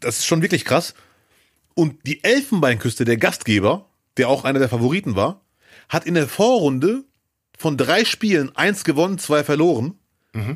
[0.00, 0.94] Das ist schon wirklich krass.
[1.74, 3.86] Und die Elfenbeinküste, der Gastgeber,
[4.18, 5.40] der auch einer der Favoriten war,
[5.88, 7.04] hat in der Vorrunde
[7.58, 9.94] von drei Spielen eins gewonnen, zwei verloren,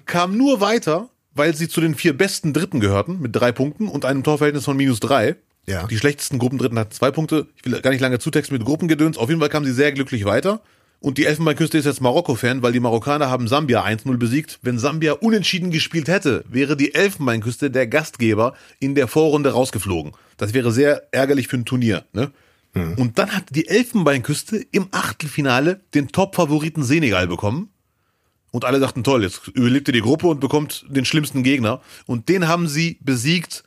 [0.07, 4.05] kam nur weiter, weil sie zu den vier besten Dritten gehörten, mit drei Punkten und
[4.05, 5.36] einem Torverhältnis von minus drei.
[5.66, 5.86] Ja.
[5.86, 7.47] Die schlechtesten Gruppendritten hatten zwei Punkte.
[7.57, 9.18] Ich will gar nicht lange zutexten mit Gruppengedöns.
[9.18, 10.62] Auf jeden Fall kamen sie sehr glücklich weiter.
[11.01, 14.59] Und die Elfenbeinküste ist jetzt Marokko-Fan, weil die Marokkaner haben Sambia 1-0 besiegt.
[14.62, 20.12] Wenn Sambia unentschieden gespielt hätte, wäre die Elfenbeinküste der Gastgeber in der Vorrunde rausgeflogen.
[20.36, 22.05] Das wäre sehr ärgerlich für ein Turnier.
[22.12, 22.32] Ne?
[22.74, 27.70] Und dann hat die Elfenbeinküste im Achtelfinale den Top-Favoriten Senegal bekommen.
[28.51, 31.80] Und alle dachten, toll, jetzt überlebt ihr die Gruppe und bekommt den schlimmsten Gegner.
[32.07, 33.64] Und den haben sie besiegt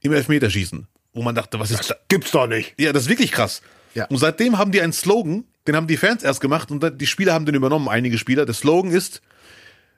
[0.00, 0.86] im Elfmeterschießen.
[1.14, 1.94] Wo man dachte, was ist da?
[2.08, 2.74] Gibt's doch nicht.
[2.78, 3.62] Ja, das ist wirklich krass.
[3.94, 4.06] Ja.
[4.06, 7.32] Und seitdem haben die einen Slogan, den haben die Fans erst gemacht und die Spieler
[7.32, 8.46] haben den übernommen, einige Spieler.
[8.46, 9.22] Der Slogan ist,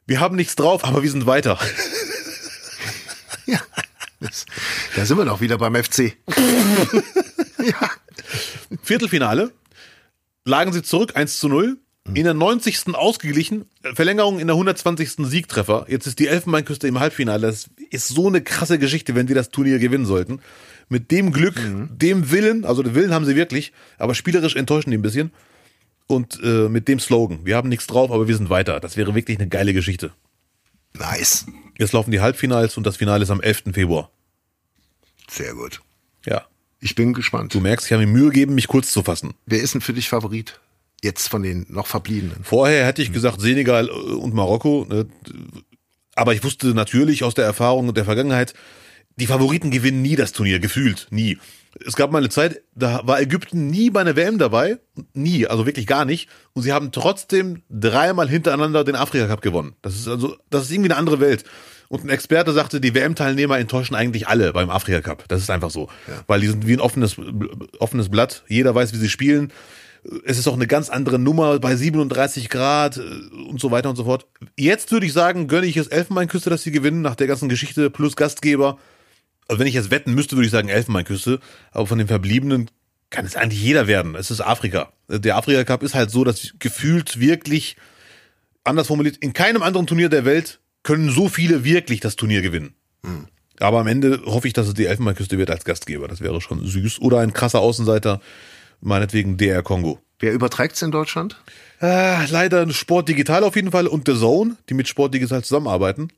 [0.07, 1.59] wir haben nichts drauf, aber wir sind weiter.
[3.49, 3.61] Ja.
[4.19, 4.45] Das,
[4.97, 6.17] da sind wir doch wieder beim FC.
[7.63, 7.91] ja.
[8.83, 9.53] Viertelfinale
[10.45, 11.79] lagen sie zurück 1 zu 0.
[12.15, 12.95] In der 90.
[12.95, 13.65] ausgeglichen,
[13.95, 15.27] Verlängerung in der 120.
[15.29, 15.87] Siegtreffer.
[15.89, 17.49] Jetzt ist die Elfenbeinküste im Halbfinale.
[17.49, 20.41] Das ist so eine krasse Geschichte, wenn die das Turnier gewinnen sollten.
[20.89, 21.61] Mit dem Glück,
[21.91, 25.33] dem Willen, also den Willen haben sie wirklich, aber spielerisch enttäuschen die ein bisschen.
[26.07, 28.79] Und äh, mit dem Slogan, wir haben nichts drauf, aber wir sind weiter.
[28.81, 30.13] Das wäre wirklich eine geile Geschichte.
[30.95, 31.47] Nice.
[31.79, 33.65] Jetzt laufen die Halbfinals und das Finale ist am 11.
[33.73, 34.11] Februar.
[35.29, 35.83] Sehr gut.
[36.25, 36.47] Ja.
[36.81, 37.55] Ich bin gespannt.
[37.55, 39.35] Du merkst, ich habe mir Mühe gegeben, mich kurz zu fassen.
[39.47, 40.61] Wer ist denn für dich Favorit?
[41.03, 42.45] Jetzt von den noch verbliebenen.
[42.45, 44.87] Vorher hätte ich gesagt Senegal äh, und Marokko.
[44.89, 45.07] ne?
[46.15, 48.55] Aber ich wusste natürlich aus der Erfahrung und der Vergangenheit,
[49.17, 51.39] die Favoriten gewinnen nie das Turnier, gefühlt, nie.
[51.85, 54.79] Es gab mal eine Zeit, da war Ägypten nie bei einer WM dabei,
[55.13, 56.29] nie, also wirklich gar nicht.
[56.53, 59.75] Und sie haben trotzdem dreimal hintereinander den Afrika Cup gewonnen.
[59.83, 61.45] Das ist also, das ist irgendwie eine andere Welt.
[61.89, 65.25] Und ein Experte sagte, die WM-Teilnehmer enttäuschen eigentlich alle beim Afrika Cup.
[65.29, 65.89] Das ist einfach so.
[66.27, 67.17] Weil die sind wie ein offenes,
[67.79, 68.43] offenes Blatt.
[68.49, 69.53] Jeder weiß, wie sie spielen.
[70.25, 73.01] Es ist auch eine ganz andere Nummer bei 37 Grad äh,
[73.49, 74.27] und so weiter und so fort.
[74.57, 77.91] Jetzt würde ich sagen, gönne ich es Elfenbeinküste, dass sie gewinnen, nach der ganzen Geschichte
[77.91, 78.79] plus Gastgeber.
[79.49, 81.41] Also wenn ich jetzt wetten müsste, würde ich sagen Elfenbeinküste.
[81.71, 82.71] Aber von den Verbliebenen
[83.11, 84.15] kann es eigentlich jeder werden.
[84.15, 84.93] Es ist Afrika.
[85.09, 87.77] Der Afrika Cup ist halt so, dass gefühlt wirklich,
[88.65, 92.75] anders formuliert, in keinem anderen Turnier der Welt können so viele wirklich das Turnier gewinnen.
[93.61, 96.09] Aber am Ende hoffe ich, dass es die Elfenbeinküste wird als Gastgeber.
[96.09, 97.01] Das wäre schon süß.
[97.01, 98.21] Oder ein krasser Außenseiter,
[98.81, 100.01] meinetwegen DR Kongo.
[100.19, 101.41] Wer überträgt's in Deutschland?
[101.81, 106.09] Äh, leider Sport Digital auf jeden Fall und The Zone, die mit Sport Digital zusammenarbeiten.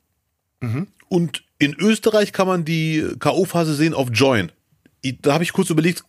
[1.09, 4.53] Und in Österreich kann man die K.O.-Phase sehen auf Join.
[5.23, 6.05] Da habe ich kurz überlegt,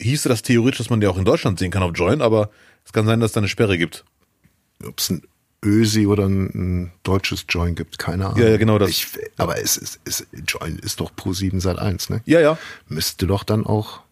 [0.00, 2.50] hieße das theoretisch, dass man die auch in Deutschland sehen kann auf Join, aber
[2.84, 4.04] es kann sein, dass es da eine Sperre gibt.
[4.84, 5.22] Ob es ein
[5.64, 8.38] Ösi oder ein, deutsches Join gibt, keine Ahnung.
[8.38, 8.90] Ja, ja, genau das.
[8.90, 9.06] Ich,
[9.38, 12.20] aber es ist, es, Join ist doch Pro 7 seit 1, ne?
[12.26, 12.58] Ja, ja.
[12.88, 14.04] Müsste doch dann auch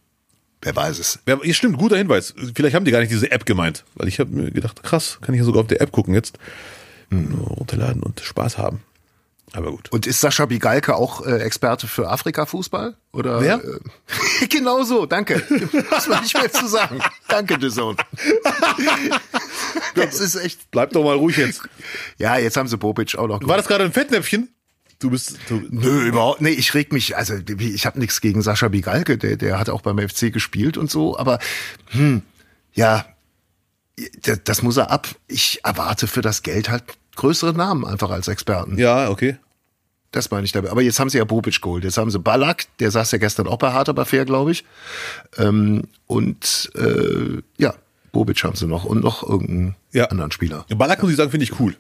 [0.64, 1.19] Wer weiß es.
[1.27, 2.35] Ja, stimmt, guter Hinweis.
[2.55, 3.85] Vielleicht haben die gar nicht diese App gemeint.
[3.97, 6.39] Weil ich habe mir gedacht, krass, kann ich ja sogar auf der App gucken jetzt.
[7.10, 8.81] Nur runterladen und Spaß haben.
[9.54, 9.90] Aber gut.
[9.92, 12.96] Und ist Sascha Bigalke auch äh, Experte für Afrika-Fußball?
[13.12, 13.40] Oder?
[13.40, 13.62] Wer?
[13.62, 15.42] Äh, genau so, danke.
[15.90, 17.00] Muss man nicht mehr zu sagen.
[17.28, 17.96] Danke, The Zone.
[19.94, 20.70] das ist echt.
[20.70, 21.62] Bleib doch mal ruhig jetzt.
[22.18, 23.46] Ja, jetzt haben sie Bobic auch noch.
[23.46, 24.48] War das gerade ein Fettnäpfchen?
[24.98, 25.36] Du bist.
[25.48, 26.40] Du, Nö, überhaupt.
[26.40, 29.82] Nee, ich reg mich, also ich habe nichts gegen Sascha Bigalke, der, der hat auch
[29.82, 31.40] beim FC gespielt und so, aber
[31.90, 32.22] hm,
[32.72, 33.04] ja,
[34.22, 35.08] das, das muss er ab.
[35.26, 36.84] Ich erwarte für das Geld halt
[37.16, 38.78] größere Namen einfach als Experten.
[38.78, 39.36] ja, okay.
[40.12, 40.70] Das meine ich dabei.
[40.70, 41.84] Aber jetzt haben sie ja Bobic geholt.
[41.84, 44.64] Jetzt haben sie Ballack, der saß ja gestern auch bei Hart aber fair, glaube ich.
[45.39, 47.74] Ähm, und äh, ja,
[48.12, 50.05] Bobic haben sie noch und noch irgendeinen Ja.
[50.06, 50.66] anderen Spieler.
[50.68, 51.74] Ballack muss ich sagen, finde ich cool.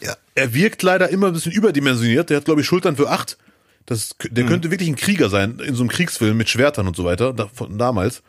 [0.00, 0.16] Ja.
[0.34, 2.30] Er wirkt leider immer ein bisschen überdimensioniert.
[2.30, 3.36] Der hat, glaube ich, Schultern für acht.
[3.86, 7.04] Das, der könnte wirklich ein Krieger sein, in so einem Kriegsfilm mit Schwertern und so
[7.04, 8.22] weiter, da, von damals.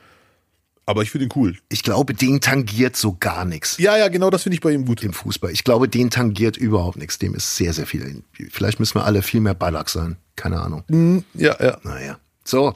[0.87, 1.57] Aber ich finde ihn cool.
[1.69, 4.85] Ich glaube, den tangiert so gar nichts Ja, ja, genau das finde ich bei ihm
[4.85, 5.01] gut.
[5.03, 5.51] im Fußball.
[5.51, 7.17] Ich glaube, den tangiert überhaupt nichts.
[7.17, 8.23] Dem ist sehr, sehr viel.
[8.51, 10.17] Vielleicht müssen wir alle viel mehr Ballack sein.
[10.35, 11.23] Keine Ahnung.
[11.33, 11.79] Ja, ja.
[11.83, 12.19] Naja.
[12.43, 12.75] So.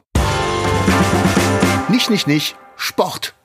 [1.90, 2.56] Nicht, nicht, nicht.
[2.78, 3.36] Sport.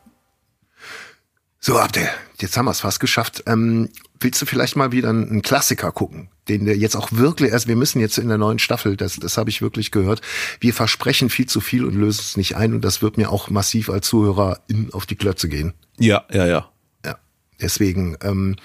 [1.61, 2.09] So, Abdel,
[2.41, 3.43] jetzt haben wir es fast geschafft.
[3.47, 3.89] Ähm,
[4.21, 7.77] willst du vielleicht mal wieder einen Klassiker gucken, den wir jetzt auch wirklich, also wir
[7.77, 10.21] müssen jetzt in der neuen Staffel, das, das habe ich wirklich gehört,
[10.61, 13.51] wir versprechen viel zu viel und lösen es nicht ein und das wird mir auch
[13.51, 15.75] massiv als Zuhörer in, auf die Klötze gehen.
[15.99, 16.71] Ja, ja, ja.
[17.05, 17.19] Ja,
[17.61, 18.57] deswegen ähm,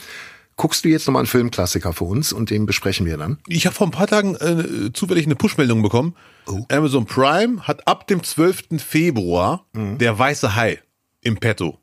[0.55, 3.37] guckst du jetzt nochmal einen Filmklassiker für uns und den besprechen wir dann.
[3.47, 6.15] Ich habe vor ein paar Tagen äh, zufällig eine Push-Meldung bekommen.
[6.69, 8.81] Amazon Prime hat ab dem 12.
[8.83, 10.79] Februar der Weiße Hai
[11.21, 11.79] im Petto.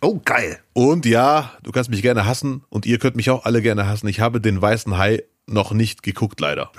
[0.00, 0.58] Oh, geil.
[0.74, 4.06] Und ja, du kannst mich gerne hassen und ihr könnt mich auch alle gerne hassen.
[4.08, 6.70] Ich habe den Weißen Hai noch nicht geguckt, leider.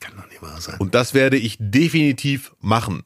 [0.00, 0.76] Kann doch nicht wahr sein.
[0.78, 3.04] Und das werde ich definitiv machen.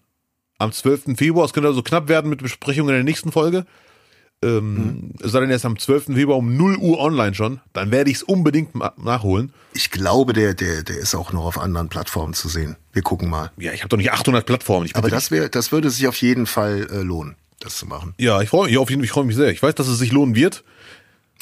[0.58, 1.16] Am 12.
[1.16, 3.66] Februar, es könnte also knapp werden mit Besprechungen in der nächsten Folge.
[4.42, 6.06] Ähm, Es sei denn erst am 12.
[6.14, 7.60] Februar um 0 Uhr online schon.
[7.72, 9.52] Dann werde ich es unbedingt nachholen.
[9.72, 12.76] Ich glaube, der, der, der ist auch noch auf anderen Plattformen zu sehen.
[12.92, 13.50] Wir gucken mal.
[13.56, 14.88] Ja, ich habe doch nicht 800 Plattformen.
[14.94, 18.14] Aber das wäre, das würde sich auf jeden Fall äh, lohnen, das zu machen.
[18.18, 19.48] Ja, ich freue mich auf jeden Fall, ich freue mich sehr.
[19.48, 20.64] Ich weiß, dass es sich lohnen wird.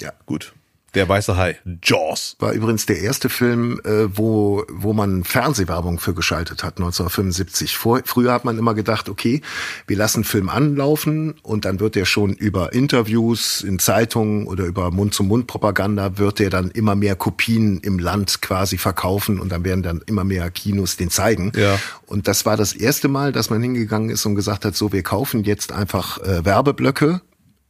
[0.01, 0.12] Ja.
[0.27, 0.55] Gut.
[0.94, 1.59] Der weiße Hai.
[1.82, 2.36] Jaws.
[2.39, 7.77] War übrigens der erste Film, äh, wo, wo man Fernsehwerbung für geschaltet hat, 1975.
[7.78, 9.40] Vor, früher hat man immer gedacht, okay,
[9.86, 14.90] wir lassen Film anlaufen und dann wird der schon über Interviews in Zeitungen oder über
[14.90, 20.02] Mund-zu-Mund-Propaganda wird der dann immer mehr Kopien im Land quasi verkaufen und dann werden dann
[20.05, 21.52] immer mehr Kinos den zeigen.
[21.56, 21.78] Ja.
[22.05, 25.02] Und das war das erste Mal, dass man hingegangen ist und gesagt hat, so, wir
[25.02, 27.23] kaufen jetzt einfach äh, Werbeblöcke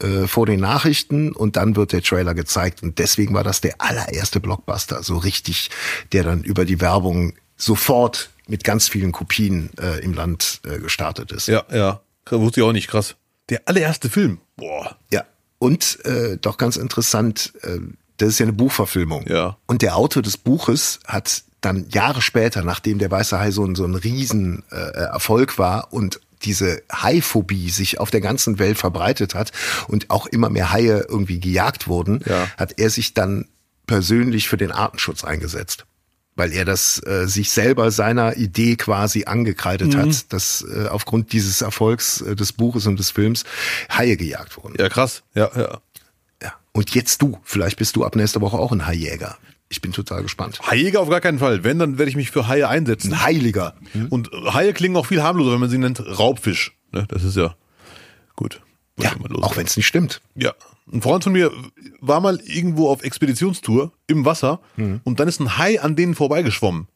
[0.03, 2.83] äh, vor den Nachrichten und dann wird der Trailer gezeigt.
[2.83, 5.70] Und deswegen war das der allererste Blockbuster, so richtig,
[6.12, 11.33] der dann über die Werbung sofort mit ganz vielen Kopien äh, im Land äh, gestartet
[11.33, 11.49] ist.
[11.49, 12.01] Ja, ja.
[12.31, 13.16] Wusste ich auch nicht, krass.
[13.49, 14.39] Der allererste Film.
[14.57, 14.97] Boah.
[15.11, 15.24] Ja.
[15.59, 17.79] Und äh, doch ganz interessant, äh,
[18.16, 19.27] das ist ja eine Buchverfilmung.
[19.29, 19.57] Ja.
[19.66, 23.74] Und der Autor des Buches hat dann Jahre später, nachdem der Weiße Hai so ein,
[23.74, 29.35] so ein riesen äh, Erfolg war und diese Haiphobie sich auf der ganzen Welt verbreitet
[29.35, 29.52] hat
[29.89, 32.48] und auch immer mehr Haie irgendwie gejagt wurden, Ja.
[32.56, 33.47] hat er sich dann
[33.86, 35.85] persönlich für den Artenschutz eingesetzt.
[36.35, 41.60] Weil er das äh, sich selber seiner Idee quasi angekreidet hat, dass äh, aufgrund dieses
[41.60, 43.44] Erfolgs äh, des Buches und des Films
[43.90, 44.74] Haie gejagt wurden.
[44.78, 45.23] Ja, krass.
[45.35, 45.78] Ja, ja.
[46.43, 46.55] Ja.
[46.73, 47.39] Und jetzt du.
[47.44, 49.36] Vielleicht bist du ab nächster Woche auch ein Haijäger.
[49.73, 50.61] Ich bin total gespannt.
[50.70, 51.65] Haijäger auf gar keinen Fall.
[51.65, 53.15] Wenn, dann werde ich mich für Haie einsetzen.
[53.15, 53.74] Ein Heiliger.
[54.11, 56.77] Und Haie klingen auch viel harmloser, wenn man sie nennt Raubfisch.
[56.93, 57.07] Ne?
[57.09, 57.55] Das ist ja
[58.36, 58.61] gut.
[58.99, 60.20] Ja, auch wenn es nicht stimmt.
[60.35, 60.53] Ja.
[60.93, 61.51] Ein Freund von mir
[62.03, 65.01] war mal irgendwo auf Expeditionstour im Wasser Mhm.
[65.05, 66.86] und dann ist ein Hai an denen vorbeigeschwommen.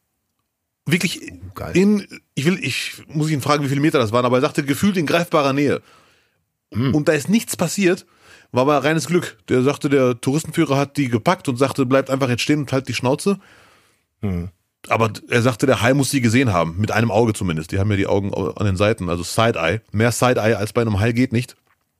[0.85, 2.05] Wirklich Oh, in,
[2.35, 4.95] ich will, ich muss ihn fragen, wie viele Meter das waren, aber er sagte gefühlt
[4.97, 5.81] in greifbarer Nähe.
[6.71, 6.93] Mhm.
[6.93, 8.05] Und da ist nichts passiert,
[8.51, 9.37] war aber reines Glück.
[9.49, 12.87] Der sagte, der Touristenführer hat die gepackt und sagte, bleibt einfach jetzt stehen und halt
[12.87, 13.39] die Schnauze.
[14.21, 14.49] Mhm.
[14.89, 17.71] Aber er sagte, der Hai muss sie gesehen haben, mit einem Auge zumindest.
[17.71, 19.81] Die haben ja die Augen an den Seiten, also Side-Eye.
[19.91, 21.55] Mehr Side-Eye als bei einem Hai geht nicht.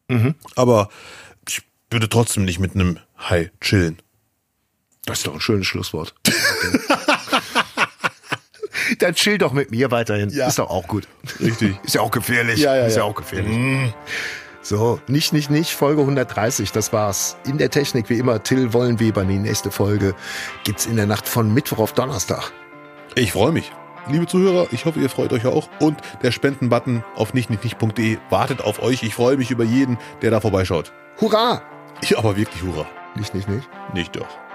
[0.08, 0.36] Mhm.
[0.56, 0.90] Aber
[1.48, 1.62] ich
[1.92, 3.98] würde trotzdem nicht mit einem Hai chillen.
[5.06, 6.16] Das ist doch ein schönes Schlusswort.
[9.00, 10.30] Dann chill doch mit mir weiterhin.
[10.30, 10.48] Ja.
[10.48, 11.08] Ist doch auch gut.
[11.40, 11.76] Richtig.
[11.84, 12.60] Ist ja auch gefährlich.
[12.60, 13.10] Ja, ja, ist ja, ja.
[13.10, 13.94] auch gefährlich.
[14.68, 15.72] So, nicht, nicht, nicht.
[15.72, 17.38] Folge 130, das war's.
[17.46, 19.24] In der Technik wie immer Till Wollenweber.
[19.24, 20.14] Die nächste Folge
[20.66, 22.52] gibt's in der Nacht von Mittwoch auf Donnerstag.
[23.16, 23.72] Ich freue mich.
[24.10, 25.70] Liebe Zuhörer, ich hoffe, ihr freut euch auch.
[25.80, 29.04] Und der Spendenbutton auf nichtnichtnicht.de wartet auf euch.
[29.04, 30.92] Ich freue mich über jeden, der da vorbeischaut.
[31.22, 31.62] Hurra!
[32.02, 32.86] Ich aber wirklich hurra.
[33.16, 33.70] Nicht, nicht, nicht.
[33.94, 34.47] Nicht doch.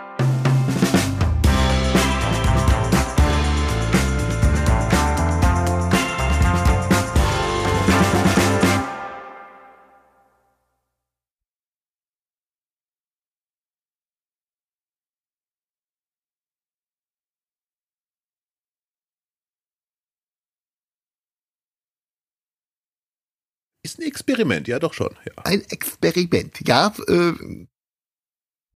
[23.85, 25.17] Ist ein Experiment, ja doch schon.
[25.25, 25.43] Ja.
[25.45, 26.61] Ein Experiment.
[26.67, 27.33] Ja, äh,